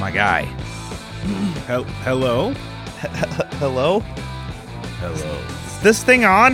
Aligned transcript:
My 0.00 0.10
guy. 0.12 0.42
Hel- 1.66 1.84
hello? 2.04 2.52
Hello? 3.58 4.00
Hello. 5.00 5.38
Is 5.66 5.80
this 5.80 6.02
thing 6.04 6.26
on? 6.26 6.52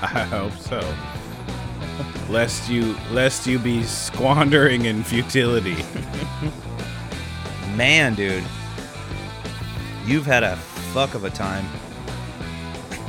I 0.00 0.24
hope 0.30 0.54
so. 0.54 0.80
Lest 2.28 2.68
you 2.70 2.96
lest 3.10 3.46
you 3.46 3.58
be 3.58 3.82
squandering 3.82 4.84
in 4.86 5.02
futility. 5.02 5.76
Man, 7.76 8.14
dude. 8.14 8.44
You've 10.06 10.26
had 10.26 10.42
a 10.42 10.56
fuck 10.56 11.14
of 11.14 11.24
a 11.24 11.30
time. 11.30 11.64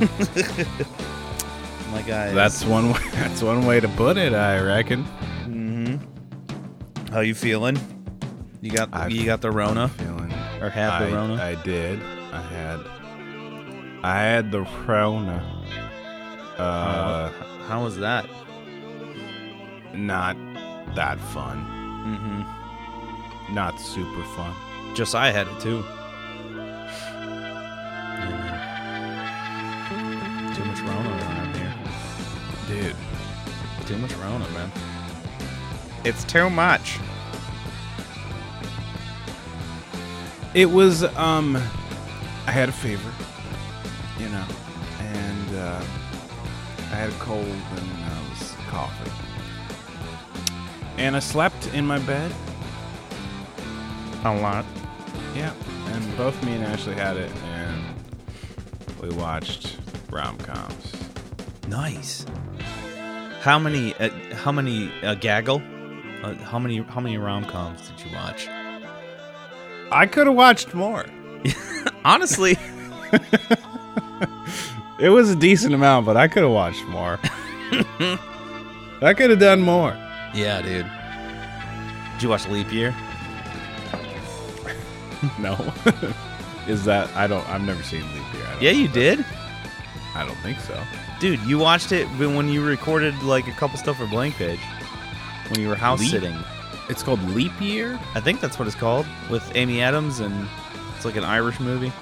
My 1.92 2.02
guy. 2.02 2.32
That's 2.32 2.64
one 2.64 2.92
way, 2.92 3.00
that's 3.12 3.42
one 3.42 3.66
way 3.66 3.80
to 3.80 3.88
put 3.88 4.16
it, 4.16 4.32
I 4.32 4.60
reckon. 4.60 5.02
Hmm 5.44 5.96
How 7.12 7.20
you 7.20 7.34
feeling? 7.34 7.76
You 8.62 8.70
got 8.70 8.90
I- 8.92 9.08
you 9.08 9.24
got 9.24 9.40
the 9.40 9.50
Rona 9.50 9.88
Feeling 9.88 10.32
or 10.60 10.68
have 10.70 11.08
the 11.08 11.14
Rona? 11.16 11.34
I 11.42 11.54
did. 11.62 12.00
I 12.32 12.40
had 12.42 12.80
I 14.02 14.18
had 14.22 14.50
the 14.52 14.60
Rona. 14.86 15.42
Uh 16.56 17.30
How 17.66 17.82
was 17.82 17.98
that? 17.98 18.26
Not 19.94 20.36
that 20.94 21.18
fun. 21.18 21.64
Mm-hmm. 22.06 23.54
Not 23.54 23.80
super 23.80 24.22
fun. 24.36 24.54
Josiah 24.94 25.32
had 25.32 25.46
it 25.48 25.60
too. 25.60 25.82
Too 30.54 30.64
much 30.64 30.80
Rona 30.80 31.10
around 31.10 31.56
here. 31.56 31.74
Dude. 32.68 32.96
Too 33.86 33.98
much 33.98 34.14
Rona, 34.14 34.48
man. 34.50 34.70
It's 36.04 36.24
too 36.24 36.50
much. 36.50 36.98
It 40.54 40.70
was 40.70 41.04
um 41.16 41.56
I 42.46 42.52
had 42.52 42.68
a 42.68 42.72
fever, 42.72 43.12
you 44.18 44.28
know, 44.28 44.44
and 44.98 45.56
uh, 45.56 45.84
I 46.90 46.94
had 46.96 47.10
a 47.10 47.18
cold 47.20 47.46
and 47.46 48.04
I 48.04 48.30
was 48.30 48.54
coughing. 48.68 49.29
And 51.00 51.16
I 51.16 51.18
slept 51.18 51.72
in 51.74 51.86
my 51.86 51.98
bed. 51.98 52.30
A 54.24 54.34
lot. 54.40 54.64
Yeah. 55.34 55.52
And 55.86 56.16
both 56.16 56.40
me 56.44 56.52
and 56.52 56.64
Ashley 56.64 56.94
had 56.94 57.16
it 57.16 57.30
and 57.44 57.82
we 59.00 59.08
watched 59.16 59.78
rom 60.10 60.36
coms. 60.38 60.92
Nice. 61.68 62.26
How 63.40 63.58
many? 63.58 63.94
Uh, 63.94 64.10
how 64.34 64.52
many? 64.52 64.92
Uh, 65.02 65.14
gaggle. 65.14 65.62
Uh, 66.22 66.34
how 66.34 66.58
many? 66.58 66.78
How 66.82 67.00
many 67.00 67.16
rom 67.16 67.44
coms 67.46 67.88
did 67.88 68.04
you 68.04 68.14
watch? 68.14 68.46
I 69.90 70.06
could 70.06 70.26
have 70.26 70.36
watched 70.36 70.74
more. 70.74 71.06
Honestly, 72.04 72.58
It 75.00 75.08
was 75.08 75.30
a 75.30 75.36
decent 75.36 75.72
amount, 75.74 76.04
but 76.04 76.18
I 76.18 76.28
could 76.28 76.42
have 76.42 76.52
watched 76.52 76.84
more. 76.84 77.18
I 79.02 79.14
could 79.14 79.30
have 79.30 79.38
done 79.38 79.62
more. 79.62 79.96
Yeah, 80.34 80.62
dude. 80.62 80.86
Did 82.14 82.22
you 82.22 82.28
watch 82.28 82.46
Leap 82.48 82.72
Year? 82.72 82.94
No. 85.38 85.52
Is 86.66 86.84
that 86.86 87.14
I 87.14 87.26
don't 87.26 87.46
I've 87.48 87.60
never 87.62 87.82
seen 87.82 88.00
Leap 88.14 88.34
Year. 88.34 88.42
I 88.46 88.52
don't 88.54 88.62
Yeah, 88.62 88.72
know. 88.72 88.78
you 88.78 88.88
did, 88.88 89.24
I 90.14 90.24
don't 90.24 90.36
think 90.38 90.58
so. 90.60 90.82
dude. 91.20 91.40
You 91.40 91.58
watched 91.58 91.92
it 91.92 92.06
when 92.18 92.34
when 92.36 92.48
you 92.48 92.64
recorded 92.64 93.20
like 93.22 93.46
a 93.46 93.52
couple 93.52 93.76
stuff 93.78 93.98
for 93.98 94.06
Blank 94.06 94.36
Page 94.36 94.60
when 95.48 95.60
you 95.60 95.68
were 95.68 95.74
house 95.74 96.00
Leap? 96.00 96.10
sitting. 96.10 96.36
It's 96.88 97.02
called 97.02 97.22
Leap 97.30 97.52
Year? 97.60 97.98
I 98.14 98.20
think 98.20 98.40
that's 98.40 98.58
what 98.58 98.66
it's 98.66 98.76
called 98.76 99.06
with 99.28 99.44
Amy 99.54 99.82
Adams 99.82 100.20
and 100.20 100.48
it's 100.96 101.04
like 101.04 101.16
an 101.16 101.24
Irish 101.24 101.60
movie. 101.60 101.92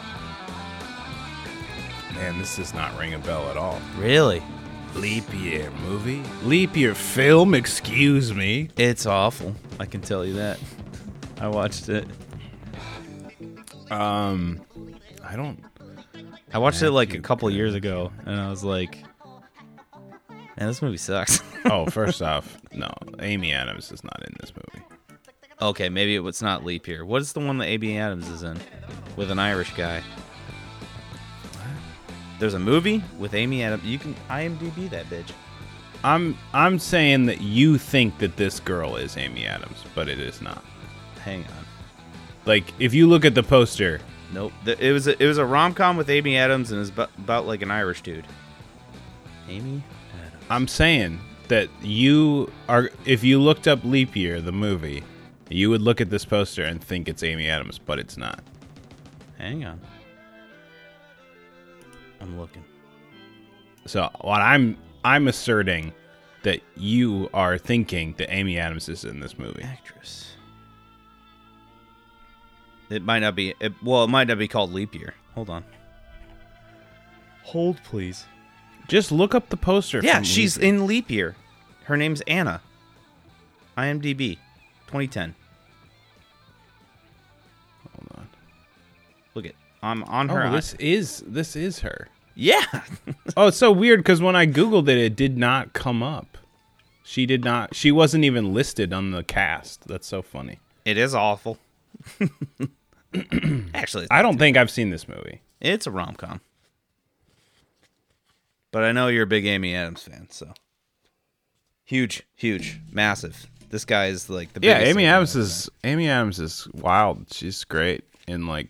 Man, 2.14 2.38
this 2.38 2.56
does 2.56 2.72
not 2.74 2.96
ring 2.98 3.14
a 3.14 3.18
bell 3.18 3.48
at 3.50 3.56
all. 3.56 3.80
Really? 3.98 4.42
Leap 5.00 5.24
Year 5.34 5.70
movie? 5.86 6.22
Leap 6.42 6.76
Year 6.76 6.94
film, 6.94 7.54
excuse 7.54 8.34
me. 8.34 8.68
It's 8.76 9.06
awful. 9.06 9.54
I 9.78 9.86
can 9.86 10.00
tell 10.00 10.24
you 10.24 10.34
that. 10.34 10.58
I 11.40 11.48
watched 11.48 11.88
it. 11.88 12.06
Um 13.90 14.60
I 15.24 15.36
don't 15.36 15.64
I 16.52 16.58
watched 16.58 16.82
it 16.82 16.90
like 16.90 17.14
a 17.14 17.20
couple 17.20 17.50
years 17.50 17.74
ago, 17.74 18.10
and 18.24 18.40
I 18.40 18.48
was 18.48 18.64
like, 18.64 18.96
"Man, 20.30 20.66
this 20.68 20.80
movie 20.82 20.96
sucks." 20.96 21.42
Oh, 21.64 21.86
first 21.90 22.22
off, 22.22 22.56
no. 22.72 22.90
Amy 23.20 23.52
Adams 23.52 23.90
is 23.92 24.02
not 24.04 24.22
in 24.24 24.32
this 24.40 24.52
movie. 24.54 24.86
okay, 25.60 25.88
maybe 25.88 26.14
it 26.14 26.20
was 26.20 26.40
not 26.40 26.64
Leap 26.64 26.86
Year. 26.86 27.04
What 27.04 27.20
is 27.20 27.32
the 27.32 27.40
one 27.40 27.58
that 27.58 27.66
Amy 27.66 27.98
Adams 27.98 28.28
is 28.28 28.42
in 28.42 28.58
with 29.16 29.30
an 29.30 29.38
Irish 29.38 29.74
guy? 29.74 30.02
There's 32.38 32.54
a 32.54 32.58
movie 32.58 33.02
with 33.18 33.34
Amy 33.34 33.62
Adams. 33.62 33.84
You 33.84 33.98
can 33.98 34.14
IMDb 34.28 34.88
that 34.90 35.06
bitch. 35.06 35.32
I'm 36.04 36.38
I'm 36.52 36.78
saying 36.78 37.26
that 37.26 37.40
you 37.40 37.78
think 37.78 38.18
that 38.18 38.36
this 38.36 38.60
girl 38.60 38.96
is 38.96 39.16
Amy 39.16 39.46
Adams, 39.46 39.84
but 39.94 40.08
it 40.08 40.20
is 40.20 40.40
not. 40.40 40.64
Hang 41.24 41.40
on. 41.44 41.64
Like 42.46 42.72
if 42.78 42.94
you 42.94 43.08
look 43.08 43.24
at 43.24 43.34
the 43.34 43.42
poster, 43.42 44.00
Nope. 44.32 44.52
It 44.66 44.92
was 44.92 45.06
a, 45.06 45.22
it 45.22 45.26
was 45.26 45.38
a 45.38 45.44
rom 45.44 45.74
com 45.74 45.96
with 45.96 46.10
Amy 46.10 46.36
Adams, 46.36 46.70
and 46.70 46.80
it's 46.80 46.90
about, 46.90 47.10
about 47.18 47.46
like 47.46 47.62
an 47.62 47.70
Irish 47.70 48.02
dude. 48.02 48.26
Amy 49.48 49.82
Adams. 50.18 50.44
I'm 50.50 50.68
saying 50.68 51.20
that 51.48 51.68
you 51.82 52.52
are 52.68 52.90
if 53.04 53.24
you 53.24 53.40
looked 53.40 53.66
up 53.66 53.82
Leap 53.84 54.14
Year 54.14 54.40
the 54.40 54.52
movie, 54.52 55.02
you 55.48 55.70
would 55.70 55.80
look 55.80 56.00
at 56.00 56.10
this 56.10 56.24
poster 56.24 56.62
and 56.62 56.82
think 56.82 57.08
it's 57.08 57.22
Amy 57.22 57.48
Adams, 57.48 57.78
but 57.78 57.98
it's 57.98 58.16
not. 58.16 58.40
Hang 59.38 59.64
on. 59.64 59.80
I'm 62.20 62.38
looking. 62.38 62.64
So 63.86 64.10
what 64.20 64.40
I'm 64.40 64.76
I'm 65.04 65.28
asserting 65.28 65.92
that 66.42 66.60
you 66.76 67.28
are 67.32 67.58
thinking 67.58 68.14
that 68.18 68.30
Amy 68.32 68.58
Adams 68.58 68.88
is 68.88 69.04
in 69.04 69.20
this 69.20 69.38
movie. 69.38 69.62
Actress. 69.62 70.32
It 72.90 73.02
might 73.02 73.20
not 73.20 73.34
be. 73.34 73.54
It, 73.60 73.72
well, 73.82 74.04
it 74.04 74.08
might 74.08 74.28
not 74.28 74.38
be 74.38 74.48
called 74.48 74.72
Leap 74.72 74.94
Year. 74.94 75.14
Hold 75.34 75.50
on. 75.50 75.64
Hold, 77.44 77.82
please. 77.84 78.24
Just 78.88 79.12
look 79.12 79.34
up 79.34 79.50
the 79.50 79.56
poster. 79.56 80.00
Yeah, 80.02 80.16
from 80.16 80.24
she's 80.24 80.56
Leap 80.56 80.66
in 80.66 80.86
Leap 80.86 81.10
Year. 81.10 81.36
Her 81.84 81.96
name's 81.96 82.22
Anna. 82.22 82.62
IMDb, 83.76 84.38
2010. 84.86 85.34
Hold 87.94 88.08
on. 88.16 88.28
Look 89.34 89.46
at. 89.46 89.54
I'm 89.88 90.04
on 90.04 90.28
her. 90.28 90.44
Oh, 90.46 90.52
this 90.52 90.74
is 90.74 91.22
this 91.26 91.56
is 91.56 91.80
her. 91.80 92.08
yeah. 92.34 92.62
Oh, 93.36 93.48
it's 93.48 93.56
so 93.56 93.70
weird 93.70 94.00
because 94.00 94.20
when 94.20 94.34
I 94.34 94.46
googled 94.46 94.88
it, 94.88 94.98
it 94.98 95.14
did 95.14 95.38
not 95.38 95.72
come 95.72 96.02
up. 96.02 96.38
She 97.04 97.24
did 97.24 97.44
not. 97.44 97.74
She 97.74 97.92
wasn't 97.92 98.24
even 98.24 98.52
listed 98.52 98.92
on 98.92 99.12
the 99.12 99.22
cast. 99.22 99.86
That's 99.86 100.06
so 100.08 100.22
funny. 100.22 100.58
it 100.84 100.98
is 100.98 101.14
awful. 101.14 101.58
Actually, 103.74 104.06
I 104.10 104.22
don't 104.22 104.38
think 104.38 104.56
I've 104.56 104.70
seen 104.70 104.90
this 104.90 105.08
movie. 105.08 105.40
it's 105.60 105.86
a 105.86 105.90
rom 105.90 106.14
com. 106.14 106.40
But 108.70 108.84
I 108.84 108.92
know 108.92 109.08
you're 109.08 109.22
a 109.22 109.26
big 109.26 109.46
Amy 109.46 109.74
Adams 109.74 110.02
fan, 110.02 110.28
so 110.30 110.52
huge, 111.84 112.22
huge, 112.36 112.80
massive. 112.92 113.46
This 113.70 113.84
guy 113.84 114.06
is 114.06 114.28
like 114.28 114.52
the 114.52 114.60
Yeah, 114.66 114.78
Amy 114.80 115.06
Adams 115.06 115.36
is 115.36 115.70
Amy 115.84 116.08
Adams 116.08 116.38
is 116.40 116.66
wild. 116.74 117.26
She's 117.32 117.64
great 117.64 118.04
in 118.26 118.46
like. 118.46 118.68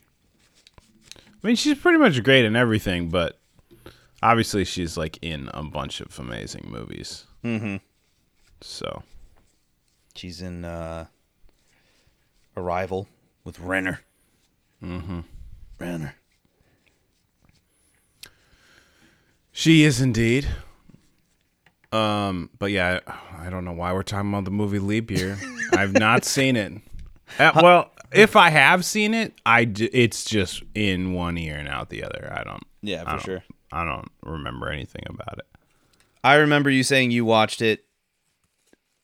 I 1.42 1.46
mean, 1.46 1.56
she's 1.56 1.78
pretty 1.78 1.98
much 1.98 2.22
great 2.22 2.44
in 2.44 2.56
everything, 2.56 3.10
but 3.10 3.38
obviously 4.22 4.64
she's 4.64 4.96
like 4.96 5.18
in 5.22 5.50
a 5.54 5.62
bunch 5.62 6.00
of 6.00 6.18
amazing 6.18 6.66
movies. 6.68 7.26
Mm-hmm. 7.44 7.76
So 8.60 9.02
She's 10.18 10.42
in 10.42 10.64
uh, 10.64 11.06
Arrival 12.56 13.06
with 13.44 13.60
Renner. 13.60 14.00
Mm-hmm. 14.82 15.20
Renner. 15.78 16.16
she 19.52 19.84
is 19.84 20.00
indeed. 20.00 20.48
Um, 21.92 22.50
but 22.58 22.72
yeah, 22.72 22.98
I, 23.06 23.46
I 23.46 23.50
don't 23.50 23.64
know 23.64 23.72
why 23.72 23.92
we're 23.92 24.02
talking 24.02 24.30
about 24.30 24.44
the 24.44 24.50
movie 24.50 24.80
Leap 24.80 25.08
Year. 25.12 25.38
I've 25.72 25.92
not 25.92 26.24
seen 26.24 26.56
it. 26.56 26.72
Uh, 27.38 27.52
well, 27.56 27.90
if 28.12 28.36
I 28.36 28.50
have 28.50 28.84
seen 28.84 29.14
it, 29.14 29.34
I 29.44 29.64
d- 29.64 29.90
it's 29.92 30.24
just 30.24 30.62
in 30.74 31.12
one 31.12 31.36
ear 31.38 31.56
and 31.56 31.68
out 31.68 31.90
the 31.90 32.02
other. 32.04 32.32
I 32.32 32.44
don't. 32.44 32.62
Yeah, 32.82 33.02
I 33.02 33.04
for 33.04 33.10
don't- 33.10 33.22
sure. 33.24 33.44
I 33.72 33.84
don't 33.84 34.08
remember 34.22 34.70
anything 34.70 35.02
about 35.08 35.38
it. 35.38 35.46
I 36.24 36.36
remember 36.36 36.70
you 36.70 36.82
saying 36.82 37.10
you 37.10 37.24
watched 37.24 37.60
it 37.62 37.84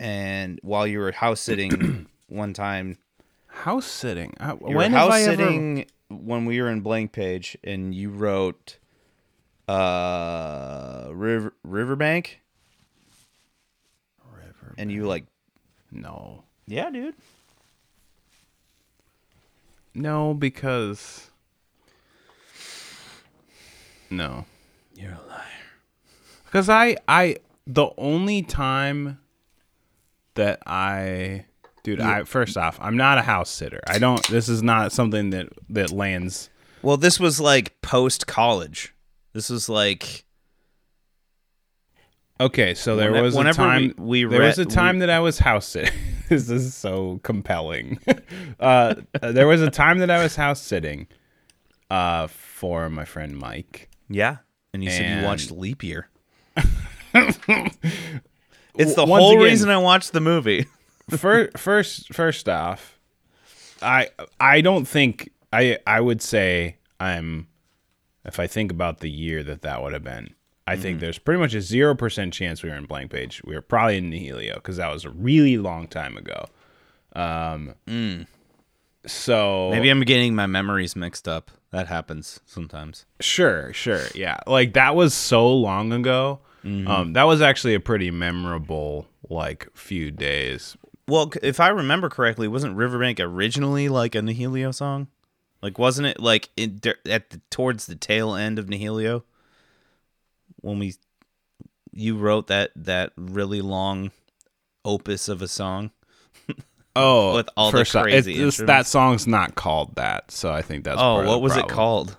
and 0.00 0.58
while 0.62 0.86
you 0.86 0.98
were 0.98 1.12
house 1.12 1.40
sitting 1.48 2.06
one 2.28 2.52
time, 2.54 2.98
House 3.46 3.86
sitting. 3.86 4.34
Uh, 4.40 4.56
you 4.68 4.74
when 4.76 4.92
were 4.92 4.98
house 4.98 5.12
I 5.12 5.20
ever? 5.22 5.36
sitting 5.36 5.86
when 6.08 6.44
we 6.44 6.60
were 6.60 6.68
in 6.70 6.80
blank 6.80 7.12
page, 7.12 7.56
and 7.62 7.94
you 7.94 8.10
wrote 8.10 8.78
uh 9.68 11.08
river 11.12 11.54
riverbank, 11.62 12.40
River. 14.32 14.74
and 14.76 14.90
you 14.90 15.06
like 15.06 15.24
No. 15.92 16.42
yeah, 16.66 16.90
dude. 16.90 17.14
No, 19.94 20.34
because. 20.34 21.30
No. 24.10 24.44
You're 24.94 25.12
a 25.12 25.28
liar. 25.28 25.40
Because 26.44 26.68
I, 26.68 26.96
I, 27.08 27.36
the 27.66 27.88
only 27.98 28.42
time 28.42 29.18
that 30.34 30.60
I, 30.66 31.46
dude, 31.82 32.00
I 32.00 32.24
first 32.24 32.56
off, 32.56 32.78
I'm 32.80 32.96
not 32.96 33.18
a 33.18 33.22
house 33.22 33.50
sitter. 33.50 33.80
I 33.86 33.98
don't. 33.98 34.24
This 34.28 34.48
is 34.48 34.62
not 34.62 34.92
something 34.92 35.30
that 35.30 35.48
that 35.70 35.90
lands. 35.90 36.50
Well, 36.82 36.96
this 36.96 37.18
was 37.18 37.40
like 37.40 37.80
post 37.82 38.26
college. 38.26 38.94
This 39.32 39.50
was 39.50 39.68
like 39.68 40.24
Okay, 42.40 42.74
so 42.74 42.96
there 42.96 43.10
was 43.22 43.36
a 43.36 43.52
time. 43.52 43.94
we- 43.98 44.24
we 44.24 44.30
there 44.30 44.42
was 44.42 44.58
a 44.58 44.64
time 44.64 44.96
we- 44.96 45.00
that 45.00 45.10
I 45.10 45.20
was 45.20 45.38
house 45.38 45.66
sitting. 45.68 45.92
this 46.28 46.48
is 46.50 46.74
so 46.74 47.20
compelling. 47.22 47.98
uh, 48.60 48.94
there 49.20 49.46
was 49.46 49.60
a 49.62 49.70
time 49.70 49.98
that 49.98 50.10
I 50.10 50.22
was 50.22 50.36
house 50.36 50.60
sitting, 50.60 51.06
uh, 51.90 52.26
for 52.28 52.88
my 52.90 53.04
friend 53.04 53.36
Mike. 53.36 53.88
yeah, 54.08 54.38
and 54.72 54.82
you 54.82 54.90
said 54.90 55.20
you 55.20 55.24
watched 55.26 55.50
Leap 55.50 55.82
Year. 55.82 56.08
it's 57.14 58.94
the 58.94 59.04
Once 59.06 59.22
whole 59.22 59.32
again- 59.32 59.42
reason 59.44 59.70
I 59.70 59.78
watched 59.78 60.12
the 60.12 60.20
movie. 60.20 60.66
first, 61.10 61.58
first, 61.58 62.12
first 62.14 62.48
off, 62.48 62.98
I 63.82 64.08
I 64.40 64.60
don't 64.60 64.86
think 64.86 65.30
I 65.52 65.78
I 65.86 66.00
would 66.00 66.22
say 66.22 66.76
I'm. 67.00 67.48
If 68.24 68.40
I 68.40 68.46
think 68.46 68.70
about 68.72 69.00
the 69.00 69.10
year 69.10 69.42
that 69.42 69.60
that 69.62 69.82
would 69.82 69.92
have 69.92 70.02
been, 70.02 70.34
I 70.66 70.76
think 70.76 71.00
there's 71.00 71.18
pretty 71.18 71.40
much 71.40 71.54
a 71.54 71.60
zero 71.60 71.94
percent 71.94 72.32
chance 72.32 72.62
we 72.62 72.70
were 72.70 72.76
in 72.76 72.86
blank 72.86 73.10
page. 73.10 73.42
We 73.44 73.54
were 73.54 73.60
probably 73.60 73.98
in 73.98 74.10
Nihilio 74.10 74.54
because 74.54 74.78
that 74.78 74.92
was 74.92 75.04
a 75.04 75.10
really 75.10 75.58
long 75.58 75.88
time 75.88 76.16
ago. 76.16 76.46
Um. 77.14 77.74
So 79.06 79.70
Maybe 79.70 79.90
I'm 79.90 80.00
getting 80.00 80.34
my 80.34 80.46
memories 80.46 80.96
mixed 80.96 81.28
up. 81.28 81.50
That 81.70 81.88
happens 81.88 82.40
sometimes. 82.46 83.04
Sure, 83.20 83.72
sure. 83.72 84.06
Yeah. 84.14 84.38
Like 84.46 84.72
that 84.74 84.94
was 84.96 85.12
so 85.12 85.52
long 85.52 85.92
ago. 85.92 86.40
Um 86.64 87.12
that 87.12 87.24
was 87.24 87.42
actually 87.42 87.74
a 87.74 87.80
pretty 87.80 88.10
memorable 88.10 89.06
like 89.28 89.68
few 89.74 90.10
days. 90.10 90.76
Well, 91.06 91.30
if 91.42 91.60
I 91.60 91.68
remember 91.68 92.08
correctly, 92.08 92.48
wasn't 92.48 92.76
Riverbank 92.76 93.20
originally 93.20 93.90
like 93.90 94.14
a 94.14 94.20
Nihilio 94.20 94.74
song? 94.74 95.08
Like, 95.60 95.78
wasn't 95.78 96.06
it 96.06 96.20
like 96.20 96.48
in, 96.56 96.80
at 97.06 97.30
the, 97.30 97.40
towards 97.50 97.86
the 97.86 97.94
tail 97.94 98.34
end 98.34 98.58
of 98.58 98.66
Nihilio 98.66 99.22
when 100.64 100.78
we 100.78 100.94
you 101.92 102.16
wrote 102.16 102.48
that 102.48 102.70
that 102.76 103.12
really 103.16 103.60
long 103.60 104.10
opus 104.84 105.28
of 105.28 105.42
a 105.42 105.48
song? 105.48 105.90
Oh, 106.96 107.34
With 107.34 107.48
all 107.56 107.72
the 107.72 107.84
crazy 107.84 108.34
it's- 108.34 108.58
that 108.58 108.86
song's 108.86 109.26
not 109.26 109.56
called 109.56 109.96
that, 109.96 110.30
so 110.30 110.52
I 110.52 110.62
think 110.62 110.84
that's 110.84 111.00
oh, 111.00 111.26
what 111.26 111.42
was 111.42 111.56
it 111.56 111.66
called? 111.66 112.16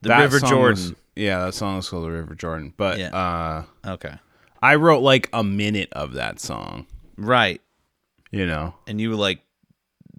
The 0.00 0.08
That 0.08 0.20
River 0.20 0.40
Jordan. 0.40 0.62
was- 0.82 0.94
yeah, 1.14 1.44
that 1.44 1.52
song 1.52 1.76
was 1.76 1.90
called 1.90 2.04
the 2.04 2.10
River 2.12 2.34
Jordan. 2.34 2.72
But 2.74 2.98
Yeah. 2.98 3.08
uh 3.08 3.64
Okay, 3.86 4.14
I 4.62 4.76
wrote 4.76 5.00
like 5.02 5.28
a 5.34 5.44
minute 5.44 5.90
of 5.92 6.14
that 6.14 6.40
song, 6.40 6.86
right. 7.18 7.60
you 8.30 8.46
know. 8.46 8.74
And 8.86 8.98
you 8.98 9.14
like 9.14 9.42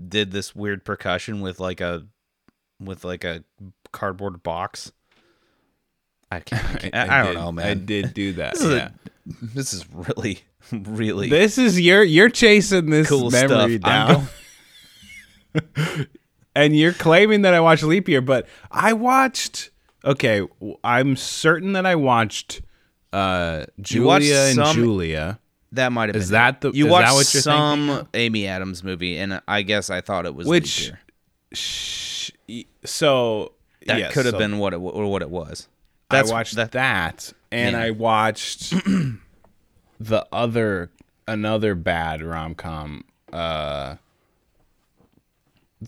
did 0.08 0.30
this 0.32 0.54
weird 0.56 0.86
percussion 0.86 1.42
with 1.42 1.60
like 1.60 1.82
a 1.82 2.06
with 2.80 3.04
like 3.04 3.24
a 3.24 3.44
cardboard 3.92 4.44
box. 4.44 4.92
I 6.32 6.40
can't. 6.42 6.66
I, 6.66 6.78
can't- 6.78 6.96
I, 6.96 7.18
don't 7.24 7.34
did- 7.34 7.40
know, 7.40 7.52
man. 7.52 7.68
I 7.68 7.74
did 7.74 8.14
do 8.14 8.34
that. 8.34 8.54
This 8.56 8.64
is 8.64 8.72
a- 8.74 8.94
This 9.42 9.74
is 9.74 9.86
really, 9.94 10.40
really 10.72 11.30
This 11.30 11.58
is 11.58 11.80
you're 11.80 12.04
you're 12.04 12.30
chasing 12.30 12.90
this 12.90 13.08
cool 13.10 13.30
memory 13.32 13.78
stuff. 13.80 14.36
Down. 15.56 16.06
and 16.56 16.76
you're 16.76 16.94
claiming 16.94 17.42
that 17.44 17.54
I 17.54 17.60
watched 17.60 17.84
Leap 17.84 18.08
Year, 18.08 18.22
but 18.22 18.48
I 18.72 18.94
watched. 18.94 19.72
Okay, 20.06 20.48
I'm 20.84 21.16
certain 21.16 21.74
that 21.74 21.86
I 21.86 21.96
watched 21.96 22.62
uh, 23.12 23.66
watched 23.78 23.82
Julia 23.82 24.36
and 24.48 24.56
some- 24.56 24.76
Julia. 24.76 25.40
That 25.74 25.92
might 25.92 26.10
have 26.10 26.16
Is 26.16 26.30
been 26.30 26.32
that 26.34 26.62
the- 26.62 26.72
you 26.72 26.88
is 26.88 26.92
watched 26.92 27.08
that 27.10 27.14
what 27.14 27.34
you're 27.34 27.42
some 27.44 27.88
thinking 27.88 28.08
Amy 28.16 28.48
Adams 28.48 28.84
movie, 28.84 29.18
and 29.18 29.40
I 29.48 29.62
guess 29.62 29.92
I 29.92 30.02
thought 30.02 30.26
it 30.26 30.34
was 30.34 30.48
Which-. 30.48 30.92
Sh- 31.54 32.32
So 32.86 33.54
That 33.86 34.00
yes, 34.00 34.14
could 34.14 34.26
have 34.26 34.34
so 34.34 34.38
been 34.40 34.58
what 34.58 34.74
it 34.74 34.78
or 34.78 35.12
what 35.12 35.22
it 35.22 35.30
was. 35.30 35.68
That's 36.10 36.32
I 36.32 36.34
watched 36.34 36.56
that. 36.56 36.72
that, 36.74 37.34
and 37.52 37.74
Yeah. 37.74 37.84
I 37.84 37.92
watched 37.92 38.72
the 40.00 40.28
other 40.32 40.92
another 41.28 41.76
bad 41.76 42.22
rom 42.24 42.56
com 42.56 43.04
uh, 43.32 43.96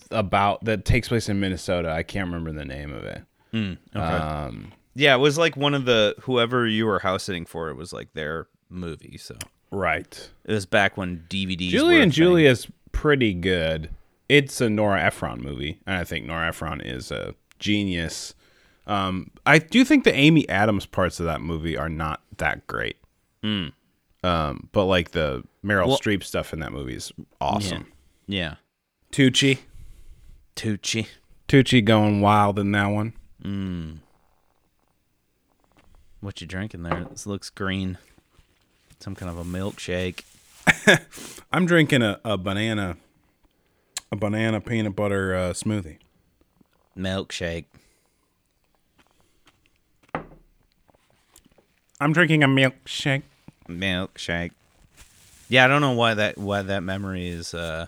about 0.10 0.64
that 0.66 0.86
takes 0.86 1.08
place 1.08 1.30
in 1.30 1.40
Minnesota. 1.40 1.90
I 1.92 2.04
can't 2.04 2.28
remember 2.28 2.52
the 2.52 2.66
name 2.66 2.94
of 2.94 3.04
it. 3.04 3.24
Okay. 3.54 3.78
Um, 4.00 4.72
yeah, 4.96 5.16
it 5.16 5.20
was 5.20 5.38
like 5.38 5.58
one 5.58 5.74
of 5.74 5.86
the 5.86 6.16
whoever 6.22 6.68
you 6.68 6.86
were 6.86 7.00
house 7.00 7.24
sitting 7.24 7.46
for. 7.46 7.70
It 7.70 7.76
was 7.76 7.92
like 7.94 8.14
their 8.14 8.48
movie. 8.70 9.18
So 9.18 9.36
right. 9.72 10.30
it 10.46 10.54
was 10.54 10.66
back 10.66 10.98
when 10.98 11.26
DVDs. 11.30 11.74
A 11.74 12.02
and. 12.02 12.12
Julia's 12.12 12.68
pretty 12.92 13.34
good. 13.34 13.90
It's 14.30 14.62
a 14.62 14.70
Nora 14.70 15.02
Ephron 15.04 15.42
movie, 15.42 15.82
and 15.86 15.98
I 15.98 16.06
think 16.06 16.26
Nora 16.26 16.48
Ephron 16.50 16.80
is 16.82 17.12
a 17.12 17.36
genius. 17.60 18.34
Um, 18.88 19.32
I 19.46 19.60
do 19.60 19.86
think 19.86 20.04
the 20.04 20.14
Amy 20.14 20.48
Adams 20.50 20.86
parts 20.86 21.20
of 21.20 21.26
that 21.28 21.42
movie 21.42 21.78
are 21.78 21.90
not 21.90 22.22
that 22.38 22.66
great. 22.68 22.98
Um, 23.44 24.70
but 24.72 24.86
like 24.86 25.12
the 25.12 25.44
Meryl 25.64 25.88
Well- 25.88 25.98
Streep 25.98 26.24
stuff 26.24 26.54
in 26.54 26.60
that 26.60 26.72
movie 26.72 26.96
is 26.96 27.12
awesome. 27.40 27.88
Yeah, 28.28 28.56
Tucci, 29.12 29.60
Tucci. 30.56 31.08
Tucci 31.48 31.84
going 31.84 32.22
wild 32.22 32.58
in 32.60 32.72
that 32.72 32.88
one. 32.88 33.14
What 36.22 36.40
you 36.40 36.48
drinking 36.48 36.84
there? 36.84 37.06
This 37.10 37.26
looks 37.26 37.50
green. 37.50 37.98
Some 39.00 39.16
kind 39.16 39.32
of 39.32 39.38
a 39.38 39.44
milkshake. 39.44 40.24
I'm 41.52 41.66
drinking 41.66 42.04
a, 42.04 42.20
a 42.24 42.38
banana, 42.38 42.98
a 44.12 44.16
banana 44.16 44.62
peanut 44.62 44.96
butter 44.96 45.36
uh, 45.36 45.54
smoothie. 45.54 45.98
Milkshake. 46.96 47.66
I'm 52.02 52.14
drinking 52.14 52.44
a 52.44 52.48
milkshake. 52.48 53.22
Milkshake. 53.70 54.52
Yeah, 55.50 55.66
I 55.66 55.68
don't 55.68 55.82
know 55.82 55.92
why 55.92 56.16
that 56.16 56.36
why 56.38 56.64
that 56.64 56.82
memory 56.82 57.28
is. 57.28 57.54
uh 57.54 57.86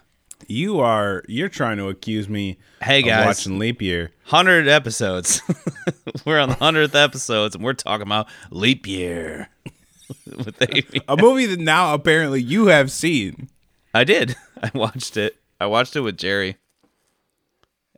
You 0.47 0.79
are 0.81 1.23
you're 1.27 1.49
trying 1.49 1.77
to 1.77 1.89
accuse 1.89 2.29
me 2.29 2.57
Hey 2.81 2.99
of 2.99 3.05
guys, 3.07 3.25
watching 3.25 3.57
Leap 3.57 3.81
Year. 3.81 4.11
hundred 4.25 4.67
episodes. 4.67 5.41
we're 6.25 6.39
on 6.39 6.49
the 6.49 6.55
hundredth 6.55 6.93
episodes, 6.93 7.55
and 7.55 7.63
we're 7.63 7.73
talking 7.73 8.03
about 8.05 8.27
leap 8.51 8.85
year 8.85 9.49
with 10.27 10.61
Amy. 10.61 11.01
a 11.07 11.17
movie 11.17 11.47
that 11.47 11.59
now 11.59 11.95
apparently 11.95 12.41
you 12.41 12.67
have 12.67 12.91
seen. 12.91 13.49
I 13.95 14.03
did. 14.03 14.35
I 14.61 14.69
watched 14.75 15.17
it. 15.17 15.37
I 15.59 15.65
watched 15.65 15.95
it 15.95 16.01
with 16.01 16.17
Jerry, 16.17 16.57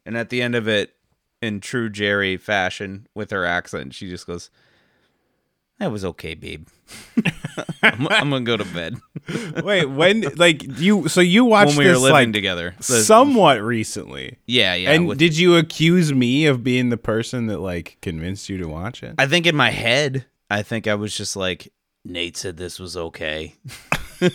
and 0.06 0.16
at 0.16 0.30
the 0.30 0.42
end 0.42 0.56
of 0.56 0.68
it, 0.68 0.94
in 1.42 1.60
true 1.60 1.90
Jerry 1.90 2.38
fashion, 2.38 3.08
with 3.14 3.32
her 3.32 3.46
accent, 3.46 3.94
she 3.94 4.08
just 4.10 4.26
goes, 4.28 4.50
"That 5.80 5.92
was 5.92 6.06
okay, 6.06 6.36
babe. 6.36 6.68
I'm, 7.84 8.08
I'm 8.08 8.30
gonna 8.30 8.42
go 8.42 8.58
to 8.58 8.66
bed." 8.66 8.98
Wait, 9.64 9.86
when 9.86 10.22
like 10.38 10.64
you 10.80 11.08
so 11.08 11.22
you 11.22 11.46
watched 11.46 11.70
when 11.70 11.78
we 11.80 11.86
were 11.86 11.92
this 11.94 12.02
living 12.02 12.14
like 12.30 12.34
together. 12.34 12.76
The- 12.78 12.84
somewhat 13.04 13.62
recently. 13.62 14.38
yeah, 14.46 14.74
yeah. 14.76 14.92
and 14.92 15.08
with- 15.08 15.18
did 15.18 15.38
you 15.38 15.56
accuse 15.58 16.14
me 16.14 16.46
of 16.46 16.64
being 16.64 16.90
the 16.90 16.98
person 16.98 17.48
that 17.48 17.60
like 17.60 17.98
convinced 18.02 18.50
you 18.50 18.58
to 18.60 18.68
watch 18.68 19.04
it? 19.04 19.16
I 19.18 19.28
think 19.28 19.46
in 19.48 19.56
my 19.56 19.70
head, 19.72 20.26
I 20.50 20.62
think 20.64 20.88
I 20.88 20.96
was 20.96 21.16
just 21.16 21.36
like, 21.36 21.72
Nate 22.04 22.38
said 22.38 22.58
this 22.58 22.80
was 22.80 22.96
okay. 22.98 23.56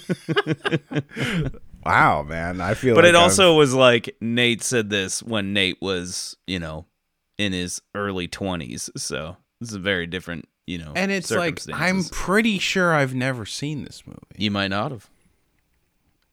Wow, 1.84 2.22
man. 2.24 2.60
I 2.60 2.74
feel 2.74 2.94
But 2.94 3.04
like 3.04 3.10
it 3.10 3.16
I've- 3.16 3.22
also 3.24 3.54
was 3.56 3.72
like 3.72 4.14
Nate 4.20 4.62
said 4.62 4.90
this 4.90 5.22
when 5.22 5.54
Nate 5.54 5.80
was, 5.80 6.36
you 6.46 6.58
know, 6.58 6.84
in 7.38 7.52
his 7.54 7.80
early 7.94 8.28
20s. 8.28 8.90
So 8.98 9.38
this 9.60 9.70
is 9.70 9.76
a 9.76 9.78
very 9.80 10.06
different, 10.06 10.46
you 10.70 10.78
know, 10.78 10.92
and 10.94 11.10
it's 11.10 11.30
like 11.30 11.60
I'm 11.72 12.04
pretty 12.04 12.58
sure 12.58 12.94
I've 12.94 13.14
never 13.14 13.44
seen 13.46 13.84
this 13.84 14.06
movie. 14.06 14.18
You 14.36 14.50
might 14.50 14.68
not 14.68 14.92
have. 14.92 15.08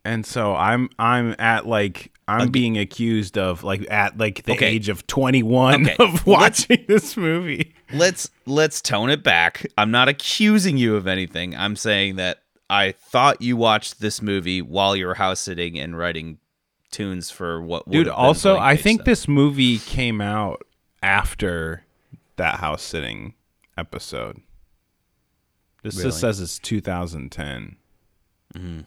And 0.06 0.26
so 0.26 0.56
I'm 0.56 0.90
I'm 1.00 1.36
at 1.40 1.68
like 1.68 2.12
I'm 2.28 2.42
Okay. 2.44 2.50
being 2.52 2.78
accused 2.78 3.38
of 3.38 3.64
like 3.64 3.90
at 3.92 4.18
like 4.18 4.44
the 4.44 4.54
Okay. 4.54 4.68
age 4.68 4.90
of 4.90 5.06
21 5.08 5.86
Okay. 5.88 5.96
of 6.00 6.14
Let's- 6.14 6.26
watching 6.26 6.86
this 6.88 7.18
movie. 7.18 7.74
Let's 7.92 8.30
let's 8.46 8.82
tone 8.82 9.10
it 9.10 9.24
back. 9.24 9.66
I'm 9.78 9.92
not 9.92 10.08
accusing 10.08 10.78
you 10.78 10.96
of 10.96 11.08
anything. 11.08 11.56
I'm 11.56 11.76
saying 11.76 12.16
that 12.18 12.44
I 12.70 12.92
thought 12.92 13.42
you 13.42 13.58
watched 13.58 14.00
this 14.02 14.22
movie 14.22 14.62
while 14.62 14.96
you 14.96 15.08
were 15.08 15.16
house 15.16 15.40
sitting 15.40 15.78
and 15.80 15.98
writing 15.98 16.38
tunes 16.92 17.30
for 17.32 17.62
what. 17.62 17.88
would 17.88 17.94
Dude, 17.94 18.08
also, 18.08 18.58
I 18.58 18.76
think 18.78 19.00
stuff. 19.00 19.06
this 19.06 19.28
movie 19.28 19.80
came 19.80 20.20
out 20.22 20.62
after 21.04 21.84
that 22.38 22.56
house 22.60 22.82
sitting 22.84 23.34
episode. 23.78 24.42
This 25.84 25.96
Really? 25.96 26.08
just 26.10 26.20
says 26.20 26.40
it's 26.42 26.60
2010. 26.60 27.78
Mm-hmm. 28.56 28.80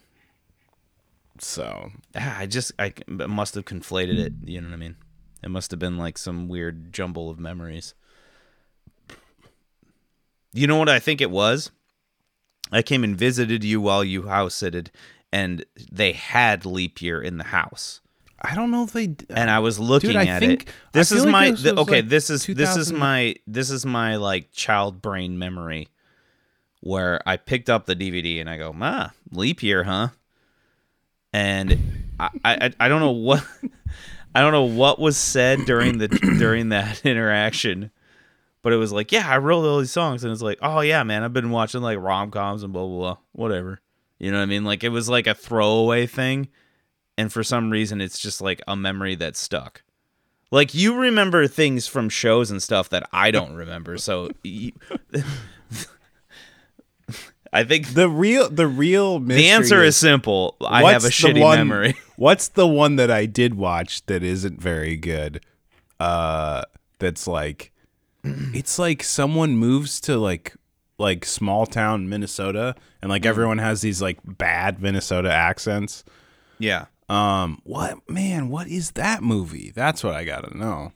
So, 1.39 1.91
Ah, 2.15 2.39
I 2.39 2.45
just 2.45 2.71
I 2.77 2.93
must 3.07 3.55
have 3.55 3.65
conflated 3.65 4.19
it. 4.19 4.33
You 4.45 4.61
know 4.61 4.67
what 4.67 4.73
I 4.73 4.77
mean? 4.77 4.95
It 5.43 5.49
must 5.49 5.71
have 5.71 5.79
been 5.79 5.97
like 5.97 6.17
some 6.17 6.47
weird 6.47 6.93
jumble 6.93 7.29
of 7.29 7.39
memories. 7.39 7.95
You 10.53 10.67
know 10.67 10.77
what 10.77 10.89
I 10.89 10.99
think 10.99 11.21
it 11.21 11.31
was? 11.31 11.71
I 12.71 12.81
came 12.81 13.03
and 13.03 13.17
visited 13.17 13.63
you 13.63 13.81
while 13.81 14.03
you 14.03 14.23
house 14.27 14.55
sitted, 14.55 14.89
and 15.31 15.65
they 15.91 16.11
had 16.11 16.65
leap 16.65 17.01
year 17.01 17.21
in 17.21 17.37
the 17.37 17.45
house. 17.45 18.01
I 18.43 18.55
don't 18.55 18.71
know 18.71 18.83
if 18.83 18.91
they. 18.91 19.07
d- 19.07 19.25
and 19.29 19.49
I 19.51 19.59
was 19.59 19.79
looking 19.79 20.15
I 20.17 20.25
at 20.25 20.39
think- 20.39 20.63
it. 20.63 20.69
This 20.93 21.11
is 21.11 21.23
like 21.23 21.31
my 21.31 21.51
this 21.51 21.61
th- 21.63 21.75
okay. 21.77 22.01
like, 22.01 22.09
this 22.09 22.29
is 22.29 22.45
this 22.47 22.75
is 22.75 22.91
my 22.91 23.35
this 23.45 23.69
is 23.69 23.85
my 23.85 24.15
like 24.15 24.51
child 24.51 25.01
brain 25.01 25.37
memory, 25.37 25.89
where 26.79 27.21
I 27.25 27.37
picked 27.37 27.69
up 27.69 27.85
the 27.85 27.95
DVD 27.95 28.41
and 28.41 28.49
I 28.49 28.57
go, 28.57 28.75
"Ah, 28.81 29.11
leap 29.31 29.61
year, 29.61 29.83
huh?" 29.83 30.09
And 31.33 32.07
I 32.19 32.29
I, 32.43 32.71
I 32.79 32.87
don't 32.89 32.99
know 32.99 33.11
what 33.11 33.45
I 34.35 34.41
don't 34.41 34.51
know 34.53 34.63
what 34.63 34.99
was 34.99 35.17
said 35.17 35.59
during 35.65 35.97
the 35.97 36.07
during 36.39 36.69
that 36.69 37.05
interaction, 37.05 37.91
but 38.61 38.73
it 38.73 38.77
was 38.77 38.91
like, 38.91 39.11
"Yeah, 39.11 39.27
I 39.29 39.37
wrote 39.37 39.65
all 39.65 39.79
these 39.79 39.91
songs," 39.91 40.23
and 40.23 40.33
it's 40.33 40.41
like, 40.41 40.59
"Oh 40.61 40.81
yeah, 40.81 41.03
man, 41.03 41.23
I've 41.23 41.33
been 41.33 41.51
watching 41.51 41.81
like 41.81 41.99
rom 41.99 42.31
coms 42.31 42.63
and 42.63 42.73
blah 42.73 42.85
blah 42.85 42.97
blah, 42.99 43.17
whatever." 43.33 43.79
You 44.19 44.31
know 44.31 44.37
what 44.37 44.43
I 44.43 44.47
mean? 44.47 44.63
Like 44.63 44.83
it 44.83 44.89
was 44.89 45.09
like 45.09 45.27
a 45.27 45.33
throwaway 45.33 46.05
thing 46.07 46.49
and 47.21 47.31
for 47.31 47.43
some 47.43 47.69
reason 47.69 48.01
it's 48.01 48.17
just 48.19 48.41
like 48.41 48.61
a 48.67 48.75
memory 48.75 49.13
that 49.15 49.35
stuck. 49.37 49.83
Like 50.49 50.73
you 50.73 50.95
remember 50.95 51.47
things 51.47 51.87
from 51.87 52.09
shows 52.09 52.49
and 52.51 52.61
stuff 52.61 52.89
that 52.89 53.07
I 53.13 53.29
don't 53.31 53.53
remember. 53.55 53.97
So 53.97 54.31
you, 54.43 54.71
I 57.53 57.63
think 57.65 57.93
The 57.93 58.07
real, 58.09 58.49
the 58.49 58.67
real. 58.67 59.19
the 59.19 59.49
answer 59.49 59.83
is 59.83 59.97
simple. 59.97 60.55
I 60.65 60.79
have 60.79 61.03
a 61.03 61.05
what's 61.05 61.05
the 61.05 61.11
shitty 61.27 61.41
one- 61.41 61.57
memory. 61.59 61.95
What's 62.15 62.47
the 62.49 62.67
one 62.67 62.95
that 62.97 63.09
I 63.11 63.25
did 63.25 63.55
watch 63.55 64.05
that 64.05 64.23
isn't 64.23 64.61
very 64.61 64.95
good? 64.95 65.43
Uh, 65.99 66.61
that's 66.99 67.27
like, 67.27 67.71
it's 68.23 68.77
like 68.79 69.03
someone 69.03 69.57
moves 69.57 69.99
to 70.01 70.17
like 70.17 70.55
like 70.97 71.25
small 71.25 71.65
town 71.65 72.07
Minnesota, 72.09 72.75
and 73.01 73.09
like 73.09 73.25
everyone 73.25 73.57
has 73.57 73.81
these 73.81 74.01
like 74.01 74.19
bad 74.23 74.81
Minnesota 74.81 75.31
accents. 75.33 76.03
Yeah. 76.59 76.85
Um, 77.11 77.61
what 77.63 78.09
man? 78.09 78.49
What 78.49 78.67
is 78.67 78.91
that 78.91 79.21
movie? 79.23 79.71
That's 79.75 80.03
what 80.03 80.13
I 80.15 80.23
gotta 80.23 80.55
know. 80.57 80.93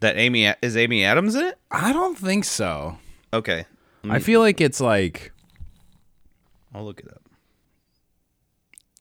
That 0.00 0.16
Amy 0.16 0.52
is 0.62 0.76
Amy 0.76 1.04
Adams 1.04 1.34
in 1.34 1.44
it? 1.46 1.58
I 1.70 1.92
don't 1.92 2.16
think 2.18 2.44
so. 2.44 2.98
Okay. 3.32 3.64
I 4.08 4.18
feel 4.18 4.40
like 4.40 4.60
it's 4.60 4.80
like 4.80 5.30
I'll 6.74 6.84
look 6.84 7.00
it 7.00 7.08
up. 7.08 7.22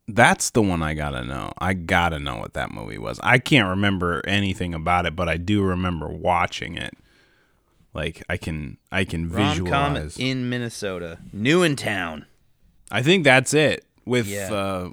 That's 0.08 0.50
the 0.50 0.62
one 0.62 0.82
I 0.82 0.94
gotta 0.96 1.24
know. 1.24 1.52
I 1.60 1.74
gotta 1.74 2.20
know 2.20 2.38
what 2.38 2.54
that 2.54 2.72
movie 2.72 2.98
was. 2.98 3.20
I 3.22 3.38
can't 3.38 3.68
remember 3.70 4.22
anything 4.26 4.74
about 4.74 5.06
it, 5.06 5.16
but 5.16 5.30
I 5.30 5.38
do 5.38 5.62
remember 5.62 6.08
watching 6.10 6.78
it. 6.78 6.94
Like 7.94 8.24
I 8.30 8.38
can, 8.38 8.78
I 8.92 9.04
can 9.06 9.30
Rom 9.30 9.66
com 9.68 9.94
visualize. 9.94 10.18
in 10.18 10.50
Minnesota. 10.50 11.20
New 11.32 11.64
in 11.64 11.76
town. 11.76 12.26
I 12.92 13.02
think 13.04 13.24
that's 13.24 13.54
it. 13.54 13.86
With 14.06 14.28
Yeah. 14.28 14.52
uh, 14.54 14.90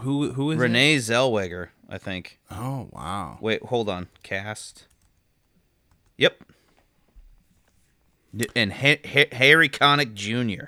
who 0.00 0.32
who 0.32 0.50
is 0.50 0.58
it? 0.58 0.62
Renee 0.62 0.96
Zellweger, 0.96 1.68
I 1.88 1.98
think. 1.98 2.38
Oh 2.50 2.88
wow. 2.92 3.38
Wait, 3.40 3.62
hold 3.64 3.88
on. 3.88 4.08
Cast. 4.22 4.86
Yep. 6.16 6.42
And 8.54 8.72
ha- 8.72 9.00
ha- 9.06 9.28
Harry 9.32 9.68
Connick 9.68 10.14
Jr. 10.14 10.66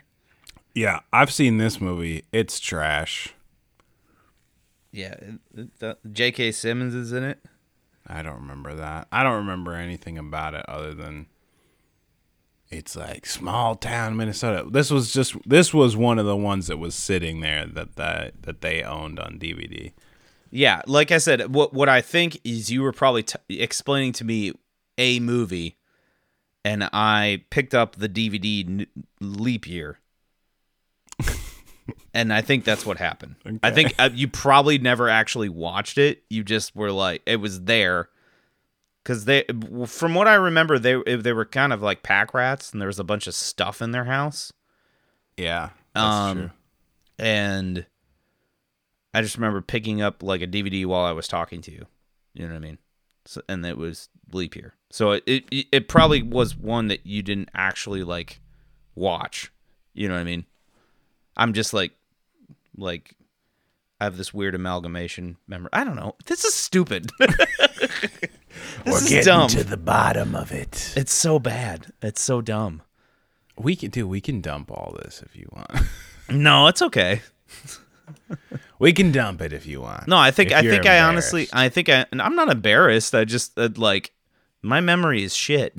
Yeah, 0.75 1.01
I've 1.13 1.33
seen 1.33 1.59
this 1.59 1.81
movie. 1.81 2.25
It's 2.33 2.59
trash. 2.61 3.35
Yeah, 4.93 5.15
it- 5.55 5.99
J.K. 6.13 6.53
Simmons 6.53 6.95
is 6.95 7.13
in 7.13 7.23
it. 7.25 7.39
I 8.07 8.23
don't 8.23 8.37
remember 8.41 8.75
that. 8.75 9.07
I 9.13 9.23
don't 9.23 9.37
remember 9.37 9.75
anything 9.75 10.19
about 10.19 10.55
it 10.55 10.65
other 10.69 10.95
than 10.95 11.27
it's 12.71 12.95
like 12.95 13.27
small 13.27 13.75
town 13.75 14.17
Minnesota. 14.17 14.69
This 14.71 14.91
was 14.91 15.13
just 15.13 15.37
this 15.49 15.75
was 15.75 15.97
one 15.97 16.19
of 16.19 16.27
the 16.27 16.37
ones 16.37 16.69
that 16.69 16.79
was 16.79 16.95
sitting 16.95 17.41
there 17.41 17.67
that 17.67 17.97
that 17.97 18.43
that 18.43 18.61
they 18.61 18.83
owned 18.83 19.19
on 19.19 19.39
DVD. 19.39 19.93
Yeah, 20.51 20.83
like 20.87 21.11
I 21.11 21.19
said, 21.19 21.55
what 21.55 21.73
what 21.73 21.89
I 21.89 22.01
think 22.01 22.41
is 22.45 22.71
you 22.71 22.83
were 22.83 22.93
probably 22.93 23.25
t- 23.25 23.39
explaining 23.49 24.13
to 24.15 24.25
me 24.25 24.53
a 24.99 25.21
movie, 25.21 25.79
and 26.65 26.89
I 26.93 27.45
picked 27.51 27.75
up 27.75 27.97
the 27.97 28.09
DVD 28.09 28.65
n- 28.67 28.87
Leap 29.21 29.67
Year, 29.67 29.99
and 32.15 32.33
I 32.33 32.41
think 32.43 32.65
that's 32.65 32.87
what 32.87 32.99
happened. 32.99 33.37
I 33.63 33.71
think 33.71 33.95
uh, 33.99 34.11
you 34.13 34.29
probably 34.29 34.79
never 34.79 35.09
actually 35.09 35.49
watched 35.49 35.99
it. 35.99 36.23
You 36.31 36.45
just 36.45 36.75
were 36.77 36.93
like, 36.93 37.23
it 37.27 37.37
was 37.37 37.63
there, 37.63 38.09
because 39.11 39.25
they, 39.25 39.45
from 39.87 40.15
what 40.15 40.29
I 40.29 40.35
remember, 40.35 40.79
they 40.79 41.03
they 41.17 41.33
were 41.33 41.45
kind 41.45 41.73
of 41.73 41.83
like 41.83 42.05
pack 42.05 42.33
rats, 42.33 42.71
and 42.71 42.81
there 42.81 42.87
was 42.87 43.01
a 43.01 43.05
bunch 43.05 43.27
of 43.27 43.35
stuff 43.35 43.83
in 43.83 43.91
their 43.91 44.05
house. 44.05 44.53
Yeah, 45.37 45.71
that's 45.93 46.05
Um, 46.17 46.37
true. 46.39 46.51
and 47.19 47.87
I 49.13 49.23
just 49.23 49.35
remember 49.37 49.63
picking 49.63 50.01
up 50.01 50.23
like 50.23 50.43
a 50.43 50.47
DVD 50.47 50.87
while 50.87 51.05
I 51.05 51.11
was 51.11 51.27
talking 51.27 51.61
to 51.63 51.73
you. 51.73 51.87
You 52.35 52.47
know 52.47 52.53
what 52.55 52.59
I 52.59 52.61
mean? 52.61 52.79
So, 53.25 53.43
and 53.49 53.67
it 53.67 53.77
was 53.77 54.09
leap 54.33 54.55
year. 54.55 54.75
So 54.91 55.11
it, 55.13 55.25
it 55.27 55.67
it 55.73 55.89
probably 55.89 56.23
was 56.23 56.57
one 56.57 56.87
that 56.89 57.05
you 57.05 57.23
didn't 57.23 57.49
actually 57.53 58.05
like 58.05 58.41
watch. 58.95 59.51
You 59.93 60.07
know 60.07 60.15
what 60.15 60.21
I 60.21 60.25
mean? 60.25 60.47
I'm 61.37 61.53
just 61.53 61.75
like 61.75 61.93
like 62.77 63.17
I 64.01 64.05
have 64.05 64.17
this 64.17 64.33
weird 64.33 64.55
amalgamation 64.55 65.37
memory. 65.49 65.71
I 65.73 65.83
don't 65.83 65.97
know. 65.97 66.15
This 66.27 66.45
is 66.45 66.55
stupid. 66.55 67.11
this 68.85 69.11
is 69.11 69.25
dumb. 69.25 69.49
To 69.49 69.65
the 69.65 69.77
bottom 69.77 70.35
of 70.35 70.53
it. 70.53 70.93
it's 70.97 71.13
so 71.13 71.39
bad. 71.39 71.87
It's 72.03 72.21
so 72.23 72.41
dumb. 72.41 72.83
We 73.59 73.77
can 73.77 73.91
do. 73.91 74.07
We 74.09 74.21
can 74.21 74.41
dump 74.41 74.71
all 74.71 74.97
this 75.03 75.23
if 75.25 75.37
you 75.37 75.49
want. 75.53 75.71
No, 76.33 76.69
it's 76.69 76.81
okay. 76.81 77.23
we 78.79 78.93
can 78.93 79.11
dump 79.11 79.43
it 79.43 79.53
if 79.53 79.67
you 79.67 79.81
want. 79.81 80.07
No, 80.07 80.17
I 80.17 80.31
think 80.31 80.53
I 80.53 80.63
think 80.63 80.87
I 80.87 81.01
honestly. 81.01 81.49
I 81.53 81.69
think 81.69 81.89
I 81.89 82.07
and 82.13 82.23
I'm 82.23 82.37
not 82.37 82.49
embarrassed. 82.49 83.15
I 83.17 83.25
just 83.25 83.59
uh, 83.59 83.69
like 83.77 84.13
my 84.63 84.81
memory 84.81 85.25
is 85.25 85.35
shit. 85.35 85.75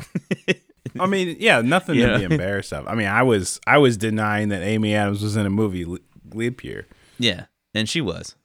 I 0.99 1.05
mean, 1.05 1.37
yeah, 1.39 1.61
nothing 1.61 1.95
Yeah. 1.95 2.17
to 2.17 2.19
be 2.19 2.25
embarrassed 2.35 2.73
of. 2.73 2.85
I 2.87 2.95
mean, 2.95 3.07
I 3.07 3.23
was 3.23 3.61
I 3.65 3.77
was 3.77 3.95
denying 3.97 4.49
that 4.49 4.61
Amy 4.61 4.93
Adams 4.93 5.21
was 5.23 5.37
in 5.37 5.45
a 5.45 5.49
movie 5.49 5.85
Le- 5.85 5.99
Leap 6.33 6.63
Year, 6.65 6.85
yeah, 7.17 7.45
and 7.73 7.87
she 7.87 8.01
was. 8.01 8.35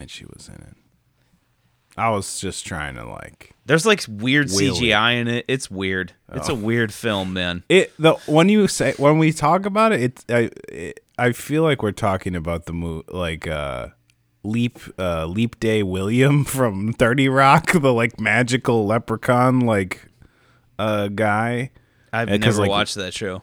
and 0.00 0.10
she 0.10 0.24
was 0.24 0.48
in 0.48 0.54
it. 0.56 0.76
I 1.96 2.10
was 2.10 2.40
just 2.40 2.66
trying 2.66 2.96
to 2.96 3.06
like 3.06 3.50
There's 3.66 3.86
like 3.86 4.04
weird 4.08 4.50
Wheel 4.50 4.74
it. 4.76 4.80
CGI 4.80 5.20
in 5.20 5.28
it. 5.28 5.44
It's 5.48 5.70
weird. 5.70 6.12
It's 6.32 6.48
a 6.48 6.54
weird 6.54 6.92
film, 6.92 7.32
man. 7.32 7.62
it. 7.68 7.92
The 7.98 8.14
when 8.26 8.48
you 8.48 8.66
say 8.68 8.94
when 8.96 9.18
we 9.18 9.32
talk 9.32 9.64
about 9.66 9.92
it, 9.92 10.00
it's 10.02 10.24
I 10.28 10.50
it, 10.68 11.00
I 11.18 11.32
feel 11.32 11.62
like 11.62 11.82
we're 11.82 11.92
talking 11.92 12.34
about 12.34 12.66
the 12.66 12.72
movie 12.72 13.04
like 13.12 13.46
uh 13.46 13.88
leap 14.42 14.78
uh 14.98 15.26
leap 15.26 15.60
day 15.60 15.82
William 15.84 16.44
from 16.56 16.92
Thirty 16.92 17.28
Rock, 17.28 17.70
the 17.72 17.92
like 17.92 18.18
magical 18.18 18.86
leprechaun 18.86 19.60
like 19.60 20.08
uh 20.78 21.08
guy. 21.08 21.70
I've 22.12 22.28
'cause, 22.28 22.38
never 22.40 22.58
like- 22.62 22.70
watched 22.70 22.94
that 22.96 23.14
show. 23.14 23.42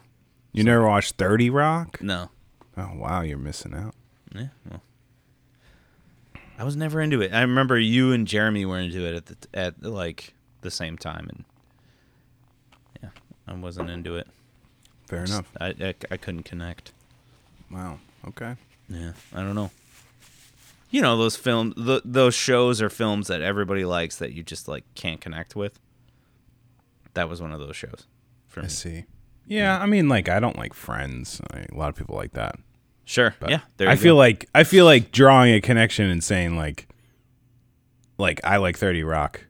You 0.52 0.64
never 0.64 0.86
watched 0.86 1.16
Thirty 1.16 1.48
Rock? 1.48 2.02
No. 2.02 2.30
Oh 2.76 2.90
wow, 2.96 3.22
you're 3.22 3.38
missing 3.38 3.74
out. 3.74 3.94
Yeah. 4.34 4.48
Well, 4.68 4.82
I 6.58 6.64
was 6.64 6.76
never 6.76 7.00
into 7.00 7.20
it. 7.20 7.32
I 7.32 7.40
remember 7.40 7.78
you 7.78 8.12
and 8.12 8.26
Jeremy 8.26 8.64
were 8.64 8.78
into 8.78 9.04
it 9.06 9.14
at 9.14 9.26
the 9.26 9.36
at 9.58 9.82
like 9.82 10.34
the 10.60 10.70
same 10.70 10.96
time, 10.96 11.28
and 11.28 11.44
yeah, 13.02 13.08
I 13.48 13.54
wasn't 13.54 13.90
into 13.90 14.16
it. 14.16 14.28
Fair 15.08 15.24
enough. 15.24 15.50
I 15.60 15.68
I, 15.80 15.94
I 16.10 16.16
couldn't 16.16 16.44
connect. 16.44 16.92
Wow. 17.70 17.98
Okay. 18.28 18.56
Yeah, 18.88 19.12
I 19.34 19.38
don't 19.42 19.54
know. 19.54 19.70
You 20.90 21.00
know 21.00 21.16
those 21.16 21.36
films, 21.36 21.74
th- 21.74 22.02
those 22.04 22.34
shows 22.34 22.82
or 22.82 22.90
films 22.90 23.28
that 23.28 23.40
everybody 23.40 23.84
likes 23.84 24.16
that 24.16 24.32
you 24.32 24.42
just 24.42 24.68
like 24.68 24.84
can't 24.94 25.20
connect 25.20 25.56
with. 25.56 25.80
That 27.14 27.28
was 27.28 27.40
one 27.40 27.52
of 27.52 27.60
those 27.60 27.76
shows 27.76 28.06
for 28.48 28.60
I 28.60 28.64
me. 28.64 28.68
see. 28.68 29.04
Yeah, 29.46 29.78
I 29.80 29.86
mean, 29.86 30.08
like 30.08 30.28
I 30.28 30.38
don't 30.38 30.58
like 30.58 30.74
Friends. 30.74 31.40
I, 31.52 31.66
a 31.72 31.74
lot 31.74 31.88
of 31.88 31.96
people 31.96 32.14
like 32.14 32.32
that. 32.34 32.56
Sure, 33.04 33.34
But 33.40 33.50
yeah. 33.50 33.60
There 33.76 33.88
I 33.88 33.96
feel 33.96 34.14
go. 34.14 34.18
like 34.18 34.48
I 34.54 34.64
feel 34.64 34.84
like 34.84 35.12
drawing 35.12 35.54
a 35.54 35.60
connection 35.60 36.08
and 36.08 36.22
saying 36.22 36.56
like, 36.56 36.88
like 38.18 38.40
I 38.44 38.56
like 38.58 38.76
Thirty 38.78 39.02
Rock. 39.04 39.44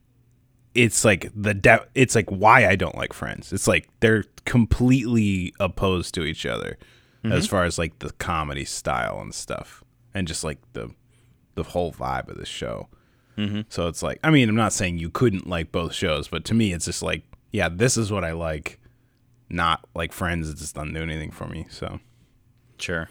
It's 0.75 1.04
like 1.04 1.30
the 1.37 1.52
de- 1.54 1.87
It's 1.94 2.14
like 2.14 2.30
why 2.30 2.66
I 2.66 2.76
don't 2.76 2.97
like 2.97 3.12
Friends. 3.12 3.52
It's 3.52 3.68
like 3.68 3.88
they're 4.00 4.25
completely 4.47 5.52
opposed 5.61 6.14
to 6.14 6.23
each 6.25 6.47
other. 6.47 6.78
Mm-hmm. 7.25 7.32
as 7.35 7.47
far 7.47 7.62
as 7.62 7.78
like 7.78 7.97
the 8.00 8.11
comedy 8.14 8.64
style 8.64 9.21
and 9.21 9.32
stuff, 9.32 9.85
and 10.12 10.26
just 10.26 10.42
like 10.42 10.59
the 10.73 10.90
the 11.54 11.62
whole 11.62 11.92
vibe 11.92 12.28
of 12.28 12.37
the 12.37 12.44
show. 12.47 12.88
Mm-hmm. 13.38 13.61
So 13.68 13.87
it's 13.87 14.02
like, 14.02 14.18
I 14.25 14.30
mean, 14.30 14.49
I'm 14.49 14.56
not 14.56 14.73
saying 14.73 14.99
you 14.99 15.09
couldn't 15.09 15.47
like 15.47 15.71
both 15.71 15.92
shows, 15.94 16.26
but 16.26 16.44
to 16.47 16.54
me, 16.54 16.73
it's 16.73 16.87
just 16.87 17.00
like, 17.00 17.23
yeah, 17.52 17.68
this 17.68 17.97
is 17.97 18.11
what 18.11 18.25
I 18.25 18.32
like. 18.32 18.80
Not 19.49 19.87
like 19.94 20.11
Friends. 20.12 20.50
It 20.50 20.56
just 20.56 20.75
doesn't 20.75 20.94
do 20.94 21.02
anything 21.02 21.30
for 21.30 21.47
me. 21.47 21.66
So 21.71 22.00
Sure. 22.78 23.09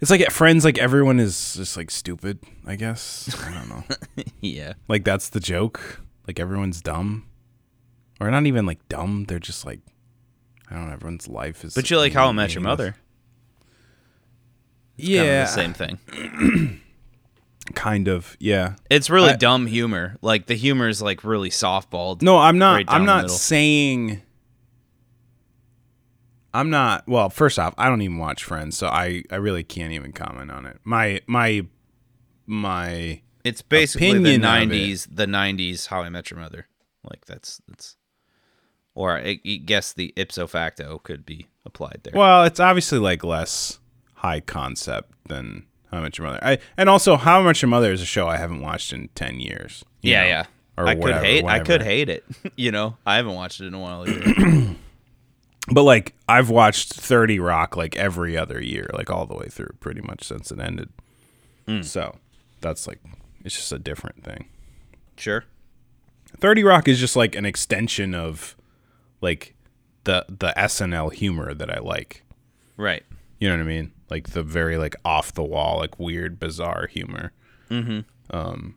It's 0.00 0.10
like 0.10 0.20
at 0.20 0.32
Friends, 0.32 0.64
like 0.64 0.78
everyone 0.78 1.18
is 1.20 1.54
just 1.54 1.76
like 1.76 1.90
stupid. 1.90 2.38
I 2.66 2.76
guess 2.76 3.34
I 3.44 3.52
don't 3.54 3.68
know. 3.68 3.84
Yeah. 4.40 4.74
like 4.88 5.04
that's 5.04 5.28
the 5.30 5.40
joke. 5.40 6.00
Like 6.26 6.38
everyone's 6.40 6.80
dumb, 6.80 7.26
or 8.20 8.30
not 8.30 8.46
even 8.46 8.66
like 8.66 8.86
dumb. 8.88 9.24
They're 9.28 9.38
just 9.38 9.64
like 9.64 9.80
I 10.70 10.74
don't 10.74 10.86
know. 10.88 10.92
Everyone's 10.92 11.28
life 11.28 11.64
is. 11.64 11.74
But 11.74 11.90
you 11.90 11.98
like 11.98 12.12
How 12.12 12.28
I 12.28 12.32
Met 12.32 12.54
Your. 12.54 12.62
Mother. 12.62 12.96
Yeah, 14.96 15.20
Kind 15.20 15.30
of 15.30 15.46
the 15.46 15.86
same 15.86 15.98
thing. 16.08 16.80
kind 17.74 18.08
of. 18.08 18.36
Yeah. 18.40 18.76
It's 18.90 19.10
really 19.10 19.30
I- 19.30 19.36
dumb 19.36 19.66
humor. 19.66 20.16
Like 20.22 20.46
the 20.46 20.54
humor 20.54 20.88
is 20.88 21.02
like 21.02 21.22
really 21.24 21.50
softballed. 21.50 22.22
No, 22.22 22.38
I'm 22.38 22.58
not. 22.58 22.74
Right 22.76 22.86
I'm 22.88 23.04
not 23.04 23.30
saying. 23.30 24.22
I'm 26.56 26.70
not. 26.70 27.06
Well, 27.06 27.28
first 27.28 27.58
off, 27.58 27.74
I 27.76 27.88
don't 27.88 28.00
even 28.00 28.16
watch 28.16 28.42
Friends, 28.42 28.78
so 28.78 28.88
I 28.88 29.24
I 29.30 29.36
really 29.36 29.62
can't 29.62 29.92
even 29.92 30.12
comment 30.12 30.50
on 30.50 30.64
it. 30.66 30.78
My 30.84 31.20
my 31.26 31.66
my. 32.46 33.20
It's 33.44 33.62
basically 33.62 34.12
the 34.12 34.18
Opinion 34.18 34.44
of 34.44 34.72
it. 34.72 34.74
'90s. 34.74 35.08
The 35.14 35.26
'90s 35.26 35.86
How 35.88 36.02
I 36.02 36.08
Met 36.08 36.30
Your 36.30 36.40
Mother. 36.40 36.66
Like 37.04 37.26
that's 37.26 37.60
that's. 37.68 37.96
Or 38.94 39.18
I, 39.18 39.38
I 39.46 39.56
guess 39.62 39.92
the 39.92 40.14
ipso 40.16 40.46
facto 40.46 40.98
could 40.98 41.26
be 41.26 41.48
applied 41.66 42.00
there. 42.02 42.14
Well, 42.14 42.44
it's 42.44 42.58
obviously 42.58 42.98
like 42.98 43.22
less 43.22 43.78
high 44.14 44.40
concept 44.40 45.12
than 45.28 45.66
How 45.90 45.98
I 45.98 46.00
Met 46.00 46.16
Your 46.16 46.26
Mother. 46.28 46.40
I 46.42 46.58
and 46.78 46.88
also 46.88 47.16
How 47.16 47.40
I 47.40 47.44
Met 47.44 47.60
Your 47.60 47.68
Mother 47.68 47.92
is 47.92 48.00
a 48.00 48.06
show 48.06 48.28
I 48.28 48.38
haven't 48.38 48.62
watched 48.62 48.94
in 48.94 49.08
ten 49.14 49.40
years. 49.40 49.84
yeah, 50.00 50.22
know, 50.22 50.28
yeah. 50.28 50.46
I 50.78 50.82
whatever, 50.94 51.02
could 51.02 51.26
hate. 51.26 51.44
I 51.44 51.60
could 51.60 51.82
hate 51.82 52.08
it. 52.08 52.24
you 52.56 52.70
know, 52.70 52.96
I 53.04 53.16
haven't 53.16 53.34
watched 53.34 53.60
it 53.60 53.66
in 53.66 53.74
a 53.74 53.78
while 53.78 54.08
either. 54.08 54.74
But 55.68 55.82
like 55.82 56.14
I've 56.28 56.50
watched 56.50 56.92
Thirty 56.92 57.38
Rock 57.40 57.76
like 57.76 57.96
every 57.96 58.36
other 58.36 58.62
year, 58.62 58.88
like 58.92 59.10
all 59.10 59.26
the 59.26 59.34
way 59.34 59.48
through, 59.48 59.74
pretty 59.80 60.00
much 60.00 60.24
since 60.24 60.50
it 60.52 60.60
ended. 60.60 60.90
Hmm. 61.66 61.82
So 61.82 62.16
that's 62.60 62.86
like 62.86 63.00
it's 63.44 63.56
just 63.56 63.72
a 63.72 63.78
different 63.78 64.22
thing. 64.22 64.48
sure. 65.16 65.44
Thirty 66.38 66.62
Rock 66.62 66.86
is 66.88 67.00
just 67.00 67.16
like 67.16 67.34
an 67.34 67.46
extension 67.46 68.14
of 68.14 68.56
like 69.20 69.54
the 70.04 70.24
the 70.28 70.52
SNL 70.56 71.12
humor 71.12 71.54
that 71.54 71.70
I 71.70 71.80
like. 71.80 72.22
Right. 72.76 73.02
You 73.38 73.48
know 73.48 73.56
what 73.56 73.62
I 73.62 73.66
mean? 73.66 73.92
Like 74.10 74.30
the 74.30 74.42
very 74.42 74.78
like 74.78 74.94
off 75.04 75.32
the 75.32 75.42
wall, 75.42 75.78
like 75.78 75.98
weird, 75.98 76.38
bizarre 76.38 76.86
humor. 76.86 77.32
Mm-hmm. 77.70 78.00
Um, 78.30 78.76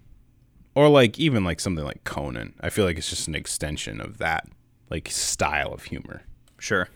or 0.75 0.89
like 0.89 1.19
even 1.19 1.43
like 1.43 1.59
something 1.59 1.85
like 1.85 2.03
Conan. 2.03 2.53
I 2.61 2.69
feel 2.69 2.85
like 2.85 2.97
it's 2.97 3.09
just 3.09 3.27
an 3.27 3.35
extension 3.35 4.01
of 4.01 4.17
that 4.17 4.47
like 4.89 5.09
style 5.11 5.73
of 5.73 5.85
humor. 5.85 6.23
Sure. 6.59 6.87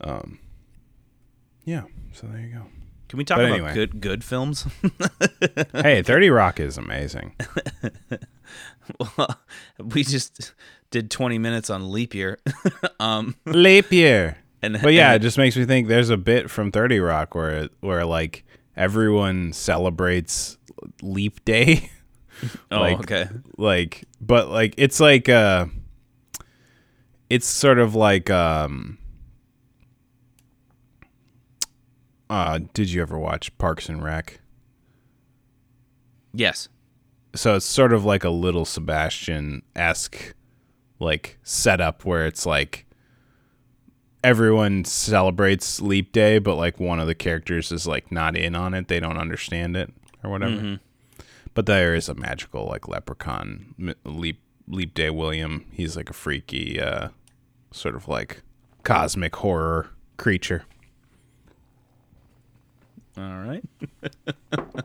Um. 0.00 0.38
Yeah. 1.64 1.82
So 2.12 2.26
there 2.26 2.40
you 2.40 2.54
go. 2.54 2.62
Can 3.08 3.16
we 3.18 3.24
talk 3.24 3.38
But 3.38 3.46
about 3.46 3.54
anyway. 3.54 3.74
good 3.74 4.00
good 4.00 4.24
films? 4.24 4.66
hey, 5.72 6.02
Thirty 6.02 6.30
Rock 6.30 6.60
is 6.60 6.76
amazing. 6.78 7.34
well, 9.18 9.38
we 9.78 10.02
just 10.04 10.52
did 10.90 11.10
20 11.10 11.38
minutes 11.38 11.68
on 11.70 11.90
leap 11.92 12.14
year. 12.14 12.38
um, 13.00 13.36
Leap 13.44 13.92
year. 13.92 14.38
and 14.62 14.78
But 14.82 14.94
yeah, 14.94 15.14
it 15.14 15.18
just 15.20 15.36
makes 15.38 15.56
me 15.56 15.64
think 15.64 15.88
there's 15.88 16.10
a 16.10 16.16
bit 16.16 16.50
from 16.50 16.70
30 16.72 16.98
Rock 17.00 17.34
where 17.34 17.68
where 17.80 18.04
like 18.04 18.44
everyone 18.76 19.52
celebrates 19.52 20.56
leap 21.02 21.44
day. 21.44 21.90
oh, 22.70 22.80
like- 22.80 22.98
okay. 23.00 23.28
like 23.56 24.04
but 24.20 24.48
like 24.48 24.74
it's 24.76 25.00
like 25.00 25.28
uh 25.28 25.66
it's 27.30 27.46
sort 27.46 27.78
of 27.78 27.94
like 27.94 28.30
um 28.30 28.98
uh 32.30 32.60
did 32.74 32.90
you 32.90 33.02
ever 33.02 33.18
watch 33.18 33.56
Parks 33.58 33.88
and 33.88 34.02
Rec? 34.02 34.40
Yes. 36.32 36.68
So 37.34 37.56
it's 37.56 37.66
sort 37.66 37.92
of 37.92 38.04
like 38.04 38.24
a 38.24 38.30
little 38.30 38.64
Sebastian 38.64 39.62
esque 39.76 40.34
like 40.98 41.38
setup 41.42 42.04
where 42.04 42.26
it's 42.26 42.44
like 42.44 42.86
everyone 44.24 44.84
celebrates 44.84 45.80
leap 45.80 46.10
day 46.12 46.40
but 46.40 46.56
like 46.56 46.80
one 46.80 46.98
of 46.98 47.06
the 47.06 47.14
characters 47.14 47.70
is 47.70 47.86
like 47.86 48.10
not 48.10 48.36
in 48.36 48.56
on 48.56 48.74
it 48.74 48.88
they 48.88 48.98
don't 48.98 49.16
understand 49.16 49.76
it 49.76 49.92
or 50.24 50.30
whatever 50.30 50.80
but 51.54 51.66
there 51.66 51.94
is 51.94 52.08
a 52.08 52.14
magical 52.14 52.66
like 52.66 52.88
leprechaun 52.88 53.94
leap 54.04 54.40
leap 54.66 54.92
day 54.92 55.08
william 55.08 55.64
he's 55.70 55.96
like 55.96 56.10
a 56.10 56.12
freaky 56.12 56.80
uh 56.80 57.08
sort 57.70 57.94
of 57.94 58.08
like 58.08 58.42
cosmic 58.82 59.36
horror 59.36 59.90
creature 60.16 60.64
All 63.16 63.24
right. 63.24 63.64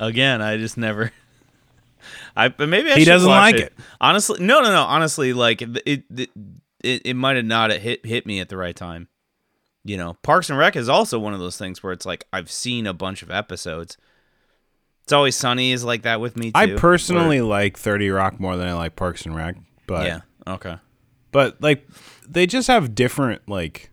Again, 0.00 0.42
I 0.42 0.56
just 0.58 0.76
never. 0.76 1.10
I 2.36 2.48
but 2.48 2.68
maybe 2.68 2.92
I 2.92 2.96
He 2.96 3.04
doesn't 3.04 3.28
like 3.28 3.56
it. 3.56 3.72
Honestly, 4.00 4.38
no, 4.40 4.60
no, 4.60 4.70
no. 4.70 4.82
Honestly, 4.82 5.32
like 5.32 5.62
it, 5.62 5.76
it, 5.86 6.30
it, 6.84 7.02
it 7.04 7.14
might 7.16 7.36
have 7.36 7.44
not 7.44 7.72
hit 7.72 8.04
hit 8.04 8.26
me 8.26 8.40
at 8.40 8.48
the 8.48 8.56
right 8.56 8.76
time. 8.76 9.08
You 9.84 9.96
know, 9.96 10.14
Parks 10.22 10.50
and 10.50 10.58
Rec 10.58 10.76
is 10.76 10.88
also 10.88 11.18
one 11.18 11.32
of 11.32 11.40
those 11.40 11.56
things 11.56 11.82
where 11.82 11.92
it's 11.92 12.06
like 12.06 12.26
I've 12.32 12.50
seen 12.50 12.86
a 12.86 12.92
bunch 12.92 13.22
of 13.22 13.30
episodes. 13.30 13.96
It's 15.04 15.12
always 15.12 15.36
sunny 15.36 15.72
is 15.72 15.84
like 15.84 16.02
that 16.02 16.20
with 16.20 16.36
me 16.36 16.46
too. 16.46 16.58
i 16.58 16.66
where- 16.66 16.78
personally 16.78 17.40
like 17.40 17.78
30 17.78 18.10
rock 18.10 18.40
more 18.40 18.56
than 18.56 18.66
i 18.66 18.72
like 18.72 18.96
parks 18.96 19.24
and 19.24 19.36
rec 19.36 19.54
but 19.86 20.04
yeah. 20.04 20.20
Okay. 20.48 20.76
But 21.36 21.60
like 21.60 21.86
they 22.26 22.46
just 22.46 22.66
have 22.66 22.94
different 22.94 23.46
like 23.46 23.90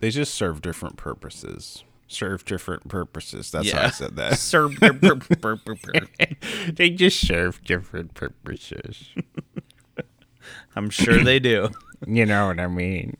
they 0.00 0.10
just 0.10 0.34
serve 0.34 0.60
different 0.60 0.98
purposes 0.98 1.82
serve 2.08 2.44
different 2.44 2.86
purposes 2.88 3.50
that's 3.50 3.70
how 3.70 3.86
i 3.86 3.90
said 3.90 4.16
that 4.16 4.38
brr. 5.40 6.72
they 6.74 6.90
just 6.90 7.26
serve 7.26 7.64
different 7.64 8.12
purposes 8.12 9.08
I'm 10.76 10.90
sure 10.90 11.24
they 11.24 11.38
do. 11.38 11.70
you 12.06 12.26
know 12.26 12.48
what 12.48 12.60
i 12.60 12.66
mean 12.66 13.16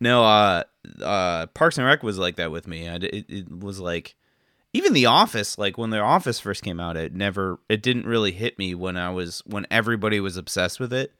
No, 0.00 0.24
uh, 0.24 0.62
uh, 1.02 1.46
Parks 1.46 1.78
and 1.78 1.86
Rec 1.86 2.02
was 2.02 2.18
like 2.18 2.36
that 2.36 2.50
with 2.52 2.68
me. 2.68 2.88
I 2.88 2.96
it, 2.96 3.24
it 3.28 3.50
was 3.50 3.80
like, 3.80 4.14
even 4.72 4.92
The 4.92 5.06
Office, 5.06 5.58
like 5.58 5.76
when 5.76 5.90
The 5.90 5.98
Office 5.98 6.38
first 6.38 6.62
came 6.62 6.78
out, 6.78 6.96
it 6.96 7.12
never, 7.14 7.58
it 7.68 7.82
didn't 7.82 8.06
really 8.06 8.30
hit 8.30 8.58
me 8.58 8.76
when 8.76 8.96
I 8.96 9.10
was, 9.10 9.42
when 9.44 9.66
everybody 9.72 10.20
was 10.20 10.36
obsessed 10.36 10.78
with 10.78 10.92
it. 10.92 11.12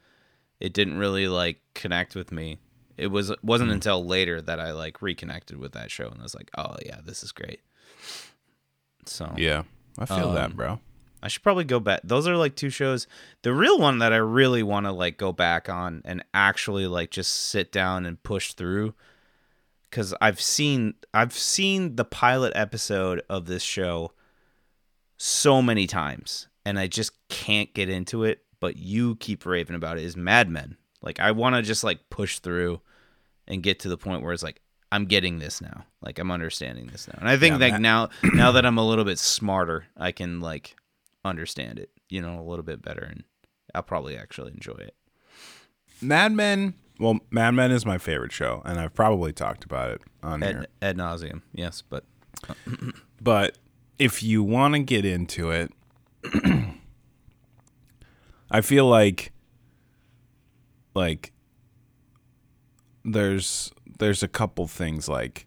It 0.61 0.73
didn't 0.73 0.99
really 0.99 1.29
like 1.29 1.61
connect 1.75 2.15
with 2.15 2.33
me. 2.33 2.59
It 2.97 3.09
was 3.09 3.33
wasn't 3.43 3.71
until 3.71 4.05
later 4.05 4.43
that 4.43 4.59
I 4.59 4.73
like 4.73 5.01
reconnected 5.01 5.57
with 5.59 5.73
that 5.73 5.91
show 5.91 6.09
and 6.09 6.19
I 6.19 6.23
was 6.23 6.35
like, 6.35 6.51
oh 6.59 6.77
yeah, 6.85 6.99
this 7.05 7.23
is 7.23 7.33
great. 7.33 7.61
So 9.07 9.33
yeah 9.37 9.63
i 9.99 10.05
feel 10.05 10.33
that 10.33 10.51
Um, 10.51 10.57
bro 10.57 10.81
I 11.21 11.27
should 11.27 11.43
probably 11.43 11.65
go 11.65 11.81
back. 11.81 12.03
Those 12.05 12.29
are 12.29 12.37
like 12.37 12.55
two 12.55 12.71
shows. 12.71 13.09
The 13.43 13.53
real 13.53 13.81
one 13.81 13.99
that 13.99 14.13
I 14.13 14.19
really 14.19 14.63
want 14.63 14.87
to 14.87 14.93
like 14.93 15.19
go 15.19 15.33
back 15.33 15.69
on 15.69 16.01
and 16.05 16.25
actually 16.33 16.87
like 16.87 17.11
just 17.11 17.33
sit 17.33 17.73
down 17.73 18.07
and 18.07 18.23
push 18.23 18.53
through 18.53 18.95
cuz 19.91 20.15
I've 20.21 20.41
seen 20.41 20.95
I've 21.13 21.33
seen 21.33 21.97
the 21.97 22.05
pilot 22.05 22.53
episode 22.55 23.23
of 23.29 23.47
this 23.47 23.65
show 23.65 24.13
so 25.17 25.61
many 25.61 25.89
times 25.89 26.47
and 26.65 26.79
I 26.79 26.87
just 26.87 27.11
can't 27.29 27.75
get 27.75 27.89
into 27.89 28.23
it, 28.23 28.45
but 28.61 28.77
you 28.77 29.17
keep 29.17 29.47
raving 29.47 29.77
about 29.77 29.99
it 29.99 30.05
is 30.05 30.17
Mad 30.17 30.49
Men. 30.49 30.77
Like 31.03 31.21
I 31.21 31.31
want 31.33 31.57
to 31.57 31.63
just 31.63 31.85
like 31.85 32.11
push 32.11 32.39
through 32.39 32.81
and 33.47 33.63
get 33.63 33.81
to 33.81 33.89
the 33.89 33.97
point 33.99 34.23
where 34.23 34.33
it's 34.33 34.43
like 34.43 34.61
I'm 34.91 35.05
getting 35.05 35.39
this 35.39 35.61
now. 35.61 35.85
Like 36.01 36.19
I'm 36.19 36.31
understanding 36.31 36.87
this 36.87 37.09
now. 37.09 37.19
And 37.21 37.29
I 37.29 37.37
think 37.37 37.61
Yeah, 37.61 37.69
like 37.69 37.81
now 37.81 38.11
now 38.23 38.53
that 38.53 38.67
I'm 38.67 38.79
a 38.79 38.87
little 38.87 39.05
bit 39.05 39.19
smarter, 39.19 39.87
I 39.97 40.13
can 40.13 40.41
like 40.41 40.77
understand 41.25 41.79
it, 41.79 41.91
you 42.09 42.21
know, 42.21 42.41
a 42.41 42.43
little 42.43 42.65
bit 42.65 42.83
better 42.83 43.03
and 43.03 43.25
I'll 43.75 43.83
probably 43.83 44.17
actually 44.17 44.53
enjoy 44.53 44.75
it. 44.79 44.95
Mad 46.01 46.33
Men. 46.33 46.75
Well, 46.99 47.21
Mad 47.31 47.53
Men 47.53 47.71
is 47.71 47.87
my 47.87 47.99
favorite 47.99 48.33
show, 48.33 48.61
and 48.65 48.81
I've 48.81 48.95
probably 48.95 49.33
talked 49.33 49.65
about 49.65 49.91
it 49.91 50.01
on 50.23 50.43
here. 50.43 50.67
Ad, 50.83 50.97
ad 50.97 50.97
nauseum, 50.97 51.43
yes, 51.53 51.83
but 51.89 52.05
But 53.21 53.59
if 53.99 54.23
you 54.23 54.43
want 54.43 54.75
to 54.75 54.81
get 54.81 55.05
into 55.05 55.51
it, 55.51 55.73
I 58.51 58.61
feel 58.61 58.87
like 58.87 59.33
like 60.95 61.33
there's 63.05 63.73
there's 63.99 64.23
a 64.23 64.29
couple 64.29 64.67
things 64.67 65.09
like 65.09 65.47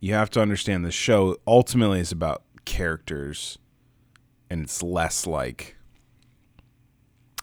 you 0.00 0.14
have 0.14 0.30
to 0.30 0.40
understand 0.40 0.84
the 0.84 0.90
show 0.90 1.36
ultimately 1.46 2.00
is 2.00 2.12
about 2.12 2.42
characters 2.64 3.58
and 4.50 4.62
it's 4.62 4.82
less 4.82 5.26
like 5.26 5.76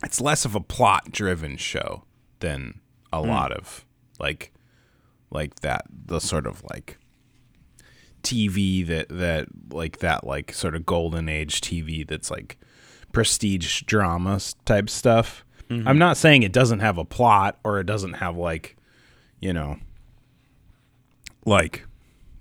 it's 0.03 0.21
less 0.21 0.45
of 0.45 0.55
a 0.55 0.59
plot 0.59 1.11
driven 1.11 1.57
show 1.57 2.03
than 2.39 2.79
a 3.11 3.21
hmm. 3.21 3.29
lot 3.29 3.51
of 3.51 3.85
like 4.19 4.51
like 5.31 5.55
that 5.61 5.85
the 5.89 6.19
sort 6.19 6.47
of 6.47 6.63
like 6.69 6.97
TV 8.23 8.85
that 8.87 9.07
that 9.09 9.47
like 9.69 9.99
that 9.99 10.25
like 10.25 10.53
sort 10.53 10.75
of 10.75 10.85
golden 10.85 11.29
age 11.29 11.61
TV 11.61 12.07
that's 12.07 12.31
like 12.31 12.57
prestige 13.15 13.81
drama 13.83 14.39
type 14.65 14.89
stuff. 14.89 15.43
I'm 15.87 15.97
not 15.97 16.15
saying 16.17 16.43
it 16.43 16.51
doesn't 16.51 16.81
have 16.81 16.99
a 16.99 17.05
plot 17.05 17.57
or 17.63 17.79
it 17.79 17.85
doesn't 17.85 18.13
have 18.13 18.37
like 18.37 18.75
you 19.39 19.51
know 19.51 19.77
like 21.45 21.85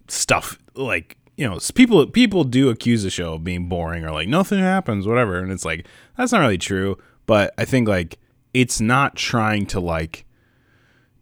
stuff 0.08 0.58
like 0.74 1.16
you 1.36 1.48
know 1.48 1.58
people 1.74 2.06
people 2.06 2.44
do 2.44 2.68
accuse 2.68 3.02
the 3.02 3.08
show 3.10 3.34
of 3.34 3.42
being 3.44 3.66
boring 3.68 4.04
or 4.04 4.10
like 4.10 4.28
nothing 4.28 4.58
happens 4.58 5.06
whatever 5.06 5.38
and 5.38 5.50
it's 5.50 5.64
like 5.64 5.86
that's 6.18 6.32
not 6.32 6.40
really 6.40 6.58
true 6.58 6.98
but 7.24 7.54
i 7.56 7.64
think 7.64 7.88
like 7.88 8.18
it's 8.52 8.80
not 8.80 9.16
trying 9.16 9.64
to 9.66 9.80
like 9.80 10.26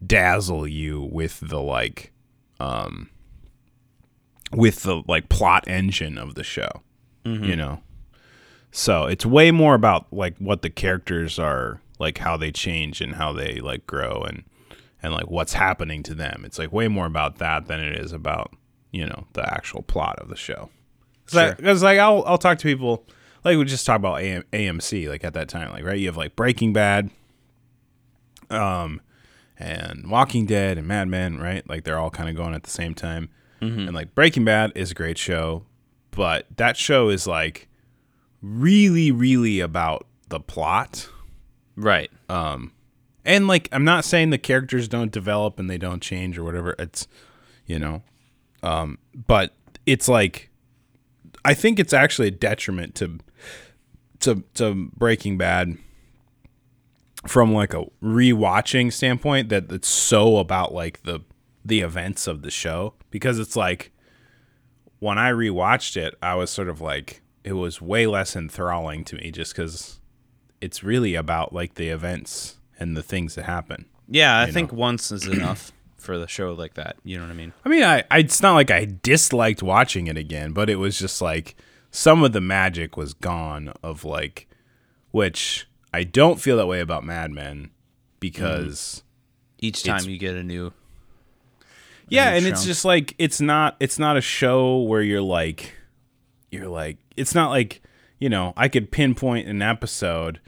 dazzle 0.05 0.67
you 0.67 1.01
with 1.01 1.39
the 1.41 1.61
like 1.61 2.11
um 2.59 3.09
with 4.53 4.83
the 4.83 5.03
like 5.07 5.29
plot 5.29 5.63
engine 5.69 6.19
of 6.19 6.35
the 6.35 6.43
show 6.45 6.83
you 7.45 7.55
know 7.57 7.81
so 8.73 9.05
it's 9.05 9.25
way 9.25 9.51
more 9.51 9.75
about 9.75 10.07
like 10.11 10.37
what 10.39 10.63
the 10.63 10.71
characters 10.71 11.39
are 11.39 11.81
like 11.99 12.19
how 12.19 12.37
they 12.37 12.51
change 12.51 13.01
and 13.01 13.15
how 13.15 13.33
they 13.33 13.61
like 13.61 13.87
grow 13.87 14.23
and 14.23 14.43
and 15.03 15.13
like 15.13 15.31
what's 15.31 15.53
happening 15.53 16.03
to 16.05 16.15
them. 16.15 16.43
It's 16.45 16.59
like 16.59 16.73
way 16.73 16.89
more 16.89 17.07
about 17.07 17.39
that 17.39 17.67
than 17.67 17.81
it 17.81 17.97
is 17.97 18.13
about 18.13 18.53
you 18.91 19.07
know 19.07 19.27
the 19.35 19.43
actual 19.53 19.83
plot 19.83 20.19
of 20.19 20.29
the 20.29 20.37
show. 20.37 20.71
Sure. 21.29 21.55
because 21.55 21.83
like 21.83 21.99
I'll 21.99 22.25
I'll 22.27 22.39
talk 22.39 22.59
to 22.59 22.65
people 22.65 23.07
like 23.45 23.57
we 23.57 23.65
just 23.65 23.87
talk 23.87 23.97
about 23.97 24.21
AM, 24.21 24.43
AMC 24.53 25.09
like 25.09 25.23
at 25.23 25.35
that 25.35 25.49
time 25.49 25.71
like 25.71 25.85
right? 25.85 25.99
You 25.99 26.07
have 26.07 26.17
like 26.17 26.35
Breaking 26.35 26.73
Bad 26.73 27.11
um 28.51 29.01
and 29.59 30.11
Walking 30.11 30.47
Dead 30.47 30.79
and 30.79 30.89
Mad 30.89 31.09
Men 31.09 31.39
right? 31.39 31.67
Like 31.69 31.85
they're 31.85 31.99
all 31.99 32.11
kind 32.11 32.29
of 32.29 32.37
going 32.37 32.55
at 32.55 32.63
the 32.65 32.71
same 32.71 32.95
time. 32.95 33.29
And 33.61 33.95
like 33.95 34.13
Breaking 34.17 34.45
Bad 34.45 34.73
is 34.75 34.91
a 34.91 34.95
great 34.95 35.19
show 35.19 35.65
but 36.11 36.47
that 36.57 36.77
show 36.77 37.09
is 37.11 37.27
like 37.29 37.69
really 38.43 39.11
really 39.11 39.61
about 39.61 40.07
the 40.29 40.41
plot 40.41 41.09
Right. 41.77 42.11
and 43.25 43.47
like 43.49 43.69
I'm 43.73 43.85
not 43.85 44.05
saying 44.05 44.31
the 44.31 44.39
characters 44.39 44.89
don't 44.89 45.11
develop 45.13 45.59
and 45.59 45.71
they 45.71 45.79
don't 45.79 46.03
change 46.03 46.39
or 46.39 46.45
whatever. 46.45 46.75
It's 46.79 47.07
you 47.67 47.79
know, 47.79 48.03
um, 48.63 48.99
but 49.27 49.55
it's 49.87 50.09
like 50.09 50.51
I 51.45 51.55
think 51.55 51.79
it's 51.79 51.93
actually 51.93 52.29
a 52.29 52.33
detriment 52.33 52.95
to 52.97 53.19
to 54.21 54.43
to 54.55 54.91
Breaking 54.97 55.39
Bad 55.39 55.79
from 57.27 57.55
like 57.55 57.73
a 57.73 57.85
rewatching 58.03 58.93
standpoint 58.93 59.49
that 59.49 59.71
it's 59.71 59.89
so 59.89 60.39
about 60.39 60.75
like 60.75 61.05
the 61.05 61.21
the 61.65 61.81
events 61.81 62.27
of 62.27 62.43
the 62.43 62.51
show 62.51 62.95
because 63.11 63.39
it's 63.39 63.57
like 63.57 63.93
when 64.99 65.19
I 65.19 65.31
rewatched 65.31 65.97
it, 65.97 66.15
I 66.23 66.35
was 66.35 66.51
sort 66.51 66.69
of 66.69 66.81
like 66.81 67.22
it 67.45 67.55
was 67.55 67.81
way 67.81 68.07
less 68.07 68.37
enthralling 68.37 69.05
to 69.05 69.17
me 69.17 69.31
just 69.31 69.55
because 69.55 70.01
it's 70.61 70.83
really 70.83 71.15
about 71.15 71.53
like 71.53 71.75
the 71.75 71.89
events 71.89 72.59
and 72.79 72.97
the 72.97 73.03
things 73.03 73.35
that 73.35 73.45
happen. 73.45 73.87
Yeah, 74.09 74.41
I 74.41 74.51
think 74.51 74.73
once 74.73 75.11
is 75.11 75.27
enough 75.27 75.73
for 75.97 76.19
the 76.19 76.29
show 76.29 76.53
like 76.53 76.75
that. 76.75 76.97
You 77.05 77.17
know 77.17 77.25
what 77.25 77.31
I 77.31 77.35
mean? 77.35 77.53
I 77.65 77.69
mean, 77.69 77.83
I, 77.83 78.05
I 78.11 78.19
it's 78.19 78.43
not 78.43 78.55
like 78.55 78.71
I 78.71 78.87
disliked 79.03 79.63
watching 79.63 80.07
it 80.07 80.17
again, 80.17 80.53
but 80.53 80.69
it 80.69 80.77
was 80.77 80.99
just 80.99 81.23
like 81.23 81.57
some 81.91 82.23
of 82.23 82.33
the 82.33 82.41
magic 82.41 82.97
was 82.97 83.15
gone 83.15 83.73
of 83.83 84.05
like, 84.05 84.49
which 85.11 85.69
I 85.93 86.05
don't 86.05 86.41
feel 86.41 86.57
that 86.57 86.67
way 86.67 86.81
about 86.81 87.05
Mad 87.05 87.31
Men 87.31 87.71
because 88.21 88.77
mm-hmm. 88.79 89.07
Each 89.65 89.85
time 89.85 90.09
you 90.09 90.19
get 90.19 90.35
a 90.35 90.43
new 90.43 90.73
yeah, 92.09 92.31
new 92.31 92.39
and 92.39 92.47
it's 92.47 92.65
just 92.65 92.85
like 92.85 93.15
it's 93.19 93.41
not 93.41 93.77
it's 93.79 93.97
not 93.97 94.17
a 94.17 94.21
show 94.21 94.81
where 94.81 95.03
you're 95.03 95.23
like 95.23 95.73
you're 96.53 96.69
like 96.69 96.99
it's 97.17 97.35
not 97.35 97.51
like 97.51 97.83
you 98.21 98.29
know 98.29 98.53
I 98.57 98.69
could 98.69 98.93
pinpoint 98.93 99.49
an 99.49 99.63
episode 99.63 100.41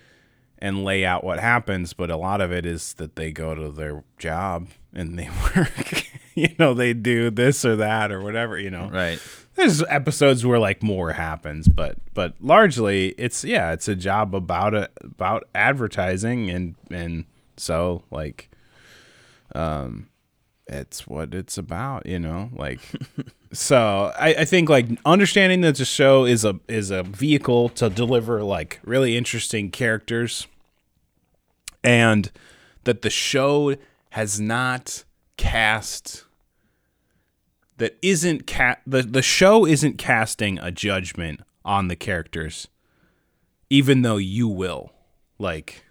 and 0.58 0.82
lay 0.82 1.04
out 1.04 1.22
what 1.22 1.40
happens, 1.40 1.92
but 1.92 2.10
a 2.10 2.16
lot 2.16 2.40
of 2.40 2.50
it 2.50 2.64
is 2.64 2.94
that 2.94 3.16
they 3.16 3.30
go 3.30 3.54
to 3.54 3.70
their 3.70 4.02
job 4.18 4.68
and 4.94 5.18
they 5.18 5.28
work. 5.56 6.06
you 6.34 6.48
know, 6.58 6.72
they 6.72 6.94
do 6.94 7.30
this 7.30 7.64
or 7.64 7.76
that 7.76 8.10
or 8.10 8.22
whatever. 8.22 8.58
You 8.58 8.70
know, 8.70 8.88
right. 8.90 9.20
there's 9.56 9.82
episodes 9.84 10.46
where 10.46 10.58
like 10.58 10.82
more 10.82 11.12
happens, 11.12 11.68
but 11.68 11.96
but 12.14 12.34
largely 12.40 13.08
it's 13.18 13.44
yeah, 13.44 13.72
it's 13.72 13.88
a 13.88 13.94
job 13.94 14.34
about 14.34 14.74
a, 14.74 14.88
about 15.02 15.48
advertising 15.54 16.48
and 16.48 16.76
and 16.90 17.26
so 17.56 18.02
like 18.10 18.50
um 19.54 20.08
it's 20.66 21.06
what 21.06 21.34
it's 21.34 21.58
about, 21.58 22.06
you 22.06 22.18
know, 22.18 22.48
like 22.54 22.80
so 23.54 24.12
I, 24.18 24.34
I 24.34 24.44
think 24.44 24.68
like 24.68 24.86
understanding 25.04 25.62
that 25.62 25.76
the 25.76 25.84
show 25.84 26.24
is 26.24 26.44
a 26.44 26.60
is 26.68 26.90
a 26.90 27.02
vehicle 27.02 27.68
to 27.70 27.88
deliver 27.88 28.42
like 28.42 28.80
really 28.84 29.16
interesting 29.16 29.70
characters 29.70 30.46
and 31.82 32.30
that 32.84 33.02
the 33.02 33.10
show 33.10 33.76
has 34.10 34.40
not 34.40 35.04
cast 35.36 36.24
that 37.78 37.96
isn't 38.02 38.46
ca- 38.46 38.76
the 38.86 39.02
the 39.02 39.22
show 39.22 39.66
isn't 39.66 39.98
casting 39.98 40.58
a 40.58 40.70
judgment 40.70 41.40
on 41.64 41.88
the 41.88 41.96
characters 41.96 42.68
even 43.70 44.02
though 44.02 44.18
you 44.18 44.46
will. 44.48 44.92
Like 45.38 45.84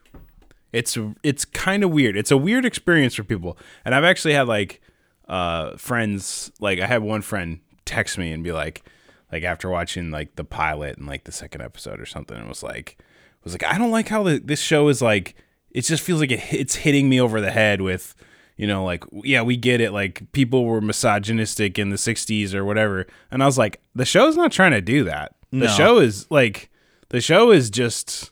it's 0.72 0.98
it's 1.22 1.46
kind 1.46 1.84
of 1.84 1.92
weird. 1.92 2.16
It's 2.16 2.32
a 2.32 2.38
weird 2.38 2.66
experience 2.66 3.16
for 3.16 3.24
people. 3.24 3.58
And 3.84 3.94
i've 3.94 4.04
actually 4.04 4.34
had 4.34 4.48
like 4.48 4.82
uh 5.28 5.76
friends 5.78 6.52
like 6.60 6.80
i 6.80 6.86
had 6.86 7.02
one 7.02 7.22
friend 7.22 7.60
text 7.86 8.18
me 8.18 8.32
and 8.32 8.44
be 8.44 8.52
like 8.52 8.84
like 9.32 9.44
after 9.44 9.70
watching 9.70 10.12
like 10.12 10.36
the 10.36 10.44
pilot 10.44 10.98
and 10.98 11.08
like 11.08 11.24
the 11.24 11.32
second 11.32 11.62
episode 11.62 12.00
or 12.00 12.06
something 12.06 12.38
and 12.38 12.48
was 12.48 12.64
like 12.64 12.98
was 13.44 13.54
like 13.54 13.64
i 13.64 13.78
don't 13.78 13.92
like 13.92 14.10
how 14.10 14.24
the, 14.24 14.40
this 14.40 14.60
show 14.60 14.88
is 14.90 15.02
like 15.02 15.36
it 15.72 15.82
just 15.82 16.04
feels 16.04 16.20
like 16.20 16.32
it, 16.32 16.42
it's 16.54 16.76
hitting 16.76 17.10
me 17.10 17.20
over 17.20 17.40
the 17.42 17.52
head 17.52 17.82
with 17.82 18.16
you 18.58 18.68
know 18.68 18.84
like 18.84 19.04
yeah 19.24 19.42
we 19.42 19.56
get 19.58 19.82
it 19.82 19.92
like 19.92 20.30
people 20.34 20.66
were 20.66 20.82
misogynistic 20.82 21.80
in 21.80 21.90
the 21.90 21.96
60s 21.96 22.54
or 22.54 22.64
whatever 22.66 23.08
and 23.32 23.42
i 23.42 23.46
was 23.46 23.58
like 23.58 23.82
the 23.96 24.06
show's 24.06 24.36
not 24.36 24.52
trying 24.52 24.72
to 24.72 24.82
do 24.82 25.04
that 25.06 25.36
the 25.52 25.58
No. 25.58 25.68
show 25.68 26.00
is 26.00 26.30
like 26.30 26.70
the 27.10 27.22
show 27.22 27.52
is 27.52 27.70
just 27.70 28.32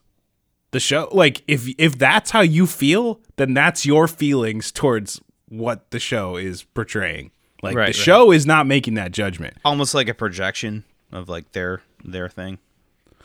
the 0.72 0.80
show 0.80 1.08
like 1.12 1.42
if 1.48 1.68
if 1.78 1.98
that's 1.98 2.32
how 2.32 2.42
you 2.42 2.66
feel 2.68 3.20
then 3.38 3.54
that's 3.54 3.86
your 3.86 4.08
feelings 4.08 4.72
towards 4.72 5.20
what 5.52 5.92
the 5.92 6.00
show 6.00 6.36
is 6.38 6.64
portraying 6.64 7.32
like 7.62 7.76
Right, 7.76 7.94
the 7.94 8.00
right. 8.00 8.06
show 8.08 8.32
is 8.32 8.46
not 8.46 8.66
making 8.66 8.96
that 8.96 9.12
judgment 9.12 9.56
Almost 9.64 9.94
like 9.94 10.08
a 10.10 10.14
projection 10.14 10.84
of 11.12 11.30
like 11.30 11.52
their 11.52 11.82
their 12.04 12.30
thing. 12.30 12.58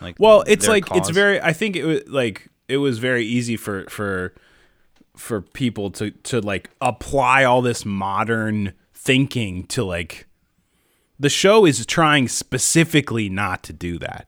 Like 0.00 0.16
well 0.18 0.44
it's 0.46 0.68
like 0.68 0.84
it's 0.94 1.08
very 1.08 1.40
i 1.40 1.52
think 1.54 1.74
it 1.76 1.84
was 1.84 2.06
like 2.08 2.48
it 2.68 2.76
was 2.78 2.98
very 2.98 3.24
easy 3.24 3.56
for 3.56 3.84
for 3.88 4.34
for 5.16 5.40
people 5.40 5.90
to 5.92 6.10
to 6.10 6.40
like 6.40 6.68
apply 6.82 7.44
all 7.44 7.62
this 7.62 7.86
modern 7.86 8.74
thinking 8.92 9.64
to 9.68 9.84
like 9.84 10.26
the 11.18 11.30
show 11.30 11.64
is 11.64 11.86
trying 11.86 12.28
specifically 12.28 13.30
not 13.30 13.62
to 13.62 13.72
do 13.72 13.98
that 13.98 14.26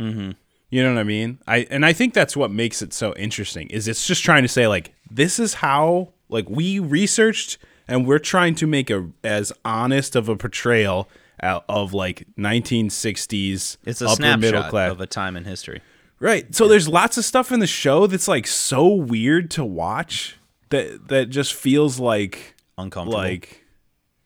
Mm-hmm. 0.00 0.30
You 0.70 0.82
know 0.82 0.94
what 0.94 1.00
I 1.00 1.04
mean? 1.04 1.38
I 1.46 1.58
and 1.70 1.84
I 1.84 1.92
think 1.92 2.14
that's 2.14 2.34
what 2.36 2.50
makes 2.50 2.80
it 2.80 2.92
so 2.94 3.14
interesting. 3.14 3.68
Is 3.68 3.86
it's 3.88 4.06
just 4.06 4.24
trying 4.24 4.42
to 4.42 4.48
say 4.48 4.66
like 4.66 4.94
this 5.10 5.38
is 5.38 5.54
how 5.54 6.08
like 6.32 6.48
we 6.50 6.78
researched 6.78 7.58
and 7.88 8.06
we're 8.06 8.18
trying 8.18 8.54
to 8.56 8.66
make 8.66 8.90
a 8.90 9.10
as 9.22 9.52
honest 9.64 10.16
of 10.16 10.28
a 10.28 10.36
portrayal 10.36 11.08
out 11.42 11.64
of 11.68 11.92
like 11.92 12.26
1960s 12.38 13.76
It's 13.84 14.00
a 14.02 14.06
upper 14.08 14.22
middle 14.22 14.38
snapshot 14.40 14.70
class. 14.70 14.90
of 14.92 15.00
a 15.00 15.06
time 15.06 15.36
in 15.36 15.44
history. 15.44 15.80
Right. 16.20 16.54
So 16.54 16.68
there's 16.68 16.88
lots 16.88 17.18
of 17.18 17.24
stuff 17.24 17.50
in 17.50 17.60
the 17.60 17.66
show 17.66 18.06
that's 18.06 18.28
like 18.28 18.46
so 18.46 18.86
weird 18.86 19.50
to 19.52 19.64
watch 19.64 20.36
that 20.70 21.08
that 21.08 21.26
just 21.30 21.54
feels 21.54 21.98
like 21.98 22.54
Uncomfortable. 22.78 23.18
like 23.18 23.64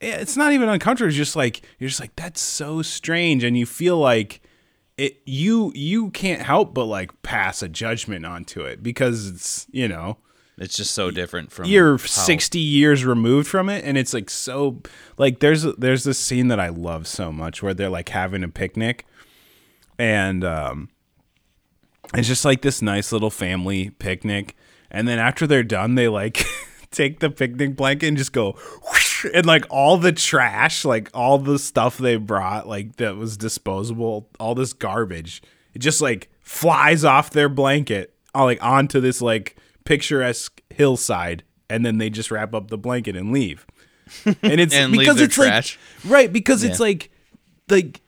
it's 0.00 0.36
not 0.36 0.52
even 0.52 0.68
uncomfortable. 0.68 1.08
It's 1.08 1.16
just 1.16 1.36
like 1.36 1.62
you're 1.78 1.88
just 1.88 2.00
like 2.00 2.14
that's 2.16 2.40
so 2.40 2.82
strange, 2.82 3.42
and 3.42 3.56
you 3.56 3.64
feel 3.64 3.96
like 3.98 4.42
it. 4.98 5.22
You 5.24 5.72
you 5.74 6.10
can't 6.10 6.42
help 6.42 6.74
but 6.74 6.84
like 6.84 7.22
pass 7.22 7.62
a 7.62 7.68
judgment 7.68 8.26
onto 8.26 8.60
it 8.60 8.82
because 8.82 9.26
it's 9.26 9.66
you 9.72 9.88
know 9.88 10.18
it's 10.58 10.76
just 10.76 10.92
so 10.92 11.10
different 11.10 11.52
from 11.52 11.66
you're 11.66 11.98
how- 11.98 12.06
60 12.06 12.58
years 12.58 13.04
removed 13.04 13.46
from 13.46 13.68
it 13.68 13.84
and 13.84 13.98
it's 13.98 14.14
like 14.14 14.30
so 14.30 14.80
like 15.18 15.40
there's 15.40 15.62
there's 15.76 16.04
this 16.04 16.18
scene 16.18 16.48
that 16.48 16.60
I 16.60 16.68
love 16.68 17.06
so 17.06 17.30
much 17.30 17.62
where 17.62 17.74
they're 17.74 17.90
like 17.90 18.08
having 18.08 18.42
a 18.42 18.48
picnic 18.48 19.04
and 19.98 20.44
um 20.44 20.88
it's 22.14 22.28
just 22.28 22.44
like 22.44 22.62
this 22.62 22.80
nice 22.80 23.12
little 23.12 23.30
family 23.30 23.90
picnic 23.90 24.56
and 24.90 25.06
then 25.06 25.18
after 25.18 25.46
they're 25.46 25.62
done 25.64 25.94
they 25.94 26.08
like 26.08 26.44
take 26.90 27.20
the 27.20 27.28
picnic 27.28 27.76
blanket 27.76 28.06
and 28.06 28.16
just 28.16 28.32
go 28.32 28.52
whoosh, 28.88 29.26
and 29.34 29.44
like 29.44 29.66
all 29.68 29.96
the 29.98 30.12
trash 30.12 30.84
like 30.84 31.10
all 31.12 31.36
the 31.36 31.58
stuff 31.58 31.98
they 31.98 32.16
brought 32.16 32.66
like 32.66 32.96
that 32.96 33.16
was 33.16 33.36
disposable 33.36 34.28
all 34.40 34.54
this 34.54 34.72
garbage 34.72 35.42
it 35.74 35.80
just 35.80 36.00
like 36.00 36.30
flies 36.40 37.04
off 37.04 37.30
their 37.30 37.48
blanket 37.48 38.14
uh, 38.34 38.44
like 38.44 38.62
onto 38.62 39.00
this 39.00 39.20
like 39.20 39.56
picturesque 39.86 40.60
hillside 40.70 41.42
and 41.70 41.84
then 41.86 41.98
they 41.98 42.10
just 42.10 42.30
wrap 42.30 42.54
up 42.54 42.68
the 42.68 42.78
blanket 42.78 43.16
and 43.16 43.32
leave 43.32 43.66
and 44.24 44.60
it's 44.60 44.74
And 44.74 44.92
because 44.92 45.20
it's 45.20 45.34
trash. 45.34 45.78
like 46.04 46.12
right 46.12 46.32
because 46.32 46.62
it's 46.62 46.78
like 46.80 47.10
like 47.70 48.00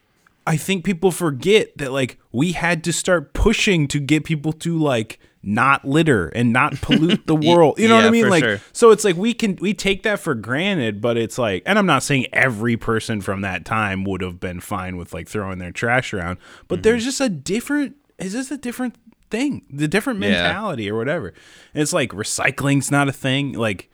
I 0.47 0.57
think 0.57 0.85
people 0.85 1.11
forget 1.11 1.77
that 1.79 1.93
like 1.93 2.19
we 2.33 2.53
had 2.53 2.85
to 2.85 2.93
start 2.93 3.33
pushing 3.35 3.87
to 3.88 3.99
get 4.01 4.25
people 4.25 4.53
to 4.55 4.79
like 4.79 5.19
not 5.43 5.85
litter 5.85 6.29
and 6.29 6.53
not 6.53 6.75
pollute 6.81 7.27
the 7.27 7.35
world. 7.35 7.79
You 7.79 7.88
know 7.88 7.97
what 7.97 8.05
I 8.07 8.11
mean? 8.11 8.29
Like 8.29 8.43
sure. 8.45 8.61
so 8.73 8.91
it's 8.91 9.05
like 9.05 9.17
we 9.17 9.35
can 9.35 9.57
we 9.61 9.75
take 9.75 10.03
that 10.05 10.21
for 10.21 10.35
granted, 10.35 11.01
but 11.01 11.17
it's 11.17 11.37
like 11.38 11.62
and 11.67 11.79
I'm 11.79 11.87
not 11.87 12.03
saying 12.03 12.27
every 12.33 12.77
person 12.77 13.21
from 13.21 13.41
that 13.43 13.64
time 13.64 14.05
would 14.05 14.21
have 14.21 14.38
been 14.41 14.61
fine 14.61 14.97
with 14.97 15.12
like 15.12 15.29
throwing 15.29 15.59
their 15.59 15.73
trash 15.73 16.14
around, 16.14 16.38
but 16.69 16.77
Mm-hmm. 16.77 16.83
there's 16.83 17.05
just 17.05 17.21
a 17.21 17.29
different 17.29 17.97
is 18.19 18.33
this 18.35 18.51
a 18.51 18.57
different 18.57 18.95
thing? 19.31 19.67
The 19.71 19.88
different 19.88 20.21
Yeah. 20.21 20.31
mentality 20.31 20.91
or 20.91 20.97
whatever. 20.97 21.29
And 21.75 21.83
it's 21.83 21.93
like 21.93 22.11
recycling's 22.11 22.91
not 22.91 23.09
a 23.09 23.12
thing. 23.12 23.53
Like 23.53 23.91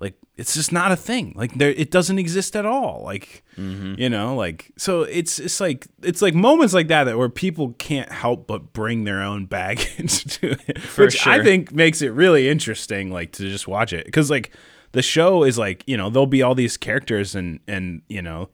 like 0.00 0.14
it's 0.36 0.54
just 0.54 0.72
not 0.72 0.90
a 0.90 0.96
thing 0.96 1.32
like 1.36 1.54
there 1.54 1.70
it 1.70 1.92
doesn't 1.92 2.18
exist 2.18 2.56
at 2.56 2.66
all 2.66 3.02
like 3.04 3.44
Mm-hmm. 3.56 3.94
you 4.00 4.08
know 4.10 4.34
like 4.34 4.72
so 4.76 5.02
it's 5.02 5.38
it's 5.38 5.60
like 5.60 5.86
it's 6.02 6.20
like 6.22 6.34
moments 6.34 6.74
like 6.74 6.88
that 6.88 7.04
that 7.04 7.16
where 7.18 7.28
people 7.28 7.74
can't 7.78 8.10
help 8.10 8.46
but 8.48 8.72
bring 8.72 9.04
their 9.04 9.22
own 9.22 9.44
baggage 9.46 10.24
to 10.40 10.56
it 10.66 10.78
which 10.96 11.24
i 11.26 11.40
think 11.40 11.70
makes 11.72 12.00
it 12.02 12.08
really 12.14 12.48
interesting 12.48 13.12
like 13.12 13.30
to 13.32 13.42
just 13.48 13.68
watch 13.68 13.92
it 13.92 14.06
because 14.06 14.28
like 14.30 14.50
the 14.92 15.02
show 15.02 15.44
is 15.44 15.56
like 15.58 15.84
you 15.86 15.96
know 15.98 16.08
there'll 16.10 16.26
be 16.26 16.42
all 16.42 16.54
these 16.56 16.76
characters 16.78 17.34
and 17.36 17.60
and 17.68 18.02
you 18.08 18.22
know 18.22 18.48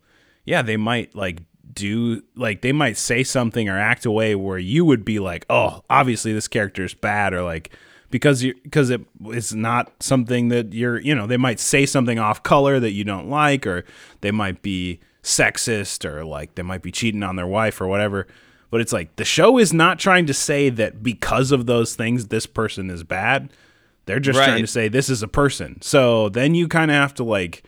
yeah 0.45 0.61
they 0.61 0.77
might 0.77 1.15
like 1.15 1.39
do 1.75 2.23
like 2.35 2.63
they 2.63 2.73
might 2.73 2.97
say 2.97 3.23
something 3.23 3.69
or 3.69 3.79
act 3.79 4.07
a 4.07 4.11
way 4.11 4.35
where 4.35 4.59
you 4.59 4.85
would 4.85 5.05
be 5.05 5.19
like 5.19 5.45
oh 5.51 5.83
obviously 5.91 6.33
this 6.33 6.49
character 6.49 6.85
is 6.85 6.95
bad 6.95 7.35
or 7.35 7.43
like 7.43 7.71
because 8.11 8.43
you 8.43 8.55
because 8.63 8.91
it 8.91 9.01
is 9.27 9.55
not 9.55 9.93
something 10.01 10.49
that 10.49 10.73
you're 10.73 10.99
you 11.01 11.15
know 11.15 11.27
they 11.27 11.37
might 11.37 11.61
say 11.61 11.85
something 11.85 12.19
off 12.19 12.43
color 12.43 12.81
that 12.81 12.93
you 12.93 13.05
don't 13.05 13.29
like 13.29 13.67
or 13.67 13.85
they 14.21 14.31
might 14.31 14.63
be 14.63 15.01
sexist 15.23 16.05
or 16.05 16.25
like 16.25 16.55
they 16.55 16.63
might 16.63 16.83
be 16.83 16.91
cheating 16.91 17.23
on 17.23 17.37
their 17.37 17.47
wife 17.47 17.81
or 17.81 17.87
whatever. 17.87 18.27
But 18.71 18.81
it's 18.81 18.93
like 18.93 19.17
the 19.17 19.25
show 19.25 19.59
is 19.59 19.73
not 19.73 19.99
trying 19.99 20.27
to 20.27 20.35
say 20.35 20.69
that 20.71 21.03
because 21.03 21.53
of 21.53 21.67
those 21.67 21.95
things 21.95 22.29
this 22.29 22.47
person 22.47 22.91
is 22.91 23.05
bad. 23.05 23.53
They're 24.07 24.21
just 24.21 24.39
trying 24.39 24.63
to 24.63 24.67
say 24.67 24.89
this 24.89 25.11
is 25.11 25.23
a 25.23 25.29
person. 25.29 25.83
So 25.83 26.31
then 26.31 26.55
you 26.55 26.67
kind 26.67 26.91
of 26.91 26.95
have 26.95 27.15
to 27.15 27.25
like 27.25 27.63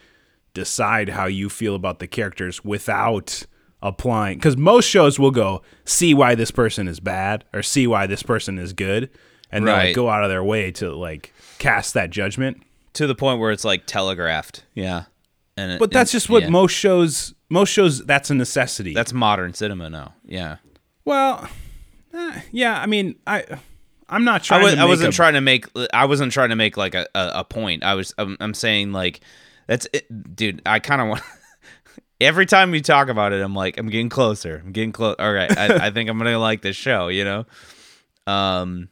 decide 0.55 1.11
how 1.11 1.27
you 1.27 1.49
feel 1.49 1.75
about 1.75 1.99
the 1.99 2.07
characters 2.07 2.65
without 2.65 3.45
applying 3.83 4.37
because 4.39 4.57
most 4.57 4.85
shows 4.87 5.19
will 5.19 5.31
go 5.31 5.63
see 5.85 6.13
why 6.15 6.35
this 6.35 6.51
person 6.51 6.87
is 6.87 7.01
bad 7.01 7.45
or 7.55 7.63
see 7.63 7.87
why 7.87 8.07
this 8.07 8.23
person 8.23 8.59
is 8.59 8.73
good 8.73 9.09
and 9.51 9.67
they'll 9.67 9.75
like, 9.75 9.95
go 9.95 10.09
out 10.11 10.23
of 10.23 10.29
their 10.29 10.45
way 10.45 10.71
to 10.71 10.95
like 10.95 11.33
cast 11.59 11.95
that 11.95 12.11
judgment 12.11 12.63
to 12.93 13.07
the 13.07 13.15
point 13.15 13.41
where 13.41 13.51
it's 13.53 13.65
like 13.65 13.87
telegraphed. 13.87 14.65
Yeah. 14.75 15.05
And 15.57 15.73
it- 15.73 15.79
but 15.81 15.91
that's 15.91 16.13
just 16.13 16.29
what 16.29 16.43
yeah. 16.45 16.49
most 16.51 16.73
shows 16.73 17.35
most 17.49 17.71
shows 17.71 18.05
that's 18.05 18.31
a 18.31 18.35
necessity 18.35 18.95
That's 18.95 19.13
modern 19.13 19.55
cinema 19.55 19.89
now. 19.91 20.15
Yeah. 20.25 20.57
well 21.05 21.49
eh, 22.15 22.41
yeah 22.53 22.81
i 22.81 22.87
mean 22.87 23.17
i 23.27 23.45
i'm 24.09 24.25
not 24.25 24.43
I, 24.43 24.45
trying 24.45 24.63
was, 24.65 24.75
to 24.75 24.81
I 24.81 24.85
wasn't 24.85 25.15
a- 25.15 25.17
trying 25.17 25.35
to 25.35 25.41
make 25.41 25.67
I 25.93 26.05
wasn't 26.05 26.33
trying 26.33 26.51
to 26.51 26.57
make 26.57 26.77
like 26.77 26.95
a, 26.95 27.07
a, 27.15 27.31
a 27.37 27.45
point. 27.45 27.83
I 27.85 27.95
was 27.95 28.13
I'm, 28.19 28.37
I'm 28.41 28.55
saying 28.55 28.93
like 28.93 29.21
that's 29.67 29.87
it, 29.93 30.35
dude. 30.37 30.61
I 30.67 30.81
kind 30.81 31.01
of 31.01 31.09
want 31.09 31.23
every 32.21 32.47
time 32.47 32.71
we 32.71 32.81
talk 32.81 33.09
about 33.09 33.33
it, 33.33 33.41
I'm 33.43 33.55
like 33.55 33.79
I'm 33.79 33.89
getting 33.89 34.09
closer. 34.09 34.63
I'm 34.65 34.73
getting 34.73 34.93
close. 34.93 35.17
All 35.19 35.33
right, 35.33 35.57
I, 35.57 35.87
I 35.87 35.91
think 35.93 36.09
I'm 36.11 36.19
gonna 36.19 36.39
like 36.39 36.63
this 36.63 36.77
show. 36.77 37.09
You 37.09 37.25
know, 37.25 37.47
um, 38.27 38.89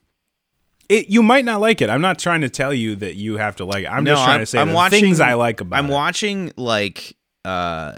it, 0.88 1.08
you 1.10 1.22
might 1.22 1.44
not 1.44 1.60
like 1.60 1.82
it 1.82 1.90
i'm 1.90 2.00
not 2.00 2.18
trying 2.18 2.40
to 2.40 2.48
tell 2.48 2.72
you 2.72 2.96
that 2.96 3.14
you 3.14 3.36
have 3.36 3.56
to 3.56 3.66
like 3.66 3.84
it 3.84 3.88
i'm 3.92 4.04
no, 4.04 4.12
just 4.12 4.24
trying 4.24 4.34
I'm, 4.36 4.40
to 4.40 4.46
say 4.46 4.58
I'm 4.58 4.68
the 4.70 4.74
watching 4.74 5.00
things 5.02 5.20
i 5.20 5.34
like 5.34 5.60
about 5.60 5.78
I'm 5.78 5.90
it 5.90 5.92
watching 5.92 6.52
like 6.56 7.14
uh, 7.44 7.92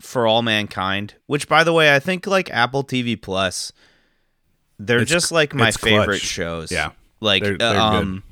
for 0.00 0.26
all 0.26 0.42
mankind, 0.42 1.14
which 1.26 1.46
by 1.48 1.62
the 1.64 1.72
way, 1.72 1.94
I 1.94 1.98
think 2.00 2.26
like 2.26 2.50
Apple 2.50 2.82
TV 2.84 3.20
Plus, 3.20 3.70
they're 4.78 4.98
It's- 5.02 5.10
just 5.10 5.30
like 5.30 5.54
my 5.54 5.70
favorite 5.70 6.06
clutch. 6.06 6.20
shows. 6.22 6.72
Yeah. 6.72 6.90
like 7.20 7.42
They're- 7.42 7.58
they're 7.58 7.68
uh, 7.78 7.90
good. 7.90 7.96
um, 8.02 8.22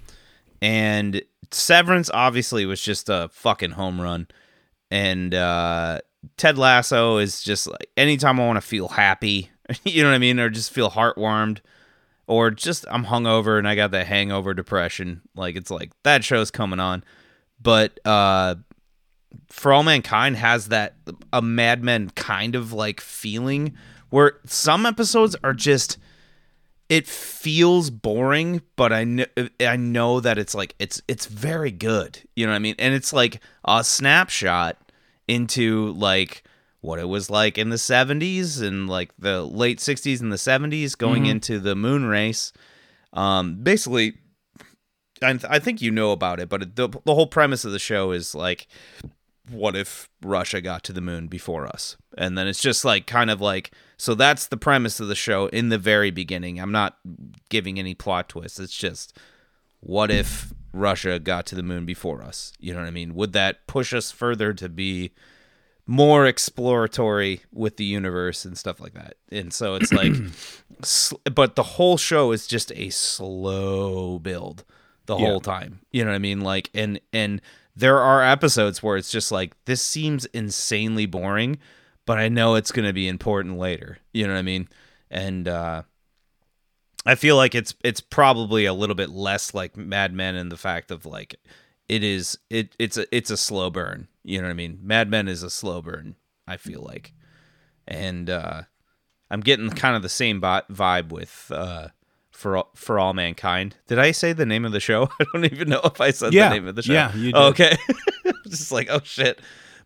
and 0.63 1.23
Severance 1.51 2.11
obviously 2.13 2.67
was 2.67 2.81
just 2.83 3.09
a 3.09 3.29
fucking 3.33 3.73
home 3.73 4.01
run, 4.01 4.29
and 4.91 5.35
uh, 5.35 6.01
Ted 6.37 6.59
Lasso 6.59 7.19
is 7.19 7.43
just 7.43 7.67
like 7.67 7.91
anytime 7.97 8.41
I 8.41 8.47
want 8.47 8.57
to 8.57 8.67
feel 8.67 8.89
happy, 8.89 9.51
you 9.85 10.03
know 10.03 10.11
what 10.11 10.15
I 10.15 10.19
mean, 10.19 10.41
or 10.41 10.51
just 10.51 10.73
feel 10.73 10.91
heartwarmed. 10.91 11.61
Or 12.27 12.51
just 12.51 12.85
I'm 12.91 13.07
hungover 13.07 13.59
and 13.59 13.67
I 13.67 13.75
got 13.75 13.93
that 13.93 14.07
hangover 14.07 14.53
depression. 14.53 15.23
Like 15.35 15.57
it's 15.57 15.71
like 15.71 15.93
that 16.03 16.25
show's 16.25 16.51
coming 16.51 16.79
on. 16.79 17.03
But 17.59 17.99
uh 18.05 18.57
for 19.49 19.73
all 19.73 19.83
mankind 19.83 20.37
has 20.37 20.69
that 20.69 20.97
a 21.33 21.41
Mad 21.41 21.83
Men 21.83 22.11
kind 22.11 22.55
of 22.55 22.73
like 22.75 23.01
feeling 23.01 23.75
where 24.11 24.41
some 24.45 24.85
episodes 24.85 25.37
are 25.43 25.55
just 25.55 25.97
it 26.89 27.07
feels 27.07 27.91
boring 27.91 28.63
but 28.77 28.93
I 28.93 29.05
know 29.05 29.27
I 29.61 29.77
know 29.77 30.21
that 30.21 30.39
it's 30.39 30.55
like 30.55 30.75
it's 30.79 31.03
it's 31.09 31.27
very 31.27 31.71
good. 31.71 32.21
You 32.35 32.47
know 32.47 32.53
what 32.53 32.57
I 32.57 32.61
mean? 32.61 32.77
And 32.79 32.95
it's 32.95 33.13
like 33.13 33.41
a 33.65 33.85
snapshot 33.85 34.79
into 35.27 35.93
like 35.93 36.45
what 36.81 36.99
it 36.99 37.09
was 37.09 37.29
like 37.29 37.59
in 37.59 37.71
the 37.71 37.77
70s 37.77 38.63
and 38.63 38.89
like 38.89 39.13
the 39.19 39.43
late 39.43 39.79
60s 39.79 40.21
and 40.21 40.33
the 40.33 40.37
70s 40.37 40.97
going 40.97 41.27
into 41.27 41.59
the 41.59 41.75
moon 41.75 42.07
race. 42.07 42.53
Um 43.13 43.63
basically 43.63 44.15
I, 45.21 45.33
th- 45.33 45.45
I 45.51 45.59
think 45.59 45.83
you 45.83 45.91
know 45.91 46.13
about 46.13 46.41
it 46.41 46.49
but 46.49 46.77
the, 46.77 46.89
the 46.89 47.15
whole 47.15 47.27
premise 47.27 47.65
of 47.65 47.73
the 47.73 47.79
show 47.79 48.13
is 48.13 48.35
like 48.35 48.69
what 49.51 49.75
if 49.77 50.09
Russia 50.23 50.61
got 50.61 50.85
to 50.85 50.93
the 50.93 51.01
moon 51.01 51.27
before 51.27 51.67
us? 51.67 51.97
And 52.17 52.37
then 52.37 52.47
it's 52.47 52.61
just 52.61 52.85
like 52.85 53.07
kind 53.07 53.31
of 53.31 53.41
like 53.41 53.73
so 53.99 54.15
that's 54.15 54.47
the 54.47 54.57
premise 54.57 55.01
of 55.01 55.09
the 55.09 55.15
show 55.15 55.49
in 55.49 55.69
the 55.69 55.77
very 55.79 56.11
beginning. 56.11 56.59
I'm 56.59 56.73
not 56.73 56.97
giving 57.51 57.79
any 57.79 57.95
plot 57.95 58.29
twists. 58.31 58.59
It's 58.59 58.77
just 58.77 59.17
what 59.81 60.11
if 60.11 60.53
Russia 60.73 61.19
got 61.19 61.45
to 61.47 61.55
the 61.55 61.63
moon 61.63 61.85
before 61.85 62.23
us? 62.23 62.53
You 62.59 62.73
know 62.73 62.81
what 62.81 62.87
I 62.87 62.91
mean? 62.93 63.15
Would 63.15 63.33
that 63.35 63.67
push 63.67 63.93
us 63.93 64.11
further 64.11 64.53
to 64.55 64.69
be 64.69 65.13
more 65.87 66.27
exploratory 66.27 67.41
with 67.53 67.77
the 67.77 67.85
universe 67.85 68.45
and 68.45 68.57
stuff 68.59 68.81
like 68.81 68.95
that? 68.95 69.15
And 69.33 69.53
so 69.53 69.75
it's 69.75 69.93
like 69.93 70.13
sl- 70.83 71.17
but 71.35 71.57
the 71.57 71.63
whole 71.63 71.97
show 71.97 72.33
is 72.33 72.47
just 72.47 72.73
a 72.73 72.91
slow 72.91 74.19
build 74.19 74.65
the 75.07 75.17
Yeah. 75.17 75.27
whole 75.27 75.41
time. 75.41 75.81
You 75.91 76.05
know 76.05 76.11
what 76.11 76.17
I 76.17 76.21
mean? 76.21 76.41
Like 76.41 76.71
and 76.75 77.01
and 77.13 77.41
there 77.75 77.99
are 78.01 78.23
episodes 78.23 78.83
where 78.83 78.97
it's 78.97 79.11
just 79.11 79.31
like 79.33 79.55
this 79.65 79.81
seems 79.81 80.27
insanely 80.27 81.07
boring, 81.07 81.59
but 82.09 82.19
I 82.19 82.29
know 82.29 82.57
it's 82.57 82.73
going 82.73 82.87
to 82.87 82.93
be 82.93 83.07
important 83.07 83.59
later. 83.59 83.99
You 84.13 84.27
know 84.27 84.33
what 84.33 84.39
I 84.41 84.43
mean? 84.43 84.69
And 85.11 85.47
uh 85.47 85.83
I 87.07 87.15
feel 87.15 87.37
like 87.37 87.55
it's 87.55 87.75
it's 87.85 88.01
probably 88.01 88.65
a 88.65 88.73
little 88.75 88.97
bit 88.97 89.11
less 89.11 89.55
like 89.55 89.77
Mad 89.77 90.13
Men 90.13 90.35
in 90.35 90.49
the 90.49 90.57
fact 90.57 90.91
of 90.91 91.07
like 91.07 91.37
it 91.89 92.03
is 92.03 92.39
it 92.51 92.75
it's 92.79 92.97
a 92.99 93.07
it's 93.17 93.31
a 93.31 93.37
slow 93.37 93.71
burn. 93.71 94.09
You 94.25 94.39
know 94.39 94.45
what 94.49 94.51
I 94.51 94.55
mean? 94.55 94.81
Mad 94.83 95.09
Men 95.09 95.29
is 95.29 95.43
a 95.43 95.51
slow 95.51 95.81
burn. 95.81 96.17
I 96.47 96.57
feel 96.57 96.83
like, 96.83 97.13
and 97.87 98.29
uh 98.29 98.63
I'm 99.31 99.41
getting 99.41 99.71
kind 99.71 99.95
of 99.97 100.03
the 100.03 100.09
same 100.09 100.41
vi- 100.41 100.63
vibe 100.71 101.11
with 101.13 101.51
uh 101.55 101.89
for 102.31 102.57
all, 102.59 102.71
for 102.75 102.99
all 102.99 103.15
mankind. 103.15 103.77
Did 103.87 103.99
I 103.99 104.13
say 104.13 104.33
the 104.33 104.47
name 104.47 104.65
of 104.65 104.73
the 104.73 104.81
show? 104.81 105.09
I 105.21 105.25
don't 105.33 105.45
even 105.45 105.69
know 105.69 105.81
if 105.85 106.01
I 106.01 106.11
said 106.11 106.33
Yeah. 106.35 106.49
the 106.49 106.55
name 106.57 106.69
of 106.69 106.75
the 106.75 106.83
show. 106.83 106.93
Yeah, 106.93 107.15
you 107.15 107.33
Oh, 107.35 107.53
did. 107.53 107.73
okay. 107.73 108.33
just 108.49 108.73
like 108.73 108.89
oh 108.91 109.01
shit. 109.05 109.41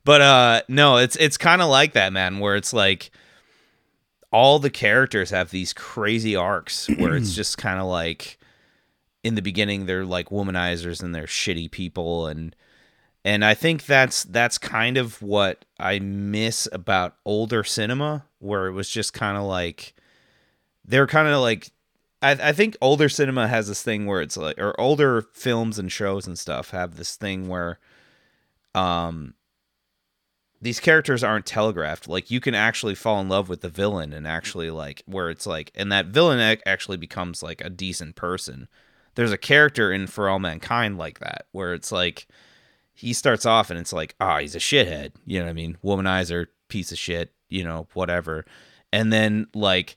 But 0.05 0.21
uh 0.21 0.62
no, 0.69 0.97
it's 0.97 1.17
it's 1.17 1.37
kind 1.37 1.62
of 1.62 1.69
like 1.69 1.93
that, 1.93 2.12
man, 2.12 2.38
where 2.38 2.57
it's 2.57 2.73
like 2.73 3.11
all 4.33 4.59
the 4.59 4.71
characters 4.71 5.31
have 5.31 5.51
these 5.51 5.73
crazy 5.73 6.35
arcs 6.35 6.88
where 6.97 7.15
it's 7.15 7.35
just 7.35 7.59
kind 7.59 7.79
of 7.79 7.87
like 7.87 8.38
in 9.23 9.35
the 9.37 9.43
beginning 9.43 9.87
they're 9.87 10.05
like 10.05 10.31
womanizers 10.31 11.03
and 11.03 11.15
they're 11.15 11.27
shitty 11.27 11.71
people 11.71 12.27
and 12.27 12.57
and 13.25 13.45
I 13.45 13.55
think 13.55 13.87
that's 13.87 14.25
that's 14.25 14.59
kind 14.59 14.97
of 14.97 15.23
what 15.23 15.65
I 15.79 16.01
miss 16.01 16.67
about 16.73 17.15
older 17.25 17.62
cinema 17.62 18.25
where 18.41 18.67
it 18.67 18.73
was 18.73 18.88
just 18.88 19.12
kind 19.12 19.37
of 19.37 19.45
like 19.45 19.95
they're 20.85 21.07
kind 21.07 21.29
of 21.29 21.41
like 21.41 21.71
I, 22.21 22.33
I 22.33 22.53
think 22.53 22.77
older 22.81 23.09
cinema 23.09 23.47
has 23.47 23.69
this 23.69 23.83
thing 23.83 24.07
where 24.07 24.23
it's 24.23 24.37
like 24.37 24.59
or 24.59 24.79
older 24.81 25.23
films 25.35 25.79
and 25.79 25.93
shows 25.93 26.27
and 26.27 26.38
stuff 26.38 26.71
have 26.71 26.97
this 26.97 27.15
thing 27.15 27.47
where 27.47 27.79
um 28.75 29.35
these 30.62 30.79
characters 30.79 31.25
aren't 31.25 31.44
telegraphed. 31.44 32.07
Like 32.07 32.31
you 32.31 32.40
can 32.40 32.55
actually 32.55 32.94
fall 32.94 33.20
in 33.20 33.29
love 33.29 33.48
with 33.48 33.62
the 33.62 33.68
villain 33.68 34.12
and 34.12 34.29
actually 34.29 34.70
like 34.70 35.03
where 35.07 35.29
it's 35.29 35.44
like 35.44 35.72
and 35.75 35.90
that 35.90 36.07
villain 36.07 36.59
actually 36.64 36.96
becomes 36.96 37.42
like 37.42 37.61
a 37.61 37.68
decent 37.68 38.14
person. 38.14 38.68
There's 39.16 39.33
a 39.33 39.38
character 39.38 39.92
in 39.92 40.07
for 40.07 40.29
all 40.29 40.38
mankind 40.38 40.96
like 40.96 41.18
that 41.18 41.46
where 41.51 41.75
it's 41.75 41.90
like 41.90 42.29
he 42.94 43.12
starts 43.12 43.44
off 43.44 43.70
and 43.70 43.79
it's 43.79 43.92
like 43.92 44.14
ah 44.20 44.38
he's 44.38 44.55
a 44.55 44.61
shithead. 44.61 45.12
You 45.27 45.40
know 45.40 45.46
what 45.46 45.51
i 45.51 45.55
mean? 45.55 45.79
Womanizer 45.85 46.46
piece 46.68 46.92
of 46.92 46.98
shit 46.98 47.33
you 47.48 47.64
know 47.64 47.88
whatever. 47.94 48.44
And 48.92 49.12
then 49.12 49.48
like 49.55 49.96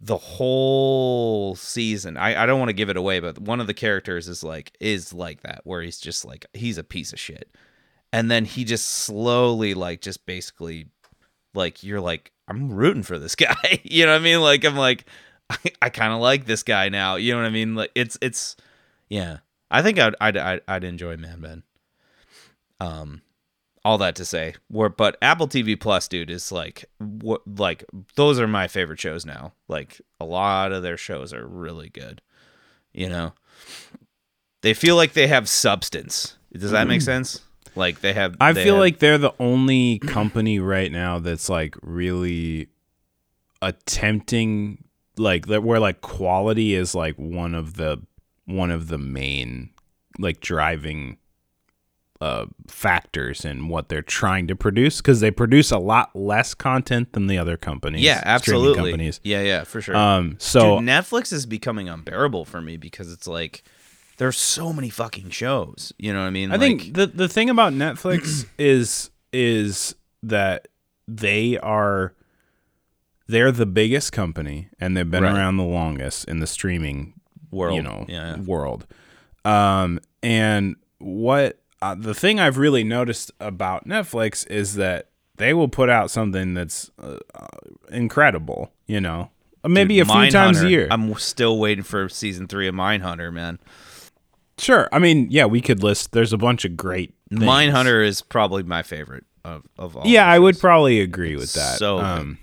the 0.00 0.18
whole 0.18 1.56
season 1.56 2.16
I, 2.16 2.44
I 2.44 2.46
don't 2.46 2.60
want 2.60 2.68
to 2.68 2.74
give 2.74 2.90
it 2.90 2.96
away 2.96 3.18
but 3.18 3.40
one 3.40 3.60
of 3.60 3.66
the 3.66 3.74
characters 3.74 4.28
is 4.28 4.44
like 4.44 4.76
is 4.78 5.12
like 5.12 5.40
that 5.40 5.62
where 5.64 5.82
he's 5.82 5.98
just 5.98 6.24
like 6.24 6.46
he's 6.52 6.78
a 6.78 6.84
piece 6.84 7.14
of 7.14 7.18
shit 7.18 7.50
and 8.16 8.30
then 8.30 8.46
he 8.46 8.64
just 8.64 8.88
slowly 8.88 9.74
like 9.74 10.00
just 10.00 10.24
basically 10.24 10.86
like 11.52 11.84
you're 11.84 12.00
like 12.00 12.32
I'm 12.48 12.72
rooting 12.72 13.02
for 13.02 13.18
this 13.18 13.34
guy. 13.34 13.80
you 13.84 14.06
know 14.06 14.12
what 14.12 14.22
I 14.22 14.24
mean? 14.24 14.40
Like 14.40 14.64
I'm 14.64 14.74
like 14.74 15.04
I, 15.50 15.58
I 15.82 15.88
kind 15.90 16.14
of 16.14 16.20
like 16.20 16.46
this 16.46 16.62
guy 16.62 16.88
now. 16.88 17.16
You 17.16 17.34
know 17.34 17.40
what 17.40 17.46
I 17.46 17.50
mean? 17.50 17.74
Like 17.74 17.90
it's 17.94 18.16
it's 18.22 18.56
yeah. 19.10 19.38
I 19.70 19.82
think 19.82 19.98
I'd 19.98 20.14
I'd 20.18 20.38
I'd, 20.38 20.60
I'd 20.66 20.84
enjoy 20.84 21.18
Mad 21.18 21.38
Men. 21.38 21.62
Um, 22.80 23.20
all 23.84 23.98
that 23.98 24.16
to 24.16 24.24
say, 24.24 24.54
where 24.68 24.88
but 24.88 25.18
Apple 25.20 25.46
TV 25.46 25.78
Plus, 25.78 26.08
dude, 26.08 26.30
is 26.30 26.50
like 26.50 26.86
what 26.96 27.42
like 27.46 27.84
those 28.14 28.40
are 28.40 28.48
my 28.48 28.66
favorite 28.66 28.98
shows 28.98 29.26
now. 29.26 29.52
Like 29.68 30.00
a 30.18 30.24
lot 30.24 30.72
of 30.72 30.82
their 30.82 30.96
shows 30.96 31.34
are 31.34 31.46
really 31.46 31.90
good. 31.90 32.22
You 32.94 33.10
know, 33.10 33.34
they 34.62 34.72
feel 34.72 34.96
like 34.96 35.12
they 35.12 35.26
have 35.26 35.50
substance. 35.50 36.38
Does 36.50 36.70
that 36.70 36.88
make 36.88 37.02
sense? 37.02 37.42
Like 37.76 38.00
they 38.00 38.12
have. 38.12 38.36
I 38.40 38.52
they 38.52 38.64
feel 38.64 38.74
have- 38.74 38.80
like 38.80 38.98
they're 38.98 39.18
the 39.18 39.34
only 39.38 39.98
company 40.06 40.58
right 40.58 40.90
now 40.90 41.18
that's 41.18 41.48
like 41.48 41.76
really 41.82 42.68
attempting 43.62 44.84
like 45.16 45.46
that 45.46 45.62
where 45.62 45.80
like 45.80 46.00
quality 46.00 46.74
is 46.74 46.94
like 46.94 47.16
one 47.16 47.54
of 47.54 47.74
the 47.74 48.02
one 48.44 48.70
of 48.70 48.88
the 48.88 48.98
main 48.98 49.70
like 50.18 50.40
driving 50.40 51.16
uh 52.20 52.46
factors 52.66 53.44
in 53.44 53.68
what 53.68 53.88
they're 53.88 54.02
trying 54.02 54.46
to 54.46 54.54
produce 54.56 54.98
because 54.98 55.20
they 55.20 55.30
produce 55.30 55.70
a 55.70 55.78
lot 55.78 56.14
less 56.14 56.54
content 56.54 57.12
than 57.12 57.26
the 57.26 57.36
other 57.38 57.56
companies 57.56 58.02
yeah, 58.02 58.22
absolutely. 58.24 58.90
companies 58.90 59.20
Yeah, 59.22 59.42
yeah, 59.42 59.64
for 59.64 59.80
sure. 59.80 59.96
um 59.96 60.36
so 60.38 60.78
Dude, 60.78 60.88
Netflix 60.88 61.32
is 61.32 61.44
becoming 61.44 61.88
unbearable 61.88 62.44
for 62.44 62.60
me 62.60 62.76
because 62.76 63.12
it's 63.12 63.26
like 63.26 63.64
there's 64.18 64.36
so 64.38 64.72
many 64.72 64.88
fucking 64.90 65.30
shows. 65.30 65.92
You 65.98 66.12
know 66.12 66.20
what 66.20 66.26
I 66.26 66.30
mean? 66.30 66.50
I 66.50 66.56
Like, 66.56 66.60
think 66.80 66.94
the 66.94 67.06
the 67.06 67.28
thing 67.28 67.50
about 67.50 67.72
Netflix 67.72 68.46
is 68.58 69.10
is 69.32 69.94
that 70.22 70.68
they 71.08 71.58
are 71.58 72.14
they're 73.28 73.52
the 73.52 73.66
biggest 73.66 74.12
company 74.12 74.68
and 74.80 74.96
they've 74.96 75.10
been 75.10 75.22
Right. 75.24 75.34
around 75.34 75.56
the 75.56 75.64
longest 75.64 76.24
in 76.26 76.38
the 76.40 76.46
streaming 76.46 77.14
world. 77.50 77.74
you 77.76 77.82
know 77.82 78.04
yeah, 78.08 78.36
yeah. 78.36 78.40
world. 78.42 78.86
Um, 79.44 80.00
and 80.22 80.76
what 80.98 81.60
uh, 81.82 81.94
the 81.94 82.14
thing 82.14 82.40
I've 82.40 82.58
really 82.58 82.84
noticed 82.84 83.30
about 83.38 83.86
Netflix 83.86 84.48
is 84.50 84.74
that 84.76 85.10
they 85.36 85.52
will 85.52 85.68
put 85.68 85.90
out 85.90 86.10
something 86.10 86.54
that's 86.54 86.90
uh, 86.98 87.18
uh, 87.34 87.46
incredible. 87.90 88.72
You 88.86 89.00
know, 89.00 89.30
maybe 89.64 89.96
Dude, 89.98 90.08
a 90.08 90.12
few 90.22 90.30
times 90.30 90.62
a 90.62 90.70
year. 90.70 90.88
I'm 90.90 91.14
still 91.16 91.58
waiting 91.58 91.84
for 91.84 92.08
season 92.08 92.46
three 92.48 92.66
of 92.68 92.74
Mindhunter, 92.74 93.32
man. 93.32 93.58
Sure. 94.58 94.88
I 94.92 94.98
mean, 94.98 95.28
yeah, 95.30 95.44
we 95.46 95.60
could 95.60 95.82
list. 95.82 96.12
There's 96.12 96.32
a 96.32 96.38
bunch 96.38 96.64
of 96.64 96.76
great. 96.76 97.12
Things. 97.30 97.42
Mindhunter 97.42 98.04
is 98.06 98.22
probably 98.22 98.62
my 98.62 98.82
favorite 98.82 99.24
of, 99.44 99.62
of 99.78 99.96
all. 99.96 100.06
Yeah, 100.06 100.26
I 100.26 100.38
would 100.38 100.58
probably 100.60 101.00
agree 101.00 101.34
with 101.36 101.52
that. 101.54 101.78
So 101.78 101.98
um, 101.98 102.38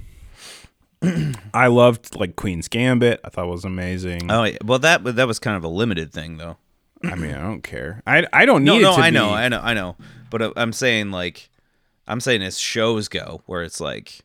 I 1.54 1.68
loved 1.68 2.16
like 2.16 2.36
Queen's 2.36 2.68
Gambit. 2.68 3.20
I 3.24 3.30
thought 3.30 3.48
was 3.48 3.66
amazing. 3.66 4.32
Oh, 4.32 4.44
yeah. 4.44 4.58
well, 4.64 4.80
that 4.80 5.04
that 5.04 5.28
was 5.28 5.40
kind 5.40 5.58
of 5.58 5.64
a 5.64 5.68
limited 5.68 6.12
thing, 6.14 6.38
though. 6.38 6.58
I 7.04 7.16
mean, 7.16 7.34
I 7.34 7.42
don't 7.42 7.62
care. 7.64 8.02
I 8.08 8.26
I 8.32 8.46
don't 8.46 8.64
No, 8.64 8.76
need 8.76 8.84
no, 8.84 8.96
to 8.96 9.02
I 9.02 9.10
be- 9.10 9.16
know, 9.16 9.30
I 9.32 9.50
know, 9.50 9.60
I 9.62 9.74
know. 9.74 9.96
But 10.30 10.42
uh, 10.42 10.54
I'm 10.56 10.72
saying 10.72 11.12
like, 11.12 11.50
I'm 12.08 12.20
saying 12.22 12.42
as 12.42 12.58
shows 12.58 13.10
go, 13.10 13.42
where 13.46 13.64
it's 13.64 13.82
like, 13.82 14.20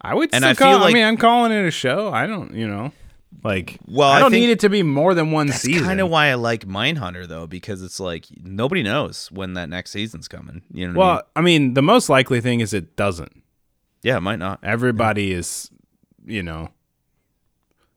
I 0.00 0.14
would 0.14 0.30
And 0.34 0.42
still 0.42 0.50
I 0.50 0.54
call, 0.54 0.72
feel 0.72 0.78
I 0.78 0.84
like- 0.86 0.94
mean, 0.94 1.04
I'm 1.04 1.16
calling 1.16 1.52
it 1.52 1.64
a 1.64 1.70
show. 1.70 2.12
I 2.12 2.26
don't, 2.26 2.52
you 2.54 2.66
know, 2.66 2.92
like. 3.42 3.78
Well, 3.86 4.08
I 4.08 4.16
I 4.16 4.20
don't 4.20 4.30
think 4.30 4.42
need 4.46 4.50
it 4.52 4.60
to 4.60 4.68
be 4.68 4.82
more 4.82 5.14
than 5.14 5.30
one 5.30 5.48
season. 5.48 5.52
that's 5.52 5.62
season. 5.62 5.84
kind 5.86 6.00
of 6.00 6.10
why 6.10 6.26
I 6.28 6.34
like 6.34 6.66
Mindhunter 6.66 7.26
though, 7.26 7.46
because 7.46 7.82
it's 7.82 7.98
like 7.98 8.26
nobody 8.42 8.82
knows 8.82 9.30
when 9.32 9.54
that 9.54 9.68
next 9.68 9.90
season's 9.90 10.28
coming. 10.28 10.62
You 10.72 10.88
know? 10.88 10.98
What 10.98 11.28
I 11.34 11.40
mean? 11.40 11.62
Well, 11.62 11.62
I 11.64 11.66
mean, 11.68 11.74
the 11.74 11.82
most 11.82 12.08
likely 12.08 12.40
thing 12.40 12.60
is 12.60 12.72
it 12.72 12.96
doesn't. 12.96 13.42
yeah, 14.02 14.16
it 14.16 14.20
might 14.20 14.38
not. 14.38 14.60
Everybody 14.62 15.32
is, 15.32 15.70
you 16.24 16.42
know. 16.42 16.68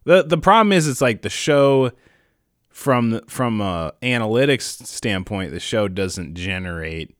the 0.06 0.24
The 0.24 0.38
problem 0.38 0.72
is, 0.72 0.88
it's 0.88 1.02
like 1.02 1.22
the 1.22 1.30
show 1.30 1.92
from 2.70 3.22
from 3.28 3.60
a 3.62 3.94
analytics 4.02 4.86
standpoint, 4.86 5.52
the 5.52 5.60
show 5.60 5.88
doesn't 5.88 6.36
generate 6.36 7.16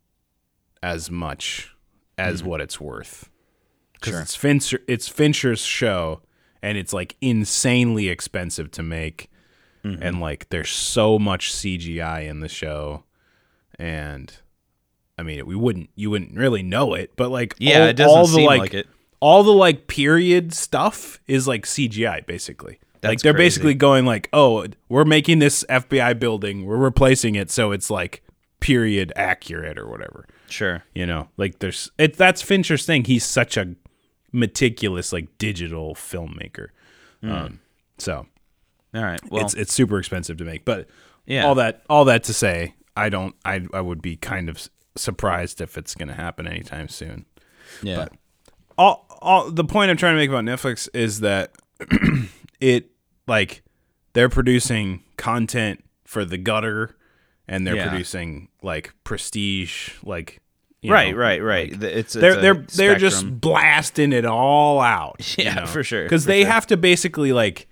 as 0.84 1.10
much 1.10 1.76
as 2.18 2.40
mm-hmm. 2.42 2.50
what 2.50 2.62
it's 2.62 2.80
worth 2.80 3.30
because 3.94 4.14
Sure. 4.14 4.22
it's 4.22 4.36
Fincher, 4.36 4.80
it's 4.88 5.08
Fincher's 5.08 5.62
show, 5.62 6.22
and 6.62 6.78
it's 6.78 6.94
like 6.94 7.16
insanely 7.22 8.10
expensive 8.10 8.72
to 8.72 8.84
make, 8.84 9.30
mm-hmm. 9.84 10.02
and 10.02 10.20
like 10.22 10.50
there's 10.50 10.70
so 10.70 11.18
much 11.20 11.52
CGI 11.54 12.28
in 12.28 12.40
the 12.40 12.50
show, 12.50 13.04
and 13.80 14.34
I 15.18 15.24
mean 15.24 15.46
we 15.46 15.56
wouldn't 15.56 15.90
you 15.96 16.10
wouldn't 16.10 16.36
really 16.36 16.64
know 16.64 16.94
it, 16.94 17.14
but 17.16 17.30
like 17.30 17.56
Yeah, 17.60 17.82
all, 17.82 17.88
it 17.88 17.94
doesn't 17.94 18.18
all 18.18 18.28
the 18.28 18.34
seem 18.34 18.46
like, 18.46 18.60
like 18.60 18.74
it. 18.74 18.88
all 19.20 19.44
the 19.44 19.54
like 19.54 19.88
period 19.88 20.54
stuff 20.54 21.20
is 21.28 21.48
like 21.48 21.66
CGI 21.66 22.26
basically. 22.26 22.80
like 22.96 23.02
That's 23.02 23.24
they're 23.24 23.34
crazy. 23.34 23.46
basically 23.46 23.74
going 23.76 24.06
like, 24.06 24.30
"Oh, 24.34 24.66
we're 24.90 25.06
making 25.06 25.40
this 25.40 25.64
FBI 25.70 26.20
building, 26.20 26.66
we're 26.66 26.78
replacing 26.78 27.36
it 27.36 27.52
so 27.52 27.72
it's 27.72 27.90
like 27.90 28.24
period 28.60 29.14
accurate 29.16 29.78
or 29.78 29.88
whatever." 29.88 30.28
Sure. 30.50 30.84
You 30.96 31.06
know, 31.06 31.28
like 31.38 31.60
there's 31.60 31.92
it. 31.98 32.16
That's 32.16 32.42
Fincher's 32.42 32.86
thing. 32.86 33.04
He's 33.04 33.26
such 33.26 33.58
a 33.58 33.76
meticulous 34.32 35.12
like 35.14 35.38
digital 35.38 35.96
filmmaker. 35.96 36.68
Um, 37.24 37.60
so 37.98 38.26
All 38.94 39.04
right. 39.04 39.20
Well, 39.30 39.44
it's 39.44 39.54
it's 39.54 39.74
super 39.74 39.98
expensive 40.00 40.38
to 40.38 40.44
make, 40.46 40.66
but 40.66 40.88
yeah. 41.26 41.46
all 41.46 41.56
that 41.56 41.84
all 41.90 42.06
that 42.06 42.24
to 42.26 42.34
say, 42.34 42.76
I 42.96 43.10
don't. 43.10 43.36
I 43.44 43.66
I 43.74 43.82
would 43.82 44.02
be 44.02 44.16
kind 44.16 44.50
of 44.50 44.70
surprised 44.96 45.62
if 45.62 45.78
it's 45.78 45.94
going 45.96 46.08
to 46.08 46.14
happen 46.14 46.48
anytime 46.48 46.88
soon. 46.90 47.26
yeah. 47.82 47.96
but- 47.98 48.14
all, 48.80 49.08
all 49.22 49.50
the 49.50 49.64
point 49.64 49.90
I'm 49.90 49.98
trying 49.98 50.14
to 50.14 50.18
make 50.18 50.30
about 50.30 50.44
Netflix 50.44 50.88
is 50.94 51.22
that 51.22 51.52
it 52.60 52.92
like 53.28 53.64
they're 54.14 54.30
producing 54.30 55.04
content 55.18 55.84
for 56.06 56.24
the 56.24 56.38
gutter 56.38 56.96
and 57.48 57.66
they're 57.66 57.76
Yeah. 57.76 57.90
producing 57.90 58.50
like 58.62 58.94
prestige 59.04 59.94
like 60.04 60.42
right, 60.84 61.12
know, 61.12 61.18
right, 61.18 61.42
right. 61.44 61.80
The- 61.80 61.98
it's, 62.00 62.16
it's 62.16 62.22
they're 62.22 62.36
they're 62.42 62.66
they're 62.76 62.96
just 62.98 63.40
blasting 63.42 64.14
it 64.14 64.26
all 64.26 64.80
out 64.80 65.38
Yeah, 65.38 65.66
for 65.66 65.84
sure, 65.84 66.04
because 66.04 66.26
they 66.26 66.42
sure. 66.44 66.52
have 66.52 66.68
to 66.68 66.78
basically 66.78 67.34
like 67.34 67.68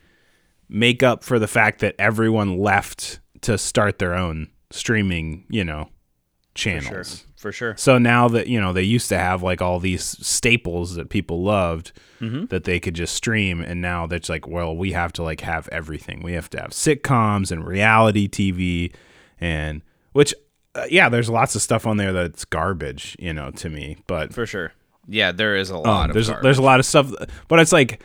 make 0.70 1.04
up 1.04 1.24
for 1.24 1.38
the 1.40 1.48
fact 1.48 1.80
that 1.80 1.96
everyone 2.00 2.58
left 2.58 3.20
to 3.42 3.58
start 3.58 4.00
their 4.00 4.14
own 4.16 4.48
streaming 4.72 5.46
you 5.50 5.64
know 5.64 5.84
for 5.84 6.60
sure. 6.60 6.82
channels 6.82 7.26
For 7.36 7.52
sure. 7.52 7.76
so 7.78 7.98
now 8.00 8.28
that 8.30 8.48
you 8.48 8.60
know 8.60 8.74
they 8.74 8.82
used 8.82 9.10
to 9.10 9.18
have 9.18 9.44
like 9.44 9.62
all 9.62 9.80
these 9.80 10.04
staples 10.04 10.96
that 10.96 11.10
people 11.10 11.44
loved 11.44 11.92
Mm-hmm. 12.22 12.46
that 12.46 12.64
they 12.64 12.80
could 12.80 12.94
just 12.96 13.14
stream, 13.14 13.60
and 13.60 13.82
now 13.82 14.08
that's 14.08 14.30
like, 14.30 14.48
well, 14.48 14.74
we 14.76 14.94
have 14.94 15.12
to 15.14 15.22
like 15.22 15.42
have 15.42 15.68
everything. 15.70 16.24
We 16.24 16.32
have 16.32 16.50
to 16.52 16.62
have 16.62 16.72
sitcoms 16.72 17.52
and 17.52 17.68
reality 17.68 18.30
TV, 18.30 18.94
and 19.40 19.82
which, 20.14 20.34
uh, 20.76 20.86
yeah, 20.90 21.10
there's 21.10 21.30
lots 21.30 21.56
of 21.56 21.62
stuff 21.62 21.88
on 21.88 21.98
there 21.98 22.14
that's 22.14 22.46
garbage, 22.46 23.16
you 23.20 23.34
know, 23.34 23.52
to 23.52 23.70
me. 23.70 23.98
But 24.08 24.34
For 24.34 24.46
sure. 24.46 24.74
Yeah, 25.08 25.32
there 25.32 25.56
is 25.56 25.70
a 25.72 25.76
um, 25.76 25.82
lot 25.84 26.10
of 26.10 26.14
there's 26.14 26.28
garbage. 26.28 26.44
there's 26.44 26.58
a 26.58 26.62
lot 26.64 26.80
of 26.80 26.86
stuff, 26.86 27.12
but 27.48 27.60
it's 27.60 27.72
like 27.72 28.02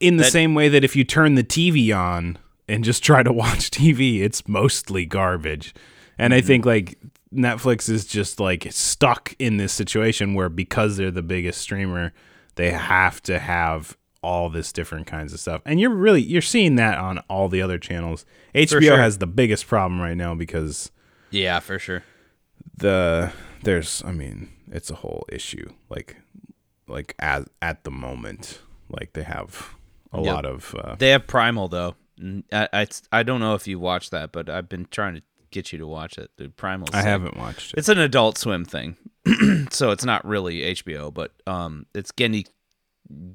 in 0.00 0.16
the 0.16 0.24
That- 0.24 0.32
same 0.32 0.54
way 0.54 0.68
that 0.68 0.84
if 0.84 0.94
you 0.96 1.04
turn 1.04 1.34
the 1.34 1.44
TV 1.44 1.92
on 1.96 2.38
and 2.68 2.84
just 2.84 3.02
try 3.02 3.22
to 3.22 3.32
watch 3.44 3.70
TV, 3.70 4.20
it's 4.20 4.46
mostly 4.48 5.06
garbage. 5.06 5.74
And 6.18 6.32
I 6.34 6.38
Mm-hmm. 6.38 6.46
think 6.46 6.66
like 6.66 6.98
Netflix 7.34 7.88
is 7.88 8.04
just 8.04 8.38
like 8.38 8.66
stuck 8.70 9.34
in 9.38 9.56
this 9.56 9.72
situation 9.72 10.34
where 10.34 10.48
because 10.50 10.96
they're 10.98 11.10
the 11.10 11.22
biggest 11.22 11.60
streamer, 11.62 12.12
they 12.56 12.70
have 12.70 13.22
to 13.22 13.38
have 13.38 13.96
all 14.22 14.50
this 14.50 14.70
different 14.72 15.06
kinds 15.06 15.32
of 15.32 15.40
stuff. 15.40 15.62
And 15.64 15.80
you're 15.80 15.90
really 15.90 16.20
you're 16.22 16.42
seeing 16.42 16.76
that 16.76 16.98
on 16.98 17.18
all 17.30 17.48
the 17.48 17.62
other 17.62 17.78
channels. 17.78 18.26
HBO 18.54 18.82
sure. 18.82 18.96
has 18.98 19.18
the 19.18 19.26
biggest 19.26 19.66
problem 19.66 20.00
right 20.00 20.16
now 20.16 20.34
because 20.34 20.90
yeah, 21.32 21.58
for 21.60 21.78
sure. 21.78 22.04
the 22.76 23.32
there's 23.62 24.02
I 24.04 24.12
mean, 24.12 24.50
it's 24.70 24.90
a 24.90 24.94
whole 24.96 25.24
issue. 25.30 25.72
Like 25.88 26.16
like 26.88 27.14
at 27.18 27.48
at 27.60 27.84
the 27.84 27.90
moment, 27.90 28.60
like 28.88 29.12
they 29.14 29.22
have 29.24 29.74
a 30.12 30.20
Yep. 30.20 30.34
lot 30.34 30.46
of 30.46 30.74
uh, 30.78 30.94
They 30.98 31.10
have 31.10 31.26
Primal 31.26 31.68
though. 31.68 31.96
I 32.52 32.86
I 33.10 33.22
don't 33.22 33.40
know 33.40 33.54
if 33.54 33.66
you 33.66 33.78
watched 33.78 34.10
that, 34.12 34.30
but 34.32 34.48
I've 34.48 34.68
been 34.68 34.86
trying 34.90 35.14
to 35.14 35.22
get 35.50 35.72
you 35.72 35.78
to 35.78 35.86
watch 35.86 36.18
it. 36.18 36.30
Dude, 36.36 36.56
Primal. 36.56 36.88
I 36.92 37.02
haven't 37.02 37.36
watched 37.36 37.72
it. 37.72 37.78
It's 37.78 37.88
an 37.88 37.98
Adult 37.98 38.38
Swim 38.38 38.64
thing, 38.64 38.96
so 39.70 39.90
it's 39.90 40.04
not 40.04 40.24
really 40.24 40.60
HBO, 40.74 41.12
but 41.12 41.32
um, 41.46 41.86
it's 41.94 42.12
Genndy 42.12 42.46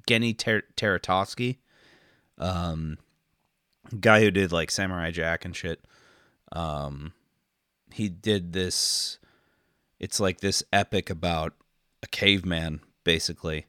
Genndy 0.08 0.38
Ter- 0.38 0.64
um, 2.38 2.98
guy 4.00 4.22
who 4.22 4.32
did 4.32 4.52
like 4.52 4.72
Samurai 4.72 5.12
Jack 5.12 5.46
and 5.46 5.56
shit. 5.56 5.82
Um, 6.52 7.14
he 7.92 8.10
did 8.10 8.54
this. 8.54 9.20
It's 10.00 10.20
like 10.20 10.40
this 10.40 10.64
epic 10.72 11.10
about 11.10 11.54
a 12.04 12.08
caveman, 12.08 12.82
basically, 13.04 13.66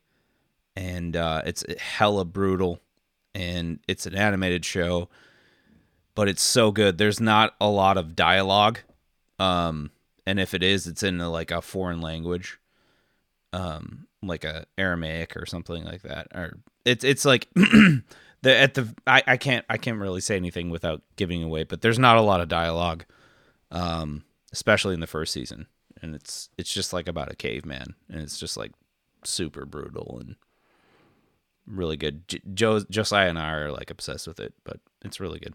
and 0.76 1.16
uh, 1.16 1.42
it's 1.46 1.64
hella 1.78 2.24
brutal, 2.24 2.80
and 3.34 3.80
it's 3.88 4.06
an 4.06 4.14
animated 4.14 4.64
show, 4.64 5.08
but 6.14 6.28
it's 6.28 6.42
so 6.42 6.70
good. 6.70 6.98
There's 6.98 7.20
not 7.20 7.54
a 7.60 7.68
lot 7.68 7.96
of 7.96 8.14
dialogue, 8.14 8.80
um, 9.38 9.90
and 10.26 10.38
if 10.38 10.52
it 10.52 10.62
is, 10.62 10.86
it's 10.86 11.02
in 11.02 11.20
a, 11.20 11.30
like 11.30 11.50
a 11.50 11.62
foreign 11.62 12.00
language, 12.00 12.58
um, 13.52 14.06
like 14.22 14.44
a 14.44 14.66
Aramaic 14.76 15.36
or 15.36 15.46
something 15.46 15.84
like 15.84 16.02
that. 16.02 16.28
Or 16.34 16.58
it's 16.84 17.04
it's 17.04 17.24
like 17.24 17.48
the 17.54 18.02
at 18.44 18.74
the 18.74 18.94
I, 19.06 19.22
I 19.26 19.36
can't 19.36 19.64
I 19.70 19.78
can't 19.78 19.98
really 19.98 20.20
say 20.20 20.36
anything 20.36 20.70
without 20.70 21.02
giving 21.16 21.42
away, 21.42 21.64
but 21.64 21.80
there's 21.80 21.98
not 21.98 22.16
a 22.16 22.22
lot 22.22 22.40
of 22.40 22.48
dialogue, 22.48 23.04
um, 23.70 24.24
especially 24.52 24.94
in 24.94 25.00
the 25.00 25.06
first 25.06 25.32
season, 25.32 25.66
and 26.02 26.14
it's 26.14 26.48
it's 26.58 26.72
just 26.72 26.92
like 26.92 27.08
about 27.08 27.30
a 27.32 27.36
caveman, 27.36 27.94
and 28.08 28.20
it's 28.20 28.38
just 28.38 28.56
like 28.56 28.72
super 29.24 29.64
brutal 29.66 30.18
and 30.20 30.36
really 31.66 31.96
good. 31.96 32.26
J- 32.28 32.42
Joe 32.54 32.80
Josiah 32.90 33.28
and 33.28 33.38
I 33.38 33.50
are 33.52 33.72
like 33.72 33.90
obsessed 33.90 34.26
with 34.26 34.40
it, 34.40 34.54
but 34.64 34.80
it's 35.04 35.20
really 35.20 35.38
good. 35.38 35.54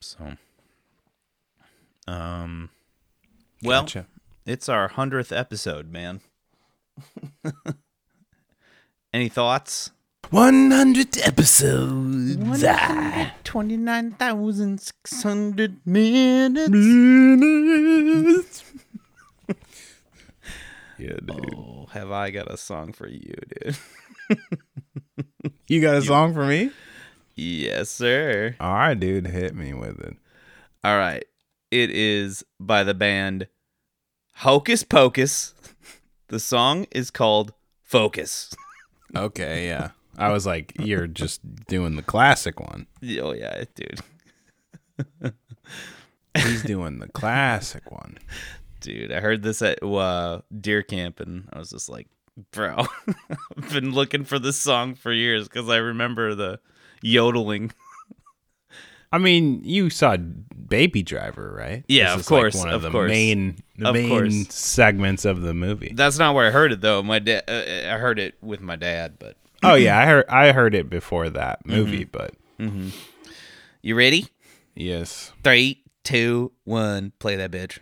So, 0.00 0.36
um, 2.06 2.70
well, 3.62 3.82
Gotcha. 3.82 4.06
it's 4.46 4.68
our 4.68 4.88
hundredth 4.88 5.32
episode, 5.32 5.90
man. 5.90 6.20
Any 9.12 9.28
thoughts? 9.28 9.90
100 10.30 11.18
episodes. 11.24 12.36
Twenty 13.44 13.76
nine 13.78 14.12
thousand 14.12 14.80
six 14.80 15.22
hundred 15.22 15.80
minutes. 15.86 16.68
Yeah, 20.98 21.14
dude. 21.24 21.54
Oh, 21.56 21.86
have 21.92 22.10
I 22.10 22.30
got 22.30 22.52
a 22.52 22.56
song 22.56 22.92
for 22.92 23.08
you, 23.08 23.34
dude? 23.62 23.76
You 25.68 25.80
got 25.82 25.96
a 25.96 26.02
song 26.02 26.32
for 26.34 26.44
me? 26.46 26.70
yes, 27.36 27.90
sir. 27.90 28.56
All 28.58 28.72
right, 28.72 28.98
dude. 28.98 29.26
Hit 29.26 29.54
me 29.54 29.72
with 29.74 30.00
it. 30.00 30.16
All 30.82 30.96
right. 30.96 31.24
It 31.70 31.90
is 31.90 32.42
by 32.58 32.84
the 32.84 32.94
band 32.94 33.48
Hocus 34.36 34.82
Pocus. 34.82 35.54
The 36.28 36.40
song 36.40 36.86
is 36.90 37.10
called 37.10 37.52
Focus. 37.82 38.54
Okay, 39.14 39.66
yeah. 39.68 39.90
I 40.18 40.32
was 40.32 40.44
like, 40.46 40.72
you're 40.78 41.06
just 41.06 41.40
doing 41.66 41.96
the 41.96 42.02
classic 42.02 42.58
one. 42.60 42.86
Oh, 43.20 43.32
yeah, 43.32 43.64
dude. 43.74 44.00
He's 46.36 46.62
doing 46.62 46.98
the 46.98 47.08
classic 47.08 47.90
one. 47.90 48.18
Dude, 48.80 49.10
I 49.12 49.20
heard 49.20 49.42
this 49.42 49.60
at 49.62 49.82
uh, 49.82 50.40
deer 50.60 50.82
camp 50.82 51.20
and 51.20 51.48
I 51.52 51.58
was 51.58 51.70
just 51.70 51.88
like, 51.88 52.06
bro, 52.52 52.86
I've 53.56 53.72
been 53.72 53.92
looking 53.92 54.24
for 54.24 54.38
this 54.38 54.56
song 54.56 54.94
for 54.94 55.12
years 55.12 55.48
because 55.48 55.68
I 55.68 55.76
remember 55.78 56.34
the 56.34 56.60
yodeling. 57.02 57.72
I 59.12 59.18
mean, 59.18 59.62
you 59.64 59.88
saw 59.90 60.16
Baby 60.16 61.02
Driver, 61.02 61.52
right? 61.56 61.84
Yeah, 61.88 62.12
of 62.14 62.20
is, 62.20 62.30
like, 62.30 62.40
course, 62.40 62.54
one 62.56 62.68
of 62.68 62.74
of, 62.76 62.82
the 62.82 62.90
course. 62.90 63.08
main, 63.10 63.56
the 63.78 63.88
Of 63.88 63.94
main 63.94 64.08
course. 64.08 64.54
segments 64.54 65.24
of 65.24 65.40
the 65.40 65.54
movie. 65.54 65.92
That's 65.94 66.18
not 66.18 66.34
where 66.34 66.46
I 66.46 66.50
heard 66.50 66.72
it 66.72 66.80
though. 66.82 67.02
My 67.02 67.18
dad, 67.18 67.44
uh, 67.48 67.94
I 67.94 67.98
heard 67.98 68.18
it 68.18 68.34
with 68.42 68.60
my 68.60 68.76
dad. 68.76 69.14
But 69.18 69.36
oh 69.62 69.74
yeah, 69.74 69.98
I 69.98 70.06
heard 70.06 70.24
I 70.28 70.52
heard 70.52 70.74
it 70.74 70.88
before 70.90 71.30
that 71.30 71.64
movie, 71.66 72.04
mm-hmm. 72.04 72.10
but 72.10 72.34
mm-hmm. 72.58 72.88
you 73.82 73.94
ready? 73.94 74.26
yes. 74.74 75.32
Three, 75.42 75.82
two, 76.04 76.52
one, 76.64 77.12
play 77.18 77.36
that 77.36 77.50
bitch. 77.50 77.78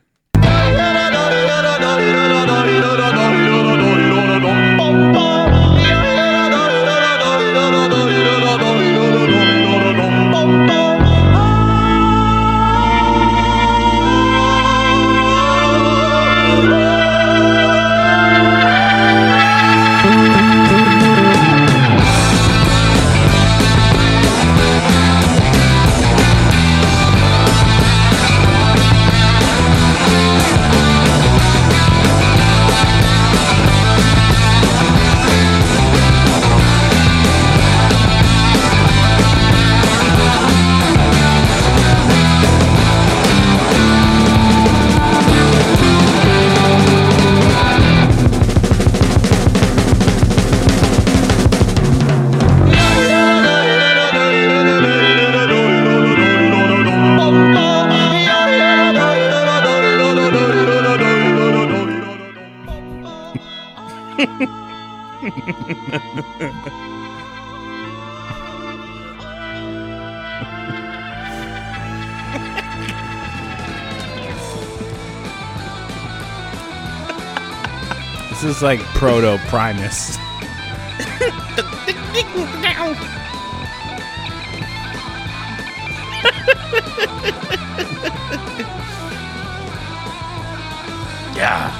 Proto 79.20 79.38
Primus. 79.48 80.18
Yeah. 91.36 91.70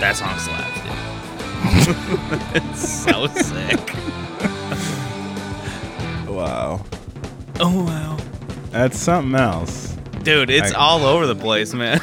That 0.00 0.16
song 0.16 0.38
slaps, 0.38 0.80
dude. 1.84 2.62
it's 2.72 2.88
so 2.88 3.26
sick. 3.26 3.94
Wow. 6.26 6.82
Oh 7.60 7.84
wow. 7.84 8.16
That's 8.70 8.98
something 8.98 9.38
else. 9.38 9.94
Dude, 10.22 10.48
it's 10.48 10.72
I- 10.72 10.78
all 10.78 11.04
over 11.04 11.26
the 11.26 11.36
place, 11.36 11.74
man. 11.74 12.00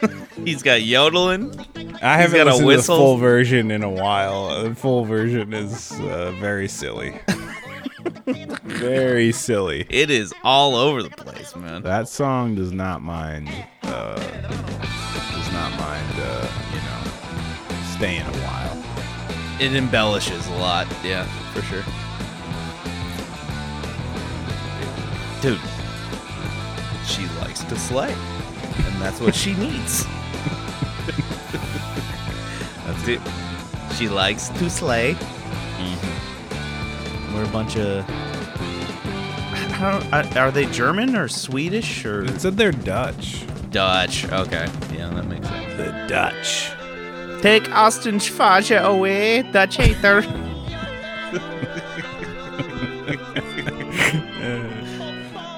He's 0.44 0.64
got 0.64 0.82
yodeling. 0.82 1.61
I 2.02 2.16
haven't 2.16 2.36
got 2.36 2.48
a 2.48 2.56
listened 2.56 2.68
to 2.70 2.76
the 2.78 2.82
full 2.82 3.16
version 3.16 3.70
in 3.70 3.84
a 3.84 3.90
while. 3.90 4.64
The 4.64 4.74
full 4.74 5.04
version 5.04 5.52
is 5.52 5.92
uh, 5.92 6.32
very 6.40 6.66
silly. 6.66 7.14
very 8.64 9.30
silly. 9.30 9.86
It 9.88 10.10
is 10.10 10.34
all 10.42 10.74
over 10.74 11.02
the 11.04 11.10
place, 11.10 11.54
man. 11.54 11.82
That 11.82 12.08
song 12.08 12.56
does 12.56 12.72
not 12.72 13.02
mind. 13.02 13.48
Uh, 13.84 14.16
does 14.16 15.52
not 15.52 15.70
mind. 15.78 16.12
Uh, 16.16 16.48
you 16.74 16.80
know, 16.80 17.86
staying 17.96 18.22
a 18.22 18.38
while. 18.46 18.82
It 19.60 19.72
embellishes 19.76 20.44
a 20.48 20.54
lot, 20.54 20.88
yeah, 21.04 21.24
for 21.52 21.62
sure. 21.62 21.84
Dude, 25.40 25.60
she 27.06 27.26
likes 27.40 27.62
to 27.64 27.76
slay, 27.78 28.12
and 28.12 29.00
that's 29.00 29.20
what 29.20 29.36
she 29.36 29.54
needs. 29.54 30.04
That's 33.02 33.08
it. 33.08 33.20
She 33.96 34.08
likes 34.08 34.48
to 34.50 34.70
slay. 34.70 35.14
Mm-hmm. 35.14 37.34
We're 37.34 37.44
a 37.44 37.48
bunch 37.48 37.76
of. 37.76 38.04
How, 39.72 40.00
are 40.36 40.50
they 40.50 40.66
German 40.66 41.16
or 41.16 41.28
Swedish 41.28 42.04
or 42.04 42.24
It 42.24 42.40
said 42.40 42.56
they're 42.56 42.72
Dutch. 42.72 43.44
Dutch? 43.70 44.24
Okay, 44.26 44.68
yeah, 44.94 45.08
that 45.10 45.26
makes 45.26 45.48
sense. 45.48 45.76
The 45.76 46.06
Dutch. 46.08 46.70
Take 47.42 47.70
Austin 47.72 48.18
Schwager 48.18 48.80
away, 48.82 49.42
Dutch 49.42 49.76
hater. 49.76 50.22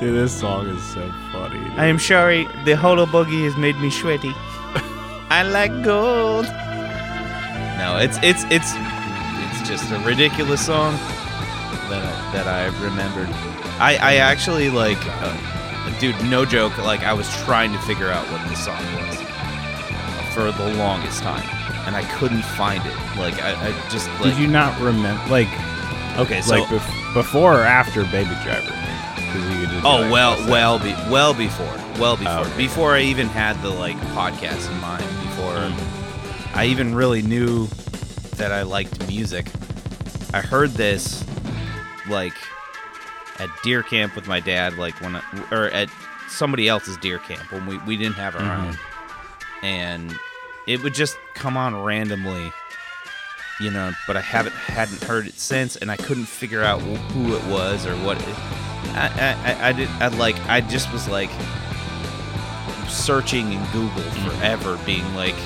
Dude, 0.00 0.14
this 0.14 0.32
song 0.32 0.66
is 0.68 0.82
so 0.92 1.08
funny. 1.32 1.58
dude. 1.58 1.78
I 1.78 1.86
am 1.86 1.98
sorry, 1.98 2.46
the 2.64 2.76
holo 2.76 3.06
boogie 3.06 3.44
has 3.44 3.56
made 3.56 3.76
me 3.76 3.90
sweaty. 3.90 4.32
I 5.30 5.42
like 5.42 5.82
gold. 5.84 6.46
No, 7.84 7.98
it's 7.98 8.16
it's 8.22 8.44
it's 8.44 8.72
it's 8.74 9.68
just 9.68 9.90
a 9.92 9.98
ridiculous 10.00 10.64
song 10.64 10.94
that 11.90 12.02
I, 12.02 12.32
that 12.32 12.46
I 12.46 12.66
remembered. 12.82 13.28
I 13.78 13.96
I 14.00 14.14
actually 14.16 14.70
like, 14.70 14.96
uh, 15.06 15.36
dude, 16.00 16.16
no 16.24 16.44
joke. 16.46 16.78
Like 16.78 17.00
I 17.02 17.12
was 17.12 17.28
trying 17.44 17.72
to 17.72 17.78
figure 17.80 18.08
out 18.08 18.24
what 18.32 18.48
this 18.48 18.64
song 18.64 18.82
was 19.06 19.16
for 20.34 20.50
the 20.50 20.74
longest 20.78 21.22
time, 21.22 21.44
and 21.86 21.94
I 21.94 22.04
couldn't 22.18 22.42
find 22.56 22.84
it. 22.86 22.96
Like 23.18 23.40
I, 23.42 23.68
I 23.68 23.88
just 23.90 24.08
like 24.20 24.22
Did 24.34 24.38
you 24.38 24.46
not 24.46 24.80
remember? 24.80 25.22
Like, 25.30 25.48
okay, 26.18 26.40
so 26.40 26.56
like 26.56 26.64
bef- 26.68 27.14
before 27.14 27.60
or 27.60 27.64
after 27.64 28.04
Baby 28.04 28.30
Driver? 28.42 28.70
'Cause 29.30 29.42
you 29.50 29.60
could 29.60 29.68
just 29.70 29.82
be 29.82 29.88
Oh 29.88 29.96
like, 30.00 30.12
well, 30.12 30.48
well, 30.48 30.78
be, 30.78 30.92
well 31.10 31.34
before, 31.34 31.76
well 31.98 32.16
before, 32.16 32.46
okay. 32.46 32.56
before 32.56 32.94
I 32.94 33.00
even 33.00 33.26
had 33.26 33.60
the 33.62 33.68
like 33.68 33.96
podcast 34.14 34.70
in 34.70 34.80
mind. 34.80 35.04
Before 35.28 35.52
Mm. 35.54 36.03
I 36.54 36.66
even 36.66 36.94
really 36.94 37.22
knew 37.22 37.66
that 38.36 38.52
I 38.52 38.62
liked 38.62 39.06
music. 39.08 39.46
I 40.32 40.40
heard 40.40 40.70
this 40.70 41.24
like 42.08 42.34
at 43.38 43.48
deer 43.62 43.82
camp 43.82 44.14
with 44.14 44.26
my 44.28 44.40
dad, 44.40 44.78
like 44.78 45.00
when 45.00 45.16
I, 45.16 45.22
or 45.50 45.66
at 45.66 45.88
somebody 46.28 46.68
else's 46.68 46.96
deer 46.98 47.18
camp 47.18 47.50
when 47.52 47.66
we 47.66 47.78
we 47.78 47.96
didn't 47.96 48.14
have 48.16 48.34
our 48.36 48.42
Mhm. 48.42 48.58
own, 48.68 48.78
and 49.62 50.18
it 50.66 50.82
would 50.82 50.94
just 50.94 51.16
come 51.34 51.56
on 51.56 51.74
randomly. 51.82 52.52
You 53.60 53.70
know, 53.70 53.92
but 54.08 54.16
I 54.16 54.20
haven't 54.20 54.54
hadn't 54.54 55.04
heard 55.04 55.26
it 55.28 55.38
since, 55.38 55.76
and 55.76 55.90
I 55.90 55.96
couldn't 55.96 56.26
figure 56.26 56.62
out 56.64 56.80
who 56.82 57.36
it 57.36 57.44
was 57.44 57.86
or 57.86 57.94
what. 57.98 58.20
It, 58.20 58.34
I, 58.96 59.36
I, 59.44 59.68
I, 59.68 59.72
did. 59.72 59.88
I 60.00 60.08
like. 60.08 60.34
I 60.48 60.60
just 60.60 60.92
was 60.92 61.08
like 61.08 61.30
searching 62.88 63.52
in 63.52 63.64
Google 63.72 64.02
forever, 64.28 64.78
being 64.84 65.14
like 65.14 65.36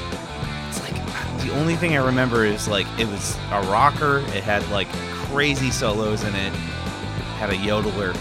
the 1.48 1.54
only 1.58 1.76
thing 1.76 1.96
I 1.96 2.04
remember 2.04 2.44
is 2.44 2.68
like 2.68 2.86
it 2.98 3.06
was 3.06 3.36
a 3.52 3.60
rocker. 3.70 4.18
It 4.28 4.42
had 4.44 4.66
like 4.70 4.88
crazy 5.28 5.70
solos 5.70 6.22
in 6.24 6.34
it. 6.34 6.52
Had 7.38 7.50
a 7.50 7.54
yodeler. 7.56 8.16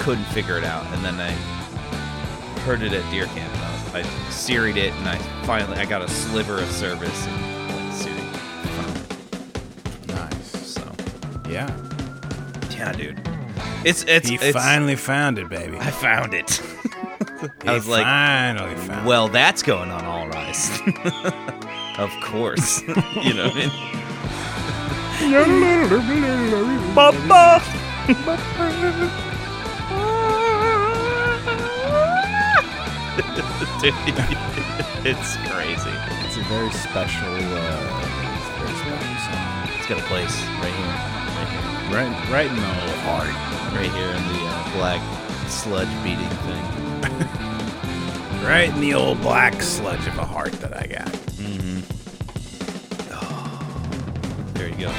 Couldn't 0.00 0.24
figure 0.26 0.56
it 0.58 0.64
out, 0.64 0.84
and 0.94 1.04
then 1.04 1.14
I 1.20 1.30
heard 2.62 2.82
it 2.82 2.92
at 2.92 3.08
deer 3.10 3.26
camp. 3.26 3.52
I, 3.56 3.72
was, 4.00 4.06
I 4.06 4.30
seried 4.30 4.76
it, 4.76 4.92
and 4.94 5.08
I 5.08 5.16
finally 5.44 5.76
I 5.78 5.84
got 5.86 6.02
a 6.02 6.08
sliver 6.08 6.58
of 6.60 6.70
service 6.70 7.26
and 7.26 7.48
like. 7.74 7.78
Nice. 10.08 10.66
So 10.74 10.82
Yeah. 11.48 11.68
yeah, 12.70 12.92
dude, 12.92 13.20
it's 13.84 14.04
it's 14.04 14.28
He 14.28 14.36
it's. 14.36 14.52
finally 14.52 14.96
found 14.96 15.38
it, 15.38 15.48
baby. 15.48 15.76
I 15.78 15.90
found 15.90 16.34
it. 16.34 16.60
He 17.62 17.68
I 17.68 17.74
was 17.74 17.86
like, 17.86 18.02
finally 18.02 18.74
found 18.74 19.06
well, 19.06 19.28
that's 19.28 19.62
going 19.62 19.92
on 19.92 20.04
All 20.04 20.26
Rise. 20.28 20.80
of 21.98 22.10
course, 22.20 22.82
you 23.22 23.34
know. 23.34 23.48
What 23.48 23.56
I 23.56 23.68
mean? 23.68 23.70
It's 35.04 35.36
crazy. 35.48 35.90
It's 36.24 36.36
a 36.36 36.42
very 36.42 36.70
special, 36.70 37.28
uh, 37.28 38.02
it's 38.36 38.48
a 38.48 38.58
very 38.58 38.74
special 38.74 39.16
song. 39.26 39.68
It's 39.78 39.86
got 39.86 39.98
a 39.98 40.02
place 40.04 40.36
right 40.60 40.72
here, 40.74 40.94
right 41.36 41.48
here, 41.48 41.96
Right, 41.96 42.30
right 42.30 42.46
in 42.46 42.56
the 42.56 42.62
old 42.62 42.98
heart. 43.06 43.28
right 43.74 43.90
here 43.90 44.08
in 44.08 44.22
the 44.28 44.40
uh, 44.44 44.72
black 44.74 45.48
sludge 45.48 45.88
beating 46.02 46.28
thing. 46.46 47.28
Right 48.44 48.70
in 48.70 48.80
the 48.80 48.94
old 48.94 49.20
black 49.20 49.60
sludge 49.60 50.06
of 50.06 50.16
a 50.16 50.24
heart 50.24 50.52
that 50.62 50.74
I 50.74 50.86
got. 50.86 51.17
Go. 54.78 54.88
I 54.88 54.92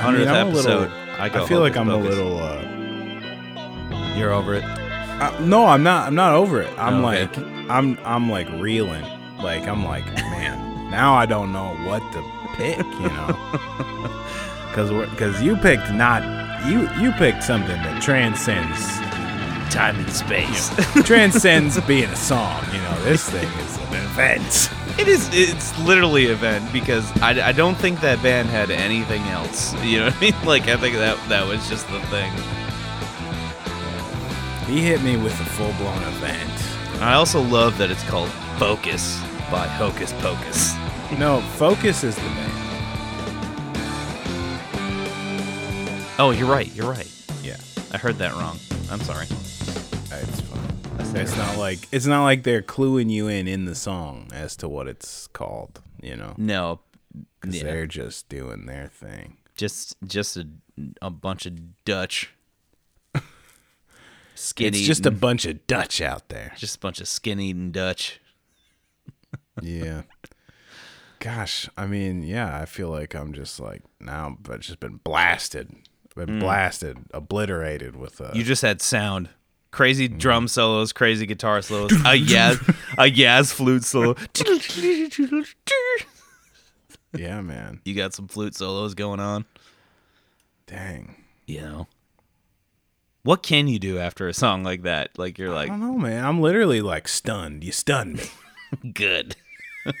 Hundredth 0.00 0.28
I'm 0.28 0.48
a 0.48 0.50
little- 0.50 0.88
I. 1.18 1.26
I 1.26 1.46
feel 1.46 1.60
like 1.60 1.76
I'm 1.76 1.88
a 1.88 1.96
little. 1.96 2.38
Uh, 2.38 4.14
You're 4.16 4.32
over 4.32 4.54
it. 4.54 4.64
uh, 4.64 5.36
no, 5.40 5.66
I'm 5.66 5.82
not. 5.82 6.06
I'm 6.06 6.14
not 6.14 6.34
over 6.34 6.60
it. 6.62 6.70
I'm 6.78 7.04
Okay. 7.04 7.22
like, 7.26 7.38
I'm, 7.70 7.98
I'm 8.04 8.30
like 8.30 8.48
reeling. 8.60 9.04
Like 9.38 9.66
I'm 9.66 9.84
like, 9.84 10.04
man. 10.06 10.90
Now 10.90 11.14
I 11.14 11.26
don't 11.26 11.52
know 11.52 11.74
what 11.86 12.00
to 12.12 12.22
pick. 12.56 12.78
You 12.78 13.08
know, 13.08 13.36
because 14.68 14.90
because 15.10 15.42
you 15.42 15.56
picked 15.56 15.90
not 15.92 16.22
you 16.66 16.88
you 17.00 17.12
picked 17.12 17.42
something 17.44 17.76
that 17.82 18.02
transcends 18.02 18.98
Time 19.74 19.96
and 19.98 20.10
space. 20.10 20.70
transcends 21.04 21.78
being 21.82 22.08
a 22.08 22.16
song. 22.16 22.64
You 22.72 22.80
know, 22.80 23.04
this 23.04 23.28
thing 23.28 23.46
is 23.46 23.76
an 23.76 23.94
event. 23.94 24.70
It 24.98 25.06
is. 25.06 25.28
It's 25.32 25.78
literally 25.78 26.26
an 26.26 26.32
event 26.32 26.72
because 26.72 27.10
I, 27.22 27.48
I 27.48 27.52
don't 27.52 27.76
think 27.76 28.00
that 28.00 28.20
band 28.22 28.48
had 28.48 28.70
anything 28.70 29.22
else. 29.22 29.74
You 29.84 30.00
know 30.00 30.04
what 30.06 30.16
I 30.16 30.20
mean? 30.20 30.34
Like 30.44 30.68
I 30.68 30.76
think 30.76 30.96
that 30.96 31.16
that 31.28 31.46
was 31.46 31.68
just 31.68 31.86
the 31.88 32.00
thing. 32.06 32.32
He 34.66 34.82
hit 34.82 35.00
me 35.02 35.16
with 35.16 35.32
a 35.40 35.44
full 35.44 35.72
blown 35.74 36.02
event. 36.02 37.00
I 37.00 37.14
also 37.14 37.40
love 37.40 37.78
that 37.78 37.90
it's 37.90 38.02
called 38.04 38.28
Focus 38.58 39.18
by 39.50 39.66
Hocus 39.66 40.12
Pocus. 40.14 40.74
No, 41.18 41.40
Focus 41.56 42.04
is 42.04 42.16
the 42.16 42.22
band. 42.22 42.52
Oh, 46.18 46.32
you're 46.36 46.50
right. 46.50 46.74
You're 46.74 46.90
right. 46.90 47.10
Yeah, 47.42 47.56
I 47.92 47.98
heard 47.98 48.16
that 48.18 48.32
wrong. 48.32 48.58
I'm 48.90 49.00
sorry. 49.00 49.26
It's 51.14 51.30
It's 51.30 51.36
not 51.36 51.56
like 51.58 51.78
it's 51.92 52.06
not 52.06 52.24
like 52.24 52.42
they're 52.42 52.62
cluing 52.62 53.10
you 53.10 53.28
in 53.28 53.48
in 53.48 53.64
the 53.64 53.74
song 53.74 54.28
as 54.32 54.56
to 54.56 54.68
what 54.68 54.88
it's 54.88 55.26
called. 55.28 55.80
You 56.00 56.16
know, 56.16 56.34
No. 56.36 56.80
'Cause 57.40 57.56
Yeah. 57.56 57.64
they're 57.64 57.86
just 57.86 58.28
doing 58.28 58.66
their 58.66 58.88
thing. 58.88 59.38
Just 59.56 59.96
just 60.06 60.36
a, 60.36 60.46
a 61.02 61.10
bunch 61.10 61.46
of 61.46 61.84
Dutch. 61.84 62.30
Skin 64.34 64.68
It's 64.74 64.82
just 64.86 65.06
a 65.06 65.10
bunch 65.10 65.44
of 65.46 65.66
Dutch 65.66 66.00
out 66.00 66.28
there. 66.28 66.52
just 66.56 66.76
a 66.76 66.80
bunch 66.80 67.00
of 67.00 67.08
skin 67.08 67.40
eating 67.40 67.72
Dutch. 67.72 68.20
Yeah. 69.60 70.02
Gosh, 71.20 71.68
I 71.76 71.86
mean, 71.86 72.22
yeah, 72.22 72.60
I 72.60 72.64
feel 72.64 72.90
like 72.90 73.14
I'm 73.16 73.32
just 73.32 73.58
like 73.58 73.82
now, 73.98 74.36
but 74.40 74.60
just 74.60 74.78
been 74.78 75.00
blasted, 75.02 75.74
been 76.14 76.28
mm. 76.28 76.40
blasted, 76.40 76.98
obliterated 77.12 77.96
with 77.96 78.20
a. 78.20 78.30
You 78.34 78.44
just 78.44 78.62
had 78.62 78.80
sound. 78.80 79.28
Crazy 79.70 80.08
mm-hmm. 80.08 80.18
drum 80.18 80.48
solos, 80.48 80.92
crazy 80.92 81.26
guitar 81.26 81.60
solos, 81.62 81.92
a 81.92 81.94
yaz, 82.18 82.58
a 82.96 83.10
yaz 83.10 83.52
flute 83.52 83.84
solo. 83.84 84.14
yeah, 87.14 87.40
man. 87.40 87.80
You 87.84 87.94
got 87.94 88.14
some 88.14 88.28
flute 88.28 88.54
solos 88.54 88.94
going 88.94 89.20
on. 89.20 89.44
Dang. 90.66 91.16
You 91.46 91.60
know, 91.62 91.86
what 93.22 93.42
can 93.42 93.68
you 93.68 93.78
do 93.78 93.98
after 93.98 94.28
a 94.28 94.34
song 94.34 94.64
like 94.64 94.82
that? 94.82 95.18
Like 95.18 95.38
you're 95.38 95.52
like 95.52 95.68
I 95.68 95.72
don't 95.72 95.80
know, 95.80 95.98
man. 95.98 96.24
I'm 96.24 96.40
literally 96.40 96.80
like 96.80 97.08
stunned. 97.08 97.64
You 97.64 97.72
stunned 97.72 98.16
me. 98.16 98.92
good. 98.92 99.36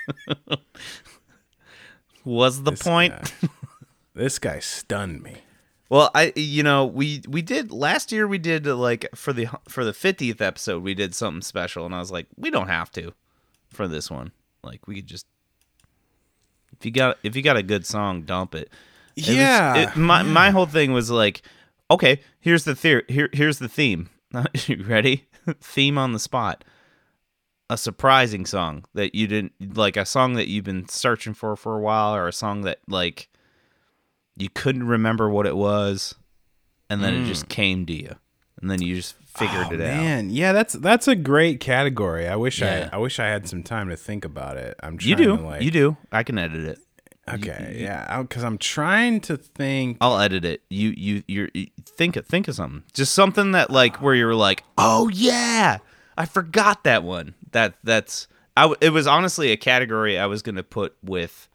Was 2.24 2.62
the 2.62 2.72
This 2.72 2.82
point? 2.82 3.14
guy- 3.14 3.48
this 4.14 4.38
guy 4.38 4.58
stunned 4.58 5.22
me. 5.22 5.36
Well, 5.90 6.10
I 6.14 6.32
you 6.36 6.62
know 6.62 6.84
we 6.84 7.22
we 7.28 7.40
did 7.42 7.70
last 7.72 8.12
year 8.12 8.26
we 8.28 8.38
did 8.38 8.66
uh, 8.68 8.76
like 8.76 9.06
for 9.14 9.32
the 9.32 9.48
for 9.68 9.84
the 9.84 9.92
fiftieth 9.94 10.40
episode 10.42 10.82
we 10.82 10.94
did 10.94 11.14
something 11.14 11.40
special 11.42 11.86
and 11.86 11.94
I 11.94 11.98
was 11.98 12.10
like 12.12 12.26
we 12.36 12.50
don't 12.50 12.68
have 12.68 12.90
to 12.92 13.12
for 13.70 13.88
this 13.88 14.10
one. 14.10 14.32
Like 14.62 14.86
we 14.86 14.96
could 14.96 15.06
just 15.06 15.26
if 16.78 16.84
you 16.84 16.90
got 16.92 17.16
if 17.22 17.34
you 17.36 17.42
got 17.42 17.56
a 17.56 17.62
good 17.62 17.86
song 17.86 18.22
dump 18.22 18.54
it. 18.54 18.70
It 19.16 19.26
was- 19.26 19.28
Yeah. 19.36 19.76
it- 19.76 19.96
my 19.96 20.22
my 20.22 20.50
whole 20.50 20.66
thing 20.66 20.92
was 20.92 21.10
like 21.10 21.42
okay 21.90 22.20
here's 22.40 22.64
the 22.64 22.74
theory 22.74 23.04
here 23.08 23.30
here's 23.32 23.58
the 23.58 23.68
theme. 23.68 24.10
You 24.66 24.84
ready? 24.84 25.24
Theme 25.62 25.96
on 25.96 26.12
the 26.12 26.18
spot. 26.18 26.62
A 27.70 27.78
surprising 27.78 28.44
song 28.44 28.84
that 28.94 29.14
you 29.14 29.26
didn't 29.26 29.52
like 29.76 29.96
a 29.96 30.04
song 30.04 30.34
that 30.34 30.48
you've 30.48 30.64
been 30.64 30.86
searching 30.88 31.32
for 31.32 31.56
for 31.56 31.76
a 31.76 31.80
while 31.80 32.14
or 32.14 32.28
a 32.28 32.32
song 32.32 32.60
that 32.62 32.80
like 32.88 33.30
you 34.38 34.48
couldn't 34.48 34.86
remember 34.86 35.28
what 35.28 35.46
it 35.46 35.56
was 35.56 36.14
and 36.90 37.02
then 37.02 37.14
it 37.14 37.26
just 37.26 37.48
came 37.48 37.84
to 37.86 37.92
you 37.92 38.14
and 38.60 38.70
then 38.70 38.80
you 38.82 38.94
just 38.96 39.14
figured 39.26 39.66
Mm. 39.66 39.70
Oh, 39.70 39.74
it 39.74 39.80
out 39.82 39.96
Man, 40.02 40.30
yeah, 40.30 40.52
that's 40.52 40.74
that's 40.74 41.06
a 41.06 41.14
great 41.14 41.60
category. 41.60 42.26
I 42.26 42.34
wish 42.36 42.60
Yeah. 42.60 42.88
I 42.92 42.96
I 42.96 42.98
wish 42.98 43.20
I 43.20 43.26
had 43.26 43.46
some 43.48 43.62
time 43.62 43.88
to 43.90 43.96
think 43.96 44.24
about 44.24 44.56
it. 44.56 44.74
I'm 44.82 44.98
trying 44.98 45.10
you 45.10 45.16
do 45.16 45.36
to 45.36 45.42
like 45.42 45.62
you 45.62 45.70
do 45.70 45.96
i 46.10 46.22
can 46.22 46.38
edit 46.38 46.64
it 46.64 46.78
Okay, 47.30 47.76
yeah, 47.78 48.22
because 48.22 48.42
I'm 48.42 48.56
trying 48.56 49.20
to 49.22 49.36
think. 49.36 49.98
i'll 50.00 50.18
edit 50.18 50.44
it 50.46 50.62
you 50.70 50.94
you 50.96 51.22
you're 51.28 51.50
you 51.52 51.66
think 51.84 52.16
of 52.16 52.26
think 52.26 52.48
of 52.48 52.54
something 52.54 52.82
just 52.94 53.12
something 53.14 53.52
that 53.52 53.70
like 53.70 54.00
where 54.00 54.14
you're 54.14 54.34
like 54.34 54.64
oh 54.78 55.08
yeah 55.08 55.76
i 56.16 56.24
forgot 56.24 56.84
that 56.84 57.02
one 57.04 57.34
that 57.52 57.74
that's 57.84 58.28
I, 58.56 58.62
w- 58.62 58.78
it 58.80 58.90
was 58.90 59.06
honestly 59.06 59.52
a 59.52 59.58
category 59.58 60.18
i 60.18 60.24
was 60.26 60.40
gonna 60.42 60.62
put 60.62 60.96
with 61.02 61.48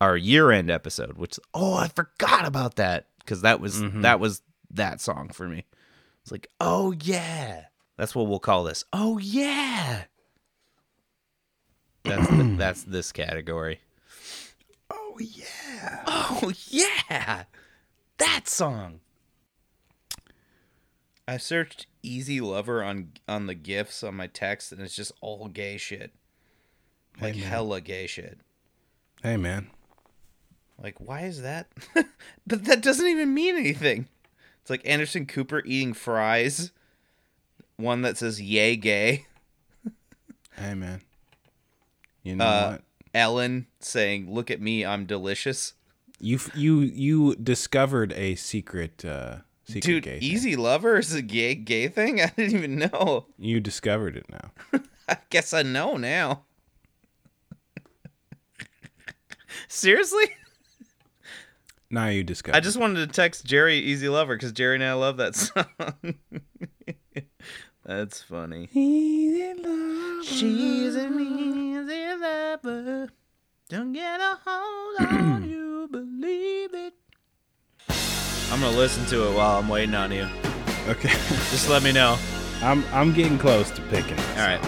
our 0.00 0.16
year-end 0.16 0.70
episode 0.70 1.16
which 1.16 1.38
oh 1.54 1.74
i 1.74 1.88
forgot 1.88 2.46
about 2.46 2.76
that 2.76 3.06
because 3.20 3.42
that 3.42 3.60
was 3.60 3.80
mm-hmm. 3.80 4.02
that 4.02 4.20
was 4.20 4.42
that 4.70 5.00
song 5.00 5.28
for 5.28 5.48
me 5.48 5.64
it's 6.22 6.32
like 6.32 6.48
oh 6.60 6.92
yeah 7.02 7.64
that's 7.96 8.14
what 8.14 8.26
we'll 8.26 8.38
call 8.38 8.64
this 8.64 8.84
oh 8.92 9.18
yeah 9.18 10.04
that's 12.02 12.28
the, 12.28 12.54
that's 12.58 12.82
this 12.84 13.12
category 13.12 13.80
Oh 15.14 15.18
yeah. 15.20 16.02
Oh 16.06 16.52
yeah, 16.68 17.44
that 18.18 18.48
song. 18.48 19.00
I 21.28 21.36
searched 21.36 21.86
"easy 22.02 22.40
lover" 22.40 22.82
on 22.82 23.12
on 23.28 23.46
the 23.46 23.54
gifs 23.54 24.02
on 24.02 24.16
my 24.16 24.26
text, 24.26 24.72
and 24.72 24.80
it's 24.80 24.96
just 24.96 25.12
all 25.20 25.48
gay 25.48 25.76
shit, 25.76 26.12
like 27.20 27.36
man. 27.36 27.44
hella 27.44 27.80
gay 27.80 28.08
shit. 28.08 28.40
Hey 29.22 29.36
man. 29.36 29.70
Like, 30.82 30.96
why 31.00 31.22
is 31.22 31.42
that? 31.42 31.68
but 32.46 32.64
that 32.64 32.82
doesn't 32.82 33.06
even 33.06 33.32
mean 33.32 33.56
anything. 33.56 34.08
It's 34.60 34.70
like 34.70 34.86
Anderson 34.86 35.26
Cooper 35.26 35.62
eating 35.64 35.92
fries, 35.94 36.72
one 37.76 38.02
that 38.02 38.16
says 38.18 38.40
"Yay 38.40 38.76
gay." 38.76 39.26
Hey 40.56 40.74
man. 40.74 41.00
You 42.22 42.36
know 42.36 42.44
Uh, 42.44 42.70
what? 42.72 42.82
Ellen 43.14 43.66
saying, 43.80 44.32
"Look 44.32 44.50
at 44.50 44.60
me, 44.60 44.84
I'm 44.84 45.04
delicious." 45.06 45.74
You 46.20 46.36
f- 46.36 46.56
you 46.56 46.80
you 46.80 47.34
discovered 47.36 48.12
a 48.14 48.34
secret 48.36 49.04
uh 49.04 49.38
secret 49.64 49.82
Dude, 49.82 50.02
gay 50.04 50.20
thing. 50.20 50.22
Easy 50.28 50.56
Lover 50.56 50.98
is 50.98 51.12
a 51.12 51.22
gay 51.22 51.54
gay 51.54 51.88
thing. 51.88 52.20
I 52.22 52.26
didn't 52.36 52.54
even 52.56 52.76
know. 52.78 53.26
You 53.38 53.60
discovered 53.60 54.16
it 54.16 54.26
now. 54.30 54.80
I 55.08 55.18
guess 55.30 55.52
I 55.52 55.62
know 55.62 55.96
now. 55.96 56.42
Seriously? 59.68 60.24
Now 61.94 62.08
you 62.08 62.24
discovered. 62.24 62.56
I 62.56 62.60
just 62.60 62.76
wanted 62.76 63.06
to 63.06 63.14
text 63.14 63.44
Jerry 63.44 63.78
Easy 63.78 64.08
Lover 64.08 64.34
because 64.34 64.50
Jerry 64.50 64.74
and 64.74 64.82
I 64.82 64.94
love 64.94 65.18
that 65.18 65.36
song. 65.44 65.64
That's 67.86 68.20
funny. 68.20 68.68
She's 68.72 69.38
an 70.96 71.20
easy 71.20 72.16
lover. 72.16 73.10
Don't 73.68 73.92
get 73.92 74.20
a 74.20 74.40
hold 74.44 75.08
on 75.12 75.48
you, 75.48 75.86
believe 75.88 76.74
it. 76.74 76.94
I'm 78.50 78.60
gonna 78.60 78.76
listen 78.76 79.06
to 79.06 79.28
it 79.28 79.34
while 79.36 79.60
I'm 79.60 79.68
waiting 79.68 79.94
on 79.94 80.10
you. 80.10 80.26
Okay. 80.88 81.10
Just 81.52 81.68
let 81.68 81.84
me 81.84 81.92
know. 81.92 82.18
I'm 82.60 82.84
I'm 82.92 83.12
getting 83.12 83.38
close 83.38 83.70
to 83.70 83.80
picking. 83.82 84.18
it. 84.18 84.38
All 84.38 84.48
right. 84.48 84.60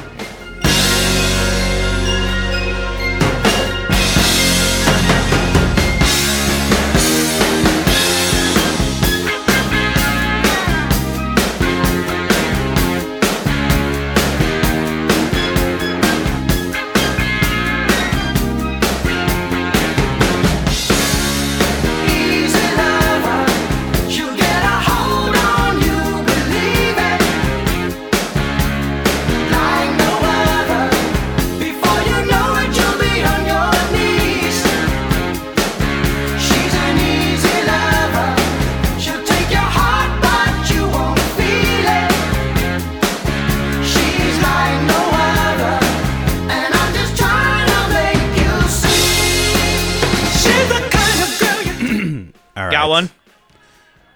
One? 52.96 53.10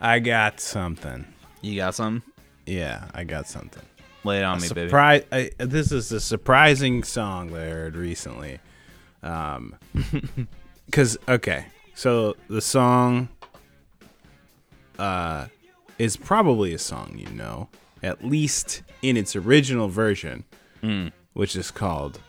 I 0.00 0.18
got 0.18 0.60
something. 0.60 1.26
You 1.60 1.76
got 1.76 1.94
something? 1.94 2.22
Yeah, 2.64 3.08
I 3.14 3.24
got 3.24 3.46
something. 3.46 3.82
Lay 4.24 4.38
it 4.38 4.44
on 4.44 4.60
me, 4.60 4.68
baby. 4.68 4.90
I, 5.32 5.50
this 5.58 5.92
is 5.92 6.12
a 6.12 6.20
surprising 6.20 7.02
song 7.02 7.52
that 7.52 7.62
I 7.62 7.70
heard 7.70 7.96
recently. 7.96 8.58
Um, 9.22 9.76
because 10.86 11.18
okay, 11.28 11.66
so 11.94 12.36
the 12.48 12.60
song, 12.62 13.28
uh, 14.98 15.46
is 15.98 16.16
probably 16.16 16.72
a 16.72 16.78
song 16.78 17.14
you 17.18 17.28
know, 17.34 17.68
at 18.02 18.24
least 18.24 18.82
in 19.02 19.16
its 19.18 19.36
original 19.36 19.88
version, 19.88 20.44
which 21.34 21.54
is 21.56 21.70
called 21.70 22.20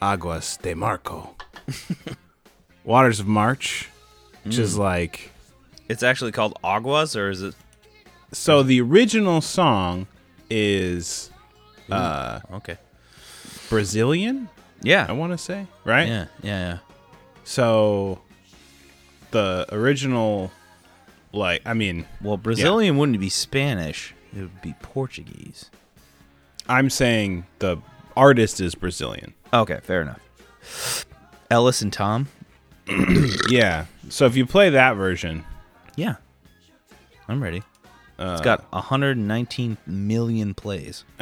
"Aguas 0.00 0.56
de 0.56 0.74
Marco," 0.74 1.34
"Waters 2.84 3.20
of 3.20 3.26
March," 3.26 3.90
which 4.44 4.56
is 4.58 4.78
like 4.78 5.32
It's 5.88 6.02
actually 6.02 6.32
called 6.32 6.58
Aguas, 6.62 7.16
or 7.16 7.30
is 7.30 7.42
it? 7.42 7.54
so. 8.32 8.62
The 8.62 8.80
original 8.80 9.40
song 9.40 10.06
is 10.50 11.30
uh 11.90 12.40
Okay. 12.52 12.76
Brazilian. 13.68 14.48
Yeah, 14.82 15.06
I 15.08 15.12
want 15.12 15.32
to 15.32 15.38
say 15.38 15.66
right. 15.84 16.06
Yeah. 16.08 16.26
Yeah. 16.42 16.60
Yeah. 16.60 16.78
So 17.44 18.20
the 19.30 19.66
original 19.72 20.50
like 21.32 21.62
I 21.66 21.74
mean, 21.74 22.06
Well, 22.22 22.36
Brazilian 22.36 22.96
wouldn't 22.98 23.18
be 23.20 23.28
Spanish. 23.28 24.14
It 24.36 24.40
would 24.40 24.62
be 24.62 24.74
Portuguese. 24.82 25.70
I'm 26.68 26.90
saying 26.90 27.46
the 27.60 27.78
artist 28.16 28.60
is 28.60 28.74
Brazilian. 28.74 29.32
Okay, 29.52 29.80
fair 29.82 30.02
enough. 30.02 31.06
Elis 31.50 31.80
and 31.80 31.92
Tom. 31.92 32.28
Yeah. 33.48 33.86
So 34.10 34.26
if 34.26 34.36
you 34.36 34.44
play 34.46 34.68
that 34.70 34.96
version, 34.96 35.44
Yeah. 35.98 36.14
I'm 37.26 37.42
ready. 37.42 37.62
Uh, 38.20 38.32
It's 38.34 38.40
got 38.42 38.70
119 38.72 39.76
million 39.86 40.54
plays. 40.54 41.04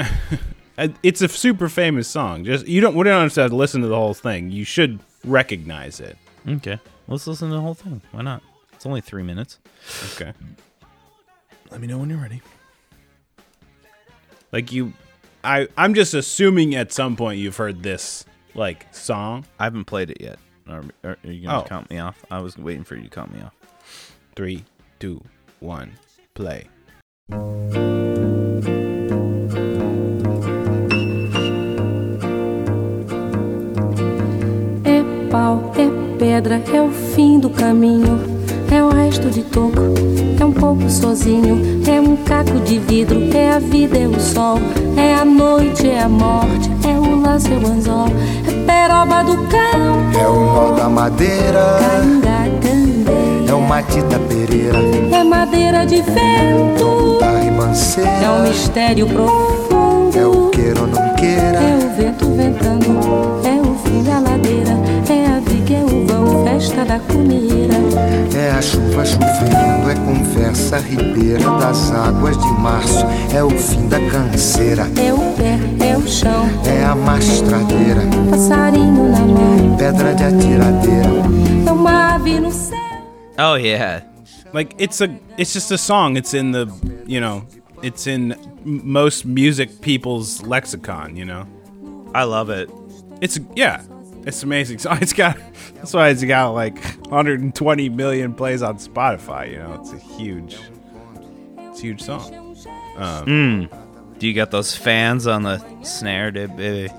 uh, 0.78 0.88
it's 1.02 1.22
a 1.22 1.28
super 1.28 1.68
famous 1.70 2.06
song. 2.08 2.44
Just 2.44 2.66
you 2.68 2.82
don't 2.82 2.94
we 2.94 3.04
don't 3.04 3.22
have 3.22 3.32
to 3.50 3.54
listen 3.54 3.80
to 3.80 3.88
the 3.88 3.96
whole 3.96 4.12
thing. 4.14 4.50
You 4.50 4.64
should 4.64 5.00
recognize 5.24 5.98
it. 5.98 6.18
Okay. 6.46 6.78
Let's 7.08 7.26
listen 7.26 7.48
to 7.48 7.54
the 7.54 7.60
whole 7.62 7.74
thing. 7.74 8.02
Why 8.12 8.20
not? 8.20 8.42
It's 8.74 8.84
only 8.84 9.00
three 9.00 9.22
minutes. 9.22 9.58
Okay. 10.14 10.32
Let 11.70 11.80
me 11.80 11.86
know 11.86 11.96
when 11.98 12.10
you're 12.10 12.18
ready. 12.20 12.42
Like 14.52 14.72
you 14.72 14.92
I 15.42 15.68
I'm 15.76 15.94
just 15.94 16.12
assuming 16.12 16.74
at 16.74 16.92
some 16.92 17.16
point 17.16 17.38
you've 17.40 17.56
heard 17.56 17.82
this 17.82 18.26
like 18.54 18.92
song. 18.94 19.46
I 19.58 19.64
haven't 19.64 19.86
played 19.86 20.10
it 20.10 20.20
yet. 20.20 20.38
Are, 20.68 20.82
are, 21.04 21.16
are 21.24 21.30
you 21.30 21.42
going 21.46 21.54
to 21.54 21.56
Oh. 21.56 21.62
count 21.62 21.88
me 21.90 21.98
off? 21.98 22.24
I 22.30 22.40
was 22.40 22.58
waiting 22.58 22.82
for 22.84 22.96
you 22.96 23.04
to 23.04 23.08
count 23.08 23.32
me 23.32 23.40
off. 23.40 23.52
Three, 24.36 24.66
two, 24.98 25.22
one, 25.60 25.92
play. 26.34 26.66
É 34.84 35.02
pau, 35.30 35.72
é 35.78 36.18
pedra, 36.18 36.62
é 36.70 36.82
o 36.82 36.90
fim 36.90 37.40
do 37.40 37.48
caminho. 37.48 38.20
É 38.70 38.84
o 38.84 38.90
resto 38.90 39.30
de 39.30 39.42
toco, 39.42 39.80
é 40.38 40.44
um 40.44 40.52
pouco 40.52 40.90
sozinho. 40.90 41.82
É 41.90 41.98
um 41.98 42.14
caco 42.16 42.60
de 42.60 42.78
vidro, 42.78 43.34
é 43.34 43.52
a 43.52 43.58
vida, 43.58 43.96
é 43.96 44.06
o 44.06 44.20
sol. 44.20 44.58
É 44.98 45.14
a 45.14 45.24
noite, 45.24 45.88
é 45.88 46.00
a 46.00 46.10
morte, 46.10 46.68
é 46.86 46.98
o 46.98 47.22
laço, 47.22 47.48
é 47.48 47.56
o 47.56 47.66
anzol. 47.68 48.08
É 48.46 48.66
peroba 48.66 49.24
do 49.24 49.38
campo, 49.48 50.18
É 50.20 50.28
o 50.28 50.40
nó 50.44 50.76
da 50.76 50.90
madeira, 50.90 51.78
cangacandei. 51.80 53.35
É 53.48 53.54
o 53.54 53.60
Matita 53.60 54.18
Pereira, 54.18 54.78
É 55.12 55.24
madeira 55.24 55.84
de 55.86 56.02
vento, 56.02 57.18
da 57.20 57.26
é 57.26 57.30
um 57.30 57.44
ribanceira, 57.44 58.38
mistério 58.48 59.06
é 59.06 59.10
o 59.10 59.14
profundo. 59.14 60.50
queira 60.50 60.80
ou 60.80 60.86
não 60.86 61.02
É 61.02 61.14
queira, 61.14 61.60
o 61.60 61.96
vento 61.96 62.30
ventando, 62.32 62.86
é 63.44 63.60
o 63.60 63.74
fim 63.84 64.02
da 64.02 64.18
ladeira, 64.18 64.72
é 65.08 65.26
a 65.26 65.40
viga, 65.40 65.74
é 65.74 65.84
o 65.84 66.06
vão, 66.06 66.44
festa 66.44 66.84
da 66.84 66.98
cuneira. 66.98 67.74
é 68.36 68.50
a 68.50 68.62
chuva 68.62 69.04
chovendo, 69.04 69.90
é 69.90 69.94
conversa 69.94 70.78
ribeira 70.78 71.48
das 71.58 71.92
águas 71.92 72.36
de 72.38 72.52
março, 72.60 73.04
é 73.34 73.42
o 73.42 73.50
fim 73.50 73.86
da 73.88 73.98
canseira, 74.10 74.86
É 74.96 75.12
o 75.12 75.18
pé, 75.36 75.58
é 75.86 75.96
o 75.96 76.06
chão, 76.06 76.48
é 76.64 76.84
a 76.84 76.94
mastradeira, 76.94 78.02
passarinho 78.30 79.10
na 79.10 79.18
mão, 79.20 79.76
pedra 79.76 80.14
de 80.14 80.24
atiradeira. 80.24 81.08
é 81.66 81.72
uma 81.72 82.14
ave 82.14 82.40
no 82.40 82.50
céu. 82.50 82.65
Oh, 83.38 83.54
yeah. 83.54 84.04
like 84.52 84.74
it's 84.78 85.00
a 85.00 85.18
it's 85.36 85.52
just 85.52 85.70
a 85.70 85.78
song. 85.78 86.16
It's 86.16 86.34
in 86.34 86.52
the 86.52 86.66
you 87.06 87.20
know 87.20 87.46
it's 87.82 88.06
in 88.06 88.34
most 88.64 89.26
music 89.26 89.80
people's 89.80 90.42
lexicon 90.42 91.16
you 91.16 91.24
know? 91.24 91.46
I 92.14 92.24
love 92.24 92.50
it. 92.50 92.70
it's 93.20 93.38
yeah 93.54 93.82
it's 94.24 94.42
amazing. 94.42 94.78
So 94.86 94.92
it's 94.92 95.12
got 95.12 95.36
that's 95.74 95.92
why 95.92 96.08
it's 96.08 96.24
got 96.24 96.50
like 96.50 96.82
120 97.08 97.88
million 97.90 98.34
plays 98.34 98.62
on 98.62 98.78
spotify 98.78 99.50
you 99.52 99.58
know? 99.58 99.74
It's 99.80 99.92
a 99.92 99.98
huge 99.98 100.58
it's 101.58 101.80
a 101.80 101.82
huge 101.82 102.02
song. 102.02 102.56
Um, 102.96 103.68
hmm. 103.68 104.18
Do 104.18 104.26
you 104.26 104.32
got 104.32 104.50
those 104.50 104.74
fans 104.74 105.26
on 105.26 105.42
the 105.42 105.62
snare, 105.82 106.30
dude, 106.30 106.56
baby? 106.56 106.92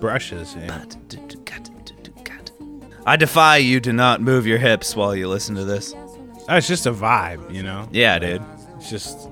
brushes 0.00 0.56
yeah 0.56 0.82
I 3.06 3.16
defy 3.16 3.56
you 3.58 3.80
to 3.80 3.92
not 3.92 4.20
move 4.20 4.46
your 4.46 4.58
hips 4.58 4.94
while 4.94 5.14
you 5.16 5.28
listen 5.28 5.54
to 5.56 5.64
this. 5.64 5.94
Oh, 6.48 6.56
it's 6.56 6.66
just 6.68 6.86
a 6.86 6.92
vibe 6.92 7.54
you 7.54 7.62
know 7.62 7.88
Yeah, 7.92 8.18
dude. 8.18 8.42
it's 8.76 8.90
just 8.90 9.28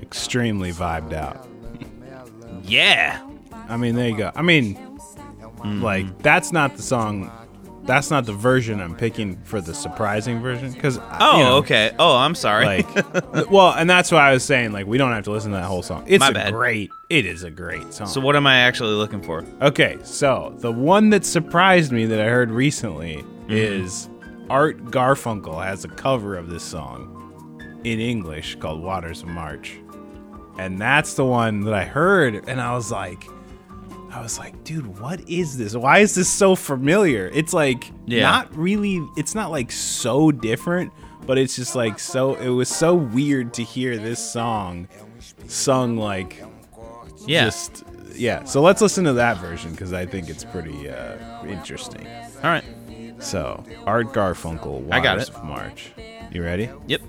extremely 0.00 0.72
vibed 0.72 1.12
out 1.12 1.46
Yeah. 2.62 3.20
i 3.68 3.76
mean 3.76 3.94
there 3.94 4.08
you 4.08 4.16
go 4.16 4.30
i 4.34 4.40
mean 4.42 4.76
mm-hmm. 4.76 5.82
like 5.82 6.18
that's 6.20 6.50
not 6.52 6.76
the 6.76 6.82
song 6.82 7.30
that's 7.86 8.10
not 8.10 8.26
the 8.26 8.32
version 8.32 8.80
I'm 8.80 8.96
picking 8.96 9.36
for 9.44 9.60
the 9.60 9.72
surprising 9.74 10.40
version. 10.40 10.72
Because 10.72 10.98
Oh, 11.20 11.56
okay. 11.58 11.94
Oh, 11.98 12.16
I'm 12.16 12.34
sorry. 12.34 12.66
Like, 12.66 13.50
well, 13.50 13.72
and 13.72 13.88
that's 13.88 14.10
why 14.10 14.28
I 14.28 14.32
was 14.32 14.44
saying 14.44 14.72
like 14.72 14.86
we 14.86 14.98
don't 14.98 15.12
have 15.12 15.24
to 15.24 15.30
listen 15.30 15.52
to 15.52 15.56
that 15.58 15.64
whole 15.64 15.82
song. 15.82 16.04
It's 16.06 16.20
My 16.20 16.28
a 16.28 16.32
bad. 16.34 16.52
great. 16.52 16.90
It 17.08 17.24
is 17.26 17.42
a 17.44 17.50
great 17.50 17.94
song. 17.94 18.08
so 18.08 18.20
what 18.20 18.34
am 18.36 18.46
I 18.46 18.56
actually 18.58 18.94
looking 18.94 19.22
for? 19.22 19.44
Okay, 19.62 19.98
so 20.02 20.54
the 20.58 20.72
one 20.72 21.10
that 21.10 21.24
surprised 21.24 21.92
me 21.92 22.04
that 22.06 22.20
I 22.20 22.28
heard 22.28 22.50
recently 22.50 23.24
Mm-hmm. 23.46 23.52
is 23.52 24.08
Art 24.50 24.84
Garfunkel 24.86 25.64
has 25.64 25.84
a 25.84 25.88
cover 25.88 26.36
of 26.36 26.50
this 26.50 26.64
song 26.64 27.12
in 27.84 28.00
English 28.00 28.56
called 28.56 28.82
Waters 28.82 29.22
of 29.22 29.28
March. 29.28 29.78
And 30.58 30.80
that's 30.80 31.14
the 31.14 31.24
one 31.24 31.60
that 31.60 31.72
I 31.74 31.84
heard 31.84 32.48
and 32.48 32.60
I 32.60 32.74
was 32.74 32.90
like 32.90 33.24
I 34.16 34.22
was 34.22 34.38
like, 34.38 34.64
dude, 34.64 34.98
what 34.98 35.20
is 35.28 35.58
this? 35.58 35.74
Why 35.76 35.98
is 35.98 36.14
this 36.14 36.28
so 36.28 36.54
familiar? 36.56 37.30
It's 37.34 37.52
like 37.52 37.90
Yeah. 38.06 38.22
not 38.22 38.56
really 38.56 39.06
it's 39.16 39.34
not 39.34 39.50
like 39.50 39.70
so 39.70 40.32
different, 40.32 40.92
but 41.26 41.36
it's 41.38 41.54
just 41.56 41.74
like 41.76 41.98
so 41.98 42.34
it 42.36 42.48
was 42.48 42.68
so 42.68 42.94
weird 42.94 43.52
to 43.54 43.62
hear 43.62 43.98
this 43.98 44.18
song 44.32 44.88
sung 45.48 45.96
like 45.96 46.42
Yeah. 47.26 47.44
just 47.44 47.84
yeah 48.14 48.44
so 48.44 48.62
let's 48.62 48.80
listen 48.80 49.04
to 49.04 49.12
that 49.14 49.36
version 49.38 49.72
because 49.72 49.92
i 49.92 50.06
think 50.06 50.30
it's 50.30 50.42
pretty 50.44 50.88
uh 50.88 51.16
interesting 51.44 52.06
All 52.42 52.50
right. 52.50 52.64
so 53.18 53.62
art 53.84 54.12
garfunkel 54.14 54.90
I 54.90 55.00
got 55.00 55.18
it. 55.18 55.28
of 55.28 55.44
march 55.44 55.92
you 56.32 56.42
ready 56.42 56.70
Yep. 56.86 57.00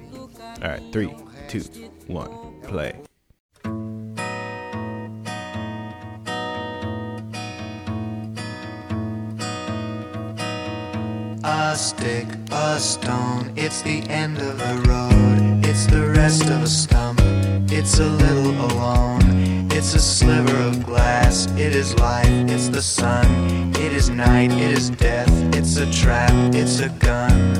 all 0.62 0.70
right 0.70 0.84
three 0.92 1.14
two 1.48 1.62
one 2.08 2.30
play 2.64 2.94
A 11.50 11.78
stick, 11.78 12.28
a 12.52 12.78
stone, 12.78 13.54
it's 13.56 13.82
the 13.82 14.04
end 14.10 14.38
of 14.38 14.58
the 14.60 14.76
road. 14.90 15.66
It's 15.66 15.86
the 15.86 16.06
rest 16.10 16.44
of 16.44 16.64
a 16.64 16.68
stump, 16.68 17.22
it's 17.72 18.00
a 18.00 18.06
little 18.06 18.52
alone. 18.70 19.72
It's 19.72 19.94
a 19.94 20.00
sliver 20.00 20.58
of 20.58 20.86
glass, 20.86 21.46
it 21.52 21.74
is 21.74 21.98
life, 22.00 22.28
it's 22.50 22.68
the 22.68 22.82
sun. 22.82 23.72
It 23.78 23.94
is 23.94 24.10
night, 24.10 24.52
it 24.52 24.72
is 24.78 24.90
death, 24.90 25.32
it's 25.56 25.78
a 25.78 25.90
trap, 25.90 26.34
it's 26.54 26.82
a 26.82 26.90
gun. 26.90 27.54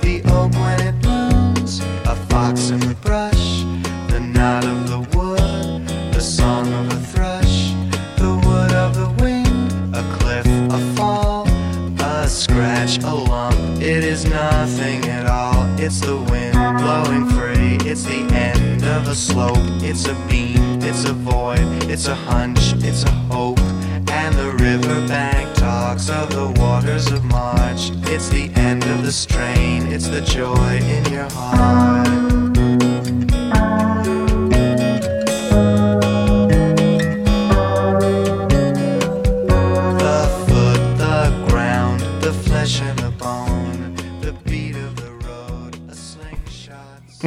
The 0.00 0.22
oak 0.24 0.52
when 0.54 0.80
it 0.80 0.98
blooms, 1.02 1.80
a 2.06 2.16
fox 2.30 2.70
in 2.70 2.80
the 2.80 2.94
brush. 3.02 3.60
The 4.10 4.20
knot 4.20 4.64
of 4.64 4.88
the 4.88 5.00
wood, 5.18 5.86
the 6.14 6.20
song 6.20 6.72
of 6.72 6.90
a 6.90 6.96
thrush. 7.12 7.72
The 8.16 8.40
wood 8.46 8.72
of 8.72 8.94
the 8.94 9.08
wind, 9.08 9.23
scratch, 12.54 13.02
a 13.02 13.12
lump, 13.12 13.82
it 13.82 14.04
is 14.04 14.24
nothing 14.26 15.04
at 15.06 15.26
all. 15.26 15.66
It's 15.76 15.98
the 15.98 16.16
wind 16.16 16.54
blowing 16.78 17.26
free, 17.30 17.78
it's 17.90 18.04
the 18.04 18.22
end 18.32 18.84
of 18.84 19.08
a 19.08 19.14
slope. 19.14 19.58
It's 19.82 20.06
a 20.06 20.14
beam, 20.28 20.80
it's 20.80 21.04
a 21.04 21.14
void, 21.14 21.58
it's 21.90 22.06
a 22.06 22.14
hunch, 22.14 22.74
it's 22.74 23.02
a 23.02 23.10
hope. 23.32 23.58
And 24.08 24.36
the 24.36 24.52
riverbank 24.52 25.56
talks 25.56 26.08
of 26.08 26.30
the 26.30 26.48
waters 26.60 27.10
of 27.10 27.24
March. 27.24 27.90
It's 28.12 28.28
the 28.28 28.52
end 28.54 28.84
of 28.84 29.02
the 29.02 29.10
strain, 29.10 29.88
it's 29.88 30.06
the 30.06 30.20
joy 30.20 30.78
in 30.78 31.12
your 31.12 31.28
heart. 31.30 32.23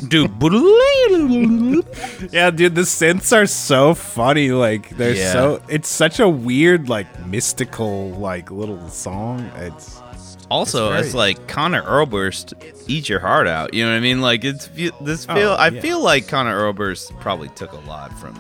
Dude. 0.08 0.32
yeah 2.32 2.50
dude 2.52 2.76
the 2.76 2.82
synths 2.82 3.36
are 3.36 3.46
so 3.46 3.94
funny 3.94 4.52
like 4.52 4.90
they're 4.98 5.14
Yeah. 5.16 5.32
so 5.34 5.62
it's 5.70 5.90
such 5.90 6.20
a 6.20 6.28
weird 6.30 6.90
like 6.90 7.08
mystical 7.26 8.12
like 8.12 8.52
little 8.52 8.88
song 8.90 9.50
it's 9.58 10.02
Also, 10.50 10.94
It's 10.94 11.08
it's, 11.08 11.16
like 11.16 11.48
Conor 11.50 11.84
Oberst, 11.84 12.54
eat 12.88 13.10
your 13.10 13.20
heart 13.20 13.48
out. 13.48 13.74
You 13.74 13.84
know 13.84 13.92
what 13.92 13.98
I 13.98 14.00
mean? 14.00 14.22
Like 14.22 14.46
it's 14.46 14.68
this 15.02 15.26
Oh, 15.28 15.36
feel. 15.36 15.52
I 15.52 15.68
yeah. 15.68 15.82
feel 15.82 16.02
like 16.02 16.30
Conor 16.30 16.66
Oberst 16.68 17.12
probably 17.20 17.50
took 17.50 17.74
a 17.74 17.80
lot 17.82 18.18
from 18.18 18.34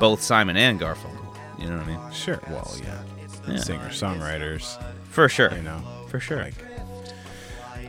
both 0.00 0.20
Simon 0.20 0.56
and 0.56 0.80
Garfunkel. 0.80 1.24
You 1.60 1.68
know 1.70 1.76
what 1.76 1.86
I 1.86 1.90
mean? 1.90 2.12
sure 2.12 2.40
well 2.50 2.68
yeah, 2.82 3.02
Yeah. 3.46 3.56
singer 3.58 3.88
songwriters 3.90 4.76
For 5.10 5.28
sure. 5.28 5.52
you 5.54 5.62
know 5.62 5.80
For 6.08 6.18
sure. 6.18 6.38
like 6.42 6.54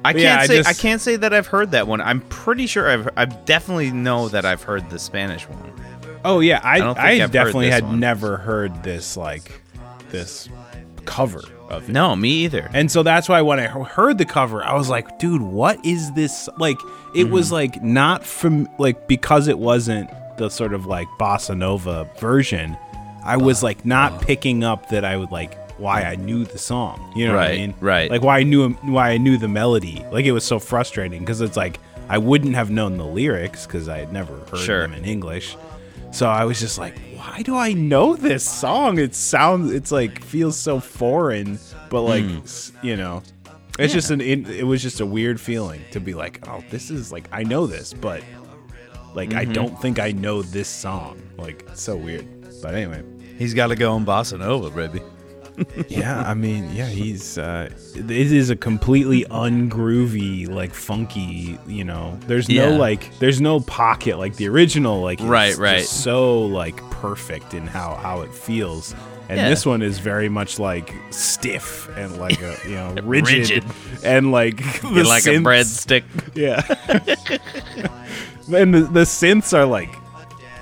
I 0.05 0.13
can't 0.13 0.23
yeah, 0.23 0.39
I 0.39 0.45
say 0.47 0.59
I 0.59 0.63
just- 0.63 0.79
can't 0.81 1.01
say 1.01 1.15
that 1.17 1.33
I've 1.33 1.47
heard 1.47 1.71
that 1.71 1.87
one. 1.87 2.01
I'm 2.01 2.21
pretty 2.21 2.67
sure 2.67 2.89
I've 2.89 3.09
I 3.15 3.25
definitely 3.25 3.91
know 3.91 4.27
that 4.29 4.45
I've 4.45 4.63
heard 4.63 4.89
the 4.89 4.99
Spanish 4.99 5.47
one. 5.47 5.71
Oh 6.25 6.39
yeah, 6.39 6.59
I 6.63 6.79
I, 6.79 7.21
I've 7.23 7.31
definitely 7.31 7.69
had 7.69 7.83
one. 7.83 7.99
never 7.99 8.37
heard 8.37 8.83
this 8.83 9.15
like 9.17 9.61
this 10.09 10.47
cover 11.05 11.41
of 11.69 11.89
it. 11.89 11.91
No, 11.91 12.15
me 12.15 12.29
either. 12.45 12.69
And 12.73 12.89
so 12.91 13.03
that's 13.03 13.27
why 13.27 13.41
when 13.41 13.59
I 13.59 13.67
heard 13.67 14.17
the 14.17 14.25
cover, 14.25 14.63
I 14.63 14.73
was 14.75 14.89
like, 14.89 15.19
dude, 15.19 15.41
what 15.41 15.83
is 15.85 16.11
this? 16.13 16.47
Like 16.57 16.77
it 17.15 17.29
was 17.29 17.47
Mm-hmm. 17.47 17.53
like 17.55 17.83
not 17.83 18.25
from 18.25 18.69
like 18.79 19.07
because 19.07 19.47
it 19.47 19.59
wasn't 19.59 20.09
the 20.37 20.49
sort 20.49 20.73
of 20.73 20.85
like 20.85 21.07
bossa 21.19 21.57
nova 21.57 22.09
version, 22.19 22.77
I 23.25 23.37
was 23.37 23.61
like 23.63 23.85
not 23.85 24.21
picking 24.21 24.63
up 24.63 24.89
that 24.89 25.03
I 25.05 25.17
would 25.17 25.31
like 25.31 25.62
why 25.77 26.03
I 26.03 26.15
knew 26.15 26.45
the 26.45 26.57
song. 26.57 27.11
You 27.15 27.27
know 27.27 27.35
what 27.35 27.43
I 27.51 27.55
mean? 27.55 27.73
right. 27.81 28.09
Like 28.11 28.21
why 28.21 28.39
I 28.39 28.43
knew 28.43 28.69
why 28.73 29.09
I 29.11 29.17
knew 29.17 29.37
the 29.37 29.47
melody. 29.47 30.05
Like 30.11 30.25
it 30.25 30.31
was 30.31 30.43
so 30.43 30.59
frustrating 30.59 31.19
because 31.21 31.41
it's 31.41 31.57
like 31.57 31.79
I 32.09 32.17
wouldn't 32.17 32.55
have 32.55 32.69
known 32.69 32.97
the 32.97 33.05
lyrics 33.05 33.65
because 33.65 33.87
I 33.89 33.97
had 33.97 34.11
never 34.13 34.35
heard 34.51 34.59
Sure. 34.59 34.81
them 34.81 34.93
in 34.93 35.05
English. 35.05 35.55
So 36.11 36.27
I 36.29 36.45
was 36.45 36.59
just 36.59 36.77
like, 36.77 36.95
why 37.15 37.41
do 37.41 37.55
I 37.57 37.73
know 37.73 38.15
this 38.15 38.47
song? 38.47 38.99
It 38.99 39.15
sounds, 39.15 39.71
it's 39.71 39.91
like 39.91 40.21
feels 40.23 40.55
so 40.57 40.79
foreign, 40.79 41.57
but 41.89 42.01
like, 42.01 42.23
s- 42.43 42.71
you 42.83 42.95
know, 42.95 43.23
it's 43.79 43.93
just 43.93 44.11
an, 44.11 44.21
it, 44.21 44.47
it 44.47 44.63
was 44.63 44.83
just 44.83 44.99
a 44.99 45.05
weird 45.07 45.41
feeling 45.41 45.81
to 45.89 45.99
be 45.99 46.13
like, 46.13 46.47
oh, 46.47 46.63
this 46.69 46.91
is 46.91 47.11
like, 47.11 47.27
I 47.31 47.41
know 47.41 47.65
this, 47.65 47.93
but 47.95 48.21
like, 49.15 49.33
I 49.33 49.43
Mm-hmm. 49.45 49.53
don't 49.53 49.81
think 49.81 49.97
I 49.97 50.11
know 50.11 50.43
this 50.43 50.67
song. 50.67 51.19
Like, 51.37 51.63
it's 51.69 51.81
so 51.81 51.95
weird. 51.95 52.27
But 52.61 52.75
anyway, 52.75 53.01
He's 53.39 53.55
got 53.55 53.67
to 53.67 53.75
go 53.75 53.93
on 53.93 54.05
bossa 54.05 54.37
nova, 54.37 54.69
baby. 54.69 55.01
yeah, 55.87 56.19
I 56.27 56.33
mean, 56.33 56.73
yeah, 56.73 56.87
he's, 56.87 57.37
uh, 57.37 57.69
it 57.95 58.09
is 58.11 58.49
a 58.49 58.55
completely 58.55 59.25
ungroovy, 59.25 60.47
like 60.49 60.73
funky, 60.73 61.57
you 61.67 61.83
know, 61.83 62.17
there's 62.27 62.49
no 62.49 62.69
Yeah. 62.69 62.77
like, 62.77 63.17
there's 63.19 63.39
no 63.41 63.59
pocket 63.59 64.17
like 64.17 64.35
the 64.35 64.47
original, 64.49 65.01
like, 65.01 65.19
it's 65.19 65.27
Right, 65.27 65.55
right. 65.57 65.79
just 65.81 66.03
so 66.03 66.41
like 66.45 66.77
perfect 66.89 67.53
in 67.53 67.67
how, 67.67 67.95
how 67.95 68.21
it 68.21 68.33
feels. 68.33 68.95
And 69.29 69.37
Yeah. 69.37 69.49
this 69.49 69.65
one 69.65 69.81
is 69.81 69.99
very 69.99 70.27
much 70.29 70.59
like 70.59 70.93
stiff 71.11 71.87
and 71.97 72.17
like 72.17 72.41
a, 72.41 72.57
you 72.65 72.75
know, 72.75 72.95
rigid, 73.03 73.63
Rigid. 73.63 73.63
and 74.03 74.31
like, 74.31 74.59
like 74.83 75.25
a 75.25 75.37
breadstick. 75.39 76.03
Yeah. 76.35 76.61
and 78.53 78.73
the, 78.73 78.81
the 78.81 79.01
synths 79.01 79.53
are 79.57 79.65
like 79.65 79.89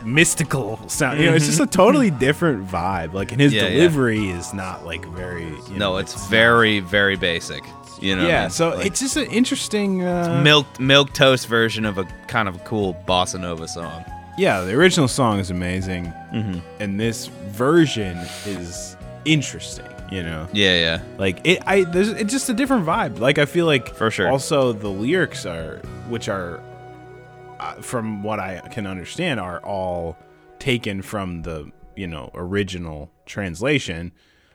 mystical 0.04 0.80
sound. 0.88 1.20
You 1.20 1.28
know, 1.28 1.36
it's 1.36 1.46
just 1.46 1.60
a 1.60 1.66
totally 1.68 2.12
different 2.12 2.68
vibe. 2.68 3.14
Like, 3.14 3.32
and 3.32 3.40
his 3.42 3.52
Mm-hmm. 3.54 3.58
Yeah, 3.66 3.70
yeah. 3.72 3.76
delivery 3.78 4.30
is 4.30 4.54
not 4.54 4.86
like 4.86 5.06
very. 5.10 5.44
You 5.46 5.52
know, 5.72 5.92
No, 5.94 5.98
it's 5.98 6.28
very, 6.28 6.80
very 6.80 7.16
basic. 7.18 7.64
You 8.00 8.16
know. 8.16 8.24
what 8.24 8.32
I 8.32 8.34
yeah. 8.34 8.42
mean? 8.42 8.50
So 8.50 8.70
Like, 8.76 8.86
it's 8.88 9.00
just 9.00 9.16
an 9.18 9.26
interesting. 9.26 10.04
Uh, 10.04 10.42
milk 10.44 10.80
milk 10.80 11.14
toast 11.14 11.48
version 11.48 11.86
of 11.86 11.98
a 11.98 12.04
kind 12.28 12.48
of 12.48 12.64
cool 12.64 12.96
bossa 13.08 13.40
nova 13.40 13.68
song. 13.68 14.04
yeah, 14.38 14.62
the 14.62 14.74
original 14.74 15.08
song 15.08 15.38
is 15.40 15.52
amazing, 15.52 16.06
Mm-hmm. 16.34 16.60
and 16.80 17.00
this 17.00 17.28
version 17.52 18.18
is 18.46 18.96
interesting. 19.26 19.86
You 20.12 20.24
know, 20.24 20.48
Yeah, 20.52 20.76
yeah. 20.78 21.02
like 21.18 21.40
it. 21.46 21.60
I 21.66 21.84
there's 21.86 22.10
it's 22.10 22.32
just 22.34 22.50
a 22.50 22.54
different 22.54 22.86
vibe. 22.86 23.20
Like 23.20 23.38
I 23.38 23.46
feel 23.46 23.66
like 23.66 23.96
For 23.96 24.12
sure. 24.12 24.30
Also, 24.30 24.74
the 24.74 24.90
lyrics 24.90 25.46
are, 25.46 25.78
which 26.10 26.28
are, 26.28 26.60
from 27.82 28.24
what 28.24 28.40
I 28.40 28.60
can 28.72 28.86
understand, 28.88 29.40
are 29.40 29.60
all 29.64 30.18
taken 30.60 31.02
from 31.02 31.42
the 31.44 31.72
you 31.96 32.08
know 32.08 32.32
original 32.34 33.12
translation. 33.26 34.12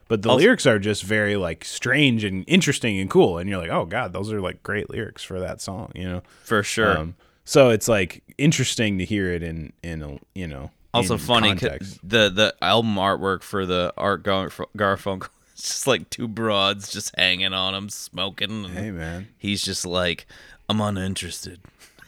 But 0.08 0.22
the 0.22 0.28
Also- 0.30 0.44
lyrics 0.44 0.66
are 0.66 0.78
just 0.78 1.02
very 1.02 1.36
like 1.36 1.64
strange 1.64 2.22
and 2.24 2.44
interesting 2.46 2.98
and 3.00 3.10
cool, 3.10 3.38
and 3.38 3.48
you're 3.50 3.58
like, 3.58 3.70
oh 3.70 3.84
god, 3.86 4.12
those 4.12 4.32
are 4.32 4.40
like 4.40 4.62
great 4.62 4.88
lyrics 4.90 5.22
for 5.24 5.40
that 5.40 5.60
song, 5.60 5.90
you 5.94 6.04
know. 6.08 6.22
For 6.44 6.62
sure. 6.62 6.96
Um, 6.98 7.14
so 7.44 7.70
it's 7.70 7.88
like 7.88 8.22
interesting 8.38 8.98
to 8.98 9.04
hear 9.04 9.32
it 9.32 9.42
in 9.42 9.72
in 9.82 10.02
a 10.02 10.18
you 10.34 10.46
know 10.46 10.70
also 10.94 11.18
funny 11.18 11.54
the 11.54 12.30
the 12.30 12.54
album 12.62 12.94
artwork 12.96 13.42
for 13.42 13.66
the 13.66 13.92
Art 13.96 14.22
Gar- 14.22 14.50
Garfunkel. 14.76 15.28
It's 15.56 15.68
just 15.68 15.86
like 15.86 16.10
two 16.10 16.28
broads 16.28 16.92
just 16.92 17.16
hanging 17.16 17.54
on 17.54 17.74
him, 17.74 17.88
smoking. 17.88 18.64
Hey 18.64 18.90
man, 18.90 19.28
He's 19.38 19.62
just 19.62 19.86
like, 19.86 20.26
I'm 20.68 20.82
uninterested. 20.82 21.60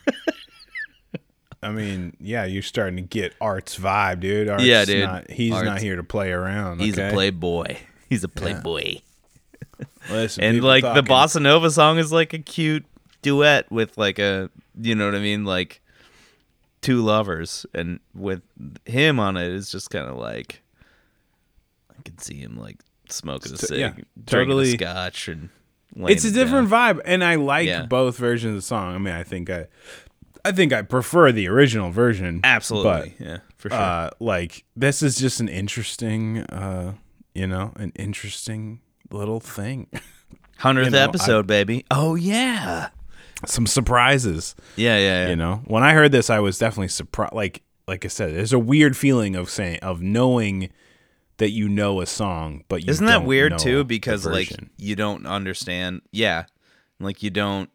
I 1.62 1.70
mean, 1.70 2.16
yeah, 2.20 2.44
you're 2.44 2.62
starting 2.62 2.96
to 2.96 3.02
get 3.02 3.34
Art's 3.40 3.76
vibe, 3.78 4.20
dude. 4.20 4.48
Art's 4.48 4.64
Yeah, 4.64 4.84
dude. 4.84 5.04
Not, 5.04 5.30
he's 5.30 5.52
Art's- 5.52 5.66
not 5.66 5.80
here 5.80 5.96
to 5.96 6.04
play 6.04 6.30
around. 6.30 6.80
He's 6.80 6.94
okay? 6.98 7.08
a 7.08 7.12
playboy. 7.12 7.76
He's 8.08 8.22
a 8.24 8.28
playboy. 8.28 8.98
Listen, 10.10 10.44
and 10.44 10.62
like 10.64 10.82
the 10.82 11.02
bossa 11.02 11.40
nova 11.42 11.70
song 11.70 11.98
is 11.98 12.10
like 12.12 12.32
a 12.32 12.38
cute 12.38 12.84
duet 13.22 13.70
with 13.70 13.96
like 13.98 14.18
a 14.18 14.50
you 14.80 14.94
know 14.94 15.04
what 15.06 15.14
I 15.14 15.18
mean, 15.20 15.44
like 15.44 15.80
two 16.80 17.02
lovers, 17.02 17.66
and 17.74 18.00
with 18.14 18.40
him 18.86 19.20
on 19.20 19.36
it 19.36 19.48
is 19.52 19.70
just 19.70 19.90
kind 19.90 20.06
of 20.08 20.16
like 20.16 20.62
I 21.96 22.02
can 22.04 22.18
see 22.18 22.38
him 22.38 22.56
like 22.58 22.78
smoking 23.08 23.52
a 23.52 23.56
T- 23.56 23.66
cig, 23.66 23.78
yeah, 23.78 23.88
drinking 23.90 24.06
totally. 24.26 24.68
a 24.70 24.78
scotch, 24.78 25.28
and 25.28 25.48
it's 25.96 26.24
a 26.24 26.30
different 26.30 26.70
down. 26.70 26.96
vibe, 26.96 27.00
and 27.04 27.22
I 27.22 27.34
like 27.36 27.66
Yeah. 27.68 27.84
both 27.86 28.16
versions 28.16 28.50
of 28.50 28.56
the 28.56 28.62
song. 28.62 28.94
I 28.94 28.98
mean, 28.98 29.14
I 29.14 29.22
think 29.24 29.50
I, 29.50 29.66
I 30.44 30.52
think 30.52 30.72
I 30.72 30.82
prefer 30.82 31.32
the 31.32 31.48
original 31.48 31.90
version. 31.90 32.40
Absolutely, 32.44 33.14
yeah, 33.18 33.38
for 33.56 33.70
sure. 33.70 33.78
uh, 33.78 34.10
like 34.20 34.64
this 34.76 35.02
is 35.02 35.16
just 35.16 35.40
an 35.40 35.48
interesting, 35.48 36.40
uh, 36.44 36.94
you 37.34 37.46
know, 37.46 37.72
an 37.76 37.92
interesting 37.96 38.80
little 39.10 39.40
thing. 39.40 39.88
Hundredth 40.58 40.86
you 40.86 40.90
know, 40.92 41.00
I- 41.00 41.04
episode, 41.04 41.46
baby. 41.46 41.84
Oh 41.90 42.14
yeah, 42.14 42.88
Some 43.46 43.66
surprises. 43.66 44.54
yeah, 44.76 44.96
yeah, 44.98 45.24
yeah. 45.24 45.28
You 45.30 45.36
know, 45.36 45.62
when 45.66 45.82
I 45.82 45.92
heard 45.92 46.12
this, 46.12 46.30
I 46.30 46.40
was 46.40 46.58
definitely 46.58 46.88
surprised. 46.88 47.32
Like, 47.34 47.62
like 47.86 48.04
I 48.04 48.08
said, 48.08 48.34
there's 48.34 48.52
a 48.52 48.58
weird 48.58 48.96
feeling 48.96 49.36
of 49.36 49.50
saying 49.50 49.78
of 49.80 50.00
knowing 50.02 50.70
that 51.38 51.50
you 51.50 51.68
know 51.68 52.00
a 52.00 52.06
song, 52.06 52.64
but 52.68 52.84
you 52.84 52.90
Isn't 52.90 53.06
that 53.06 53.24
weird 53.24 53.58
too? 53.58 53.84
Because 53.84 54.26
like 54.26 54.50
you 54.76 54.96
don't 54.96 55.26
understand. 55.26 56.02
Yeah, 56.10 56.44
like 57.00 57.22
you 57.22 57.30
don't. 57.30 57.70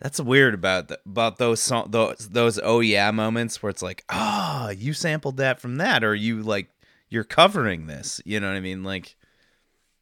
That's 0.00 0.20
weird 0.20 0.52
about 0.54 0.88
the, 0.88 1.00
about 1.06 1.38
those 1.38 1.60
song 1.60 1.86
those 1.90 2.28
those 2.30 2.60
oh 2.62 2.80
yeah 2.80 3.10
moments 3.10 3.62
where 3.62 3.70
it's 3.70 3.82
like 3.82 4.04
ah 4.10 4.68
you 4.70 4.92
sampled 4.92 5.38
that 5.38 5.58
from 5.60 5.76
that 5.76 6.04
or 6.04 6.14
you 6.14 6.42
like 6.42 6.68
you're 7.08 7.24
covering 7.24 7.86
this. 7.86 8.20
You 8.24 8.38
know 8.40 8.48
what 8.48 8.56
I 8.56 8.60
mean? 8.60 8.84
Like 8.84 9.16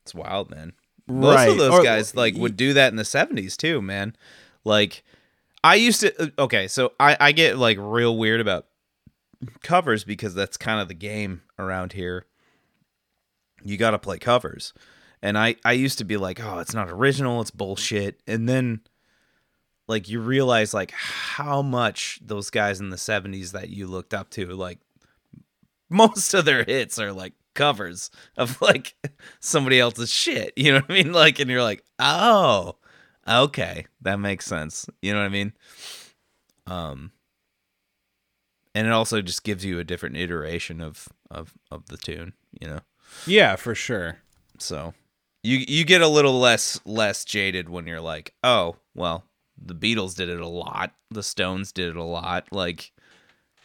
it's 0.02 0.14
wild, 0.14 0.50
man. 0.50 0.72
Most 1.06 1.36
Right. 1.36 1.48
of 1.50 1.58
those 1.58 1.72
Or- 1.74 1.82
guys 1.84 2.14
like 2.16 2.34
would 2.36 2.56
do 2.56 2.72
that 2.74 2.88
in 2.92 2.96
the 2.96 3.04
seventies 3.04 3.56
too, 3.56 3.80
man. 3.80 4.16
Like 4.64 5.04
I 5.62 5.76
used 5.76 6.00
to. 6.00 6.22
uh, 6.22 6.26
Okay, 6.40 6.66
so 6.68 6.92
I 6.98 7.16
I 7.20 7.32
get 7.32 7.56
like 7.56 7.78
real 7.80 8.16
weird 8.16 8.40
about 8.40 8.66
covers 9.62 10.02
because 10.04 10.34
that's 10.34 10.56
kind 10.56 10.80
of 10.80 10.88
the 10.88 10.94
game 10.94 11.42
around 11.58 11.92
here 11.92 12.26
you 13.62 13.76
got 13.78 13.92
to 13.92 13.98
play 13.98 14.18
covers. 14.18 14.72
And 15.22 15.38
I 15.38 15.56
I 15.64 15.72
used 15.72 15.98
to 15.98 16.04
be 16.04 16.16
like, 16.18 16.38
"Oh, 16.42 16.58
it's 16.58 16.74
not 16.74 16.90
original, 16.90 17.40
it's 17.40 17.50
bullshit." 17.50 18.20
And 18.26 18.46
then 18.48 18.80
like 19.86 20.08
you 20.08 20.20
realize 20.20 20.72
like 20.72 20.90
how 20.92 21.62
much 21.62 22.20
those 22.22 22.50
guys 22.50 22.80
in 22.80 22.90
the 22.90 22.96
70s 22.96 23.52
that 23.52 23.68
you 23.68 23.86
looked 23.86 24.14
up 24.14 24.30
to 24.30 24.46
like 24.46 24.78
most 25.90 26.34
of 26.34 26.44
their 26.44 26.64
hits 26.64 26.98
are 26.98 27.12
like 27.12 27.34
covers 27.54 28.10
of 28.36 28.60
like 28.60 28.94
somebody 29.40 29.78
else's 29.78 30.10
shit. 30.12 30.52
You 30.56 30.72
know 30.72 30.80
what 30.80 30.90
I 30.90 30.94
mean? 31.02 31.12
Like 31.24 31.38
and 31.38 31.50
you're 31.50 31.62
like, 31.62 31.84
"Oh, 31.98 32.76
okay, 33.28 33.86
that 34.02 34.18
makes 34.18 34.46
sense." 34.46 34.86
You 35.02 35.12
know 35.12 35.20
what 35.20 35.26
I 35.26 35.28
mean? 35.30 35.52
Um 36.66 37.12
and 38.74 38.86
it 38.86 38.92
also 38.92 39.22
just 39.22 39.44
gives 39.44 39.64
you 39.64 39.78
a 39.78 39.84
different 39.84 40.16
iteration 40.16 40.80
of 40.80 41.08
of 41.30 41.54
of 41.70 41.86
the 41.86 41.96
tune, 41.96 42.32
you 42.60 42.66
know. 42.68 42.80
yeah, 43.26 43.56
for 43.56 43.74
sure. 43.74 44.18
So 44.58 44.94
you 45.42 45.58
you 45.68 45.84
get 45.84 46.00
a 46.00 46.08
little 46.08 46.38
less 46.40 46.80
less 46.84 47.24
jaded 47.24 47.68
when 47.68 47.86
you're 47.86 48.00
like, 48.00 48.34
oh, 48.42 48.76
well, 48.94 49.24
the 49.62 49.74
Beatles 49.74 50.14
did 50.16 50.28
it 50.28 50.40
a 50.40 50.48
lot, 50.48 50.92
the 51.10 51.22
Stones 51.22 51.72
did 51.72 51.88
it 51.90 51.96
a 51.96 52.02
lot, 52.02 52.46
like 52.50 52.92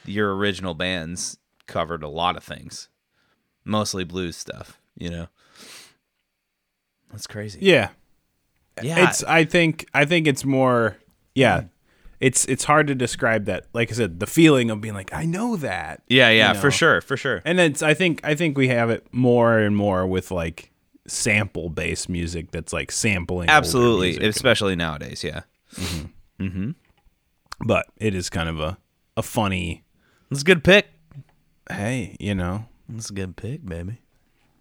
your 0.05 0.35
original 0.35 0.73
bands 0.73 1.37
covered 1.67 2.03
a 2.03 2.07
lot 2.07 2.37
of 2.37 2.43
things, 2.43 2.89
mostly 3.65 4.03
blues 4.03 4.37
stuff, 4.37 4.79
you 4.97 5.09
know. 5.09 5.27
That's 7.11 7.27
crazy. 7.27 7.59
Yeah, 7.61 7.89
Yeah, 8.81 9.09
it's. 9.09 9.23
I 9.23 9.45
think. 9.45 9.87
I 9.93 10.05
think 10.05 10.27
it's 10.27 10.45
more. 10.45 10.97
Yeah, 11.33 11.63
it's. 12.19 12.45
It's 12.45 12.63
hard 12.65 12.87
to 12.87 12.95
describe 12.95 13.45
that. 13.45 13.65
Like 13.73 13.91
I 13.91 13.95
said, 13.95 14.19
the 14.19 14.27
feeling 14.27 14.69
of 14.69 14.79
being 14.79 14.93
like, 14.93 15.11
I 15.13 15.25
know 15.25 15.55
that. 15.57 16.03
yeah, 16.07 16.29
yeah, 16.29 16.53
you 16.53 16.59
for 16.59 16.71
sure, 16.71 17.01
for 17.01 17.17
sure. 17.17 17.41
And 17.45 17.59
it's. 17.59 17.81
I 17.81 17.93
think. 17.95 18.21
I 18.23 18.35
think 18.35 18.57
we 18.57 18.67
have 18.67 18.89
it 18.89 19.07
more 19.11 19.57
and 19.57 19.75
more 19.75 20.05
with 20.05 20.29
like 20.29 20.71
sample 21.07 21.69
based 21.69 22.09
music 22.09 22.51
that's 22.51 22.71
like 22.71 22.91
sampling. 22.91 23.49
Absolutely, 23.49 24.23
especially 24.27 24.75
nowadays. 24.75 25.23
Yeah, 25.23 25.41
Mm-hmm. 25.75 26.43
Mm-hmm. 26.45 26.71
but 27.67 27.85
it 27.97 28.15
is 28.15 28.29
kind 28.29 28.49
of 28.49 28.59
a 28.59 28.77
a 29.17 29.21
funny. 29.21 29.83
It's 30.31 30.41
a 30.41 30.45
good 30.45 30.63
pick. 30.63 30.87
Hey, 31.69 32.15
you 32.19 32.33
know. 32.33 32.65
it's 32.95 33.09
a 33.09 33.13
good 33.13 33.35
pick, 33.35 33.65
baby. 33.65 33.99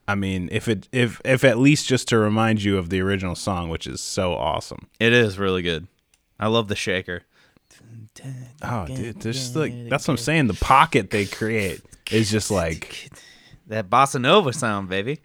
I 0.08 0.14
mean, 0.14 0.48
if 0.50 0.66
it 0.68 0.88
if 0.92 1.20
if 1.24 1.44
at 1.44 1.58
least 1.58 1.86
just 1.86 2.08
to 2.08 2.18
remind 2.18 2.62
you 2.62 2.76
of 2.78 2.90
the 2.90 3.00
original 3.00 3.34
song, 3.34 3.68
which 3.68 3.86
is 3.86 4.00
so 4.00 4.34
awesome. 4.34 4.88
It 4.98 5.12
is 5.12 5.38
really 5.38 5.62
good. 5.62 5.86
I 6.40 6.48
love 6.48 6.68
the 6.68 6.76
shaker. 6.76 7.22
Oh, 8.62 8.86
dude, 8.86 9.20
there's 9.20 9.36
just 9.38 9.54
like 9.56 9.88
that's 9.88 10.08
what 10.08 10.14
I'm 10.14 10.18
saying. 10.18 10.48
The 10.48 10.54
pocket 10.54 11.10
they 11.10 11.26
create 11.26 11.80
is 12.10 12.30
just 12.30 12.50
like, 12.50 13.10
That 13.68 13.88
bossa 13.88 14.20
nova 14.20 14.52
sound, 14.52 14.88
baby. 14.88 15.20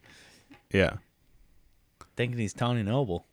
yeah. 0.71 0.97
Thinking 2.15 2.37
he's 2.37 2.53
Tony 2.53 2.83
Noble. 2.83 3.25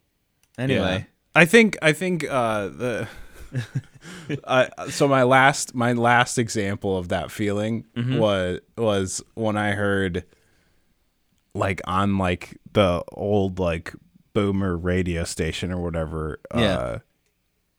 Anyway, 0.56 1.06
I 1.34 1.44
think 1.44 1.76
I 1.82 1.92
think 1.92 2.24
uh, 2.28 2.68
the 2.68 3.08
uh, 4.44 4.66
so 4.90 5.06
my 5.08 5.22
last 5.22 5.74
my 5.74 5.92
last 5.92 6.38
example 6.38 6.96
of 6.96 7.08
that 7.08 7.30
feeling 7.30 7.86
Mm-hmm. 7.96 8.18
was 8.18 8.60
was 8.76 9.22
when 9.34 9.56
I 9.56 9.72
heard 9.72 10.24
like 11.54 11.80
on 11.84 12.18
like 12.18 12.56
the 12.72 13.02
old 13.12 13.58
like 13.58 13.92
boomer 14.32 14.76
radio 14.76 15.24
station 15.24 15.72
or 15.72 15.80
whatever 15.82 16.40
Yeah. 16.54 16.60
uh 16.76 16.98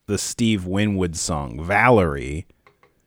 the 0.06 0.18
Steve 0.18 0.66
Winwood 0.66 1.16
song 1.16 1.62
Valerie 1.64 2.46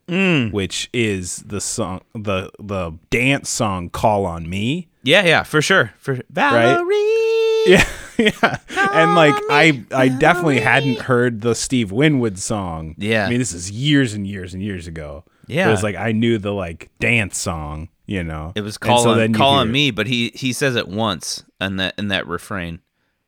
Mm. 0.07 0.51
which 0.51 0.87
is 0.93 1.37
the 1.47 1.59
song 1.59 2.01
the 2.13 2.51
the 2.59 2.91
dance 3.09 3.49
song 3.49 3.89
Call 3.89 4.25
on 4.27 4.47
Me 4.49 4.87
yeah, 5.01 5.23
yeah, 5.25 5.43
for 5.43 5.61
sure. 5.61 5.93
For 5.99 6.19
Valerie. 6.31 7.63
Yeah, 7.67 7.87
yeah. 8.19 8.57
And 8.93 9.15
like 9.15 9.33
I 9.49 9.83
I 9.91 10.07
definitely 10.09 10.59
hadn't 10.59 10.99
heard 11.01 11.41
the 11.41 11.55
Steve 11.55 11.91
Winwood 11.91 12.39
song. 12.39 12.95
Yeah. 12.97 13.25
I 13.25 13.29
mean 13.29 13.39
this 13.39 13.53
is 13.53 13.71
years 13.71 14.13
and 14.13 14.25
years 14.27 14.53
and 14.53 14.61
years 14.63 14.87
ago. 14.87 15.23
Yeah. 15.47 15.67
It 15.67 15.71
was 15.71 15.83
like 15.83 15.95
I 15.95 16.11
knew 16.11 16.37
the 16.37 16.53
like 16.53 16.89
dance 16.99 17.37
song, 17.37 17.89
you 18.05 18.23
know. 18.23 18.51
It 18.55 18.61
was 18.61 18.77
calling 18.77 18.95
call 18.95 19.03
so 19.03 19.11
on 19.11 19.17
then 19.17 19.31
you 19.31 19.37
call 19.37 19.51
hear- 19.53 19.61
on 19.61 19.71
me, 19.71 19.91
but 19.91 20.07
he 20.07 20.31
he 20.33 20.53
says 20.53 20.75
it 20.75 20.87
once 20.87 21.43
in 21.61 21.77
that 21.77 21.93
in 21.97 22.07
that 22.09 22.27
refrain. 22.27 22.79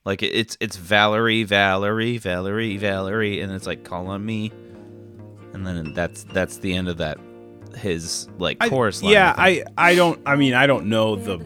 Like 0.05 0.23
it's 0.23 0.57
it's 0.61 0.77
Valerie, 0.77 1.43
Valerie, 1.43 2.17
Valerie, 2.17 2.77
Valerie, 2.77 3.41
and 3.41 3.51
it's 3.51 3.67
like 3.67 3.83
call 3.83 4.07
on 4.07 4.25
me, 4.25 4.51
and 5.53 5.67
then 5.67 5.93
that's 5.93 6.23
that's 6.23 6.57
the 6.59 6.73
end 6.73 6.87
of 6.87 6.97
that 6.97 7.19
his 7.75 8.27
like 8.39 8.57
I- 8.61 8.69
chorus 8.69 9.03
line. 9.03 9.11
Yeah, 9.13 9.33
think. 9.33 9.67
I 9.77 9.89
I 9.91 9.95
don't 9.95 10.19
I 10.25 10.35
mean 10.37 10.53
I 10.53 10.65
don't 10.65 10.87
know 10.87 11.15
the 11.17 11.37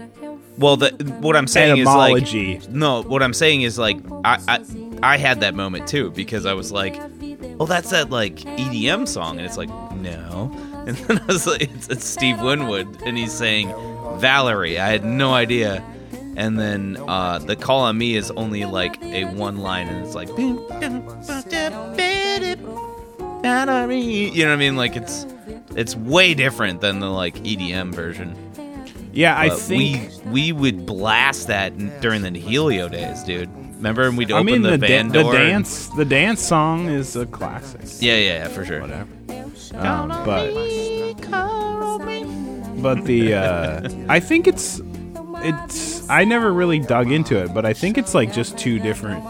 well 0.62 0.78
the 0.78 0.90
what 1.20 1.36
I'm 1.36 1.48
saying 1.48 1.74
etymology. 1.74 2.54
is 2.54 2.68
like 2.68 2.76
no, 2.76 3.04
what 3.04 3.24
I'm 3.24 3.34
saying 3.34 3.64
is 3.64 3.78
like 3.78 3.98
I, 4.24 4.40
I 4.48 4.60
I 5.04 5.18
had 5.18 5.42
that 5.42 5.56
moment 5.56 5.88
too 5.88 6.12
because 6.12 6.46
I 6.46 6.54
was 6.54 6.72
like, 6.72 6.96
well 7.58 7.66
that's 7.66 7.90
that 7.90 8.10
like 8.10 8.36
EDM 8.36 9.08
song, 9.08 9.38
and 9.38 9.46
it's 9.46 9.58
like 9.58 9.70
no, 9.96 10.52
and 10.88 10.96
then 10.96 11.20
I 11.20 11.26
was 11.26 11.48
like 11.48 11.64
it's, 11.64 11.90
it's 11.90 12.06
Steve 12.06 12.40
Winwood, 12.40 13.02
and 13.04 13.18
he's 13.18 13.34
saying 13.34 13.74
Valerie. 14.20 14.80
I 14.80 14.90
had 14.90 15.04
no 15.04 15.34
idea. 15.34 15.84
And 16.38 16.58
then 16.58 16.98
uh, 17.10 17.40
the 17.40 17.58
call 17.58 17.82
on 17.82 17.98
me 17.98 18.16
is 18.16 18.32
only 18.32 18.64
like 18.64 19.02
a 19.04 19.26
one 19.26 19.58
line, 19.58 19.90
and 19.90 20.06
it's 20.06 20.16
like, 20.16 20.30
Valerie. 23.42 24.00
You 24.00 24.46
know 24.46 24.52
what 24.52 24.54
I 24.54 24.56
mean? 24.56 24.78
Like 24.78 24.96
it's 24.96 25.26
it's 25.76 25.96
way 25.96 26.34
different 26.34 26.80
than 26.80 27.00
the 27.00 27.10
like 27.10 27.36
EDM 27.36 27.94
version. 27.94 28.36
Yeah, 29.14 29.38
I 29.38 29.50
But 29.50 29.60
think 29.60 30.12
we 30.26 30.32
we 30.32 30.52
would 30.54 30.86
blast 30.86 31.48
that 31.48 31.74
n- 31.74 31.92
during 32.02 32.22
the 32.22 32.32
Helio 32.40 32.88
days, 32.90 33.24
dude. 33.24 33.50
Remember 33.78 34.04
when 34.10 34.16
we'd 34.16 34.32
I 34.32 34.36
open 34.36 34.46
mean 34.46 34.62
the, 34.62 34.72
the, 34.72 34.78
da- 34.78 34.88
van 34.88 35.10
the 35.10 35.24
door? 35.24 35.36
and- 35.36 35.50
dance 35.50 35.88
the 35.98 36.06
dance 36.06 36.42
song 36.42 36.88
is 36.90 37.16
a 37.16 37.26
classic. 37.26 37.82
Yeah, 38.00 38.14
yeah, 38.16 38.20
yeah, 38.44 38.48
for 38.48 38.64
sure. 38.66 38.82
Whatever. 38.82 39.08
Um, 39.76 40.10
but 40.26 40.52
but 42.82 43.06
the 43.06 43.34
uh, 43.36 43.90
I 44.10 44.20
think 44.20 44.48
it's 44.48 44.82
it's 45.44 46.08
I 46.10 46.24
never 46.26 46.52
really 46.54 46.80
dug 46.80 47.12
into 47.12 47.38
it, 47.38 47.54
but 47.54 47.66
I 47.66 47.74
think 47.74 47.98
it's 47.98 48.14
like 48.14 48.34
just 48.34 48.58
two 48.58 48.80
different 48.80 49.24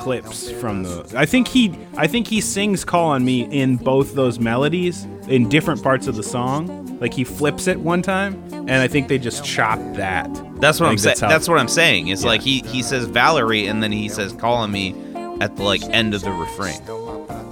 clips 0.00 0.50
from 0.52 0.82
the 0.82 1.12
I 1.16 1.26
think 1.26 1.46
he 1.48 1.78
I 1.96 2.06
think 2.06 2.26
he 2.26 2.40
sings 2.40 2.84
Call 2.84 3.06
on 3.10 3.24
Me 3.24 3.42
in 3.50 3.76
both 3.76 4.14
those 4.14 4.38
melodies 4.40 5.04
in 5.28 5.48
different 5.48 5.82
parts 5.82 6.06
of 6.06 6.16
the 6.16 6.22
song. 6.22 6.98
Like 7.00 7.14
he 7.14 7.24
flips 7.24 7.66
it 7.66 7.78
one 7.80 8.02
time 8.02 8.34
and 8.52 8.72
I 8.72 8.88
think 8.88 9.08
they 9.08 9.18
just 9.18 9.44
chopped 9.44 9.94
that. 9.94 10.28
That's 10.60 10.80
what 10.80 10.88
I'm 10.90 10.98
saying. 10.98 11.16
how- 11.20 11.28
That's 11.28 11.48
what 11.48 11.58
I'm 11.58 11.68
saying. 11.68 12.08
It's 12.08 12.22
Yeah. 12.22 12.28
like 12.28 12.40
he 12.42 12.60
he 12.66 12.82
says 12.82 13.04
Valerie, 13.06 13.66
and 13.66 13.82
then 13.82 13.92
he 13.92 14.08
says 14.08 14.32
"Call 14.34 14.54
on 14.56 14.70
me" 14.72 14.94
at 15.40 15.56
the 15.56 15.62
like 15.62 15.82
end 15.90 16.14
of 16.14 16.22
the 16.22 16.30
refrain. 16.32 16.80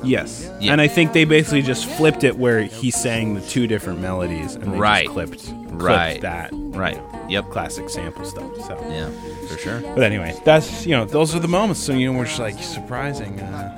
Yes. 0.05 0.51
Yeah. 0.61 0.73
And 0.73 0.81
I 0.81 0.89
think 0.89 1.13
they 1.13 1.25
basically 1.25 1.63
just 1.63 1.87
flipped 1.87 2.25
it 2.25 2.37
where 2.39 2.63
he 2.63 2.91
sang 2.91 3.35
the 3.35 3.41
two 3.41 3.67
different 3.67 4.01
melodies 4.01 4.55
and 4.55 4.73
they 4.75 4.79
Right. 4.79 5.05
just 5.05 5.15
clipped, 5.15 5.45
clipped 5.47 5.83
Right. 5.83 6.21
that. 6.23 6.51
Right. 6.53 7.01
Yep. 7.29 7.51
Classic 7.51 7.89
sample 7.91 8.25
stuff. 8.25 8.45
So 8.67 8.79
Yeah, 8.91 9.09
for 9.49 9.59
sure. 9.59 9.81
But 9.95 10.03
anyway, 10.05 10.35
that's 10.45 10.87
you 10.87 10.97
know, 10.97 11.05
those 11.05 11.35
are 11.35 11.41
the 11.41 11.49
moments. 11.49 11.81
So 11.81 11.93
you 11.93 12.11
know, 12.13 12.19
we're 12.19 12.27
just 12.27 12.39
like 12.39 12.63
surprising. 12.63 13.41
Uh, 13.41 13.75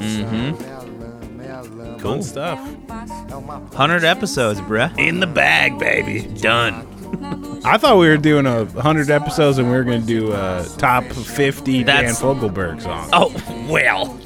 Mm-hmm. 0.00 0.56
cool 1.98 2.14
Cool. 2.14 2.22
stuff. 2.22 2.58
100 2.88 4.04
episodes, 4.04 4.60
bruh. 4.60 4.96
In 4.98 5.20
the 5.20 5.26
bag, 5.26 5.78
baby. 5.78 6.22
Done. 6.40 6.86
I 7.64 7.76
thought 7.76 7.98
we 7.98 8.08
were 8.08 8.16
doing 8.16 8.46
a 8.46 8.64
hundred 8.80 9.10
episodes 9.10 9.58
and 9.58 9.68
we 9.70 9.76
were 9.76 9.82
going 9.84 10.00
to 10.00 10.06
do 10.06 10.32
a 10.32 10.64
top 10.78 11.04
fifty 11.04 11.82
That's- 11.82 12.20
Dan 12.20 12.36
Fogelberg 12.36 12.80
song. 12.82 13.08
Oh, 13.12 13.34
well. 13.68 14.16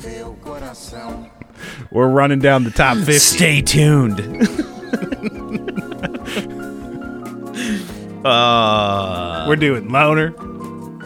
We're 1.90 2.08
running 2.08 2.40
down 2.40 2.64
the 2.64 2.70
top 2.70 2.96
fifty. 2.98 3.18
Stay 3.18 3.62
tuned. 3.62 4.20
uh, 8.24 9.44
We're 9.48 9.56
doing 9.56 9.88
Loner. 9.90 10.32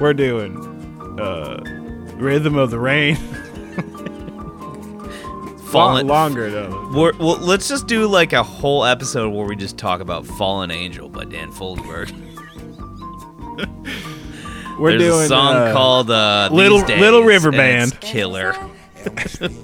We're 0.00 0.14
doing 0.14 0.56
uh, 1.20 1.60
Rhythm 2.16 2.56
of 2.56 2.70
the 2.70 2.78
Rain. 2.78 3.16
fallen. 5.70 6.06
longer 6.06 6.50
though. 6.50 6.90
We're, 6.94 7.16
well, 7.18 7.38
let's 7.38 7.68
just 7.68 7.86
do 7.86 8.06
like 8.06 8.32
a 8.32 8.42
whole 8.42 8.84
episode 8.84 9.30
where 9.30 9.46
we 9.46 9.56
just 9.56 9.76
talk 9.76 10.00
about 10.00 10.26
Fallen 10.26 10.70
Angel 10.70 11.08
by 11.08 11.24
Dan 11.24 11.50
Fogelberg. 11.52 12.10
We're 14.78 14.90
There's 14.96 15.02
doing 15.02 15.24
a 15.24 15.28
song 15.28 15.56
uh, 15.56 15.72
called 15.72 16.08
uh, 16.10 16.48
Little- 16.52 16.84
Days, 16.84 17.00
Little 17.00 17.24
River 17.24 17.50
Band. 17.50 17.98
Killer. 18.00 18.54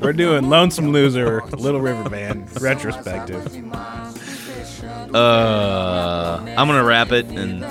We're 0.00 0.12
doing 0.12 0.48
Lonesome 0.48 0.92
Loser, 0.92 1.42
Little 1.52 1.80
River 1.80 2.08
Band 2.08 2.48
retrospective. 2.60 3.46
Uh, 5.14 6.40
I'm 6.56 6.66
gonna 6.68 6.84
wrap 6.84 7.12
it 7.12 7.26
and 7.26 7.64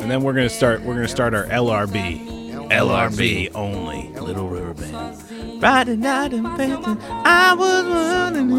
And 0.00 0.10
then 0.10 0.22
we're 0.22 0.34
gonna 0.34 0.48
start. 0.48 0.82
We're 0.82 0.94
gonna 0.94 1.08
start 1.08 1.34
our 1.34 1.44
LRB. 1.46 2.46
LRB. 2.70 3.50
only. 3.54 4.08
Little 4.20 4.48
River 4.48 4.74
Band. 4.74 5.60
Friday 5.60 5.96
night 5.96 6.32
in 6.32 6.42
Benton, 6.56 6.98
I 7.02 7.54
was 7.54 7.84
running 7.86 8.50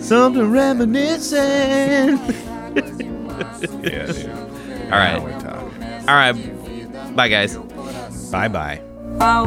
something 0.00 0.50
reminiscent. 0.50 2.20
Yeah, 3.82 4.06
dude. 4.06 4.30
All 4.92 4.98
right, 4.98 5.18
all 6.08 6.14
right. 6.14 6.34
Bye, 7.16 7.28
guys. 7.28 7.56
Bye 8.30 8.48
bye. 8.48 8.80
Pau, 9.18 9.46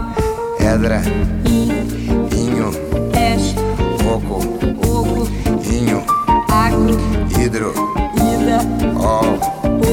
pedra, 0.58 1.02
vinho, 1.44 2.72
peixe, 3.12 3.56
coco, 4.04 4.40
ovo, 4.88 5.26
vinho, 5.62 6.02
água, 6.50 6.98
hidro, 7.38 7.74
ida, 8.16 8.60
ó, 8.98 9.22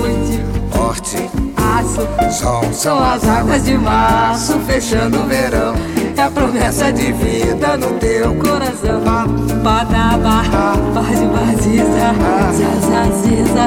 oite, 0.00 0.40
horte, 0.78 1.30
aço, 1.56 2.06
sol. 2.30 2.72
São 2.72 3.02
as 3.02 3.26
águas 3.28 3.64
de 3.64 3.76
março 3.76 4.58
fechando 4.60 5.20
o 5.20 5.26
verão. 5.26 5.74
É 6.16 6.22
a 6.22 6.30
promessa 6.30 6.92
de 6.92 7.12
vida 7.12 7.76
no 7.76 7.98
teu 7.98 8.34
coração. 8.36 9.02
Ah. 9.06 9.26
Badaba, 9.62 10.42
ah. 10.54 10.76
bade 10.94 11.26
baziza, 11.26 12.14
ah. 12.22 12.52
zazaziza, 12.52 13.66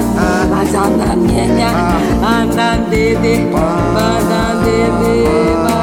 azanamelha, 0.59 1.69
andandede, 2.25 3.45
bandana 3.51 4.48
beber. 4.87 5.78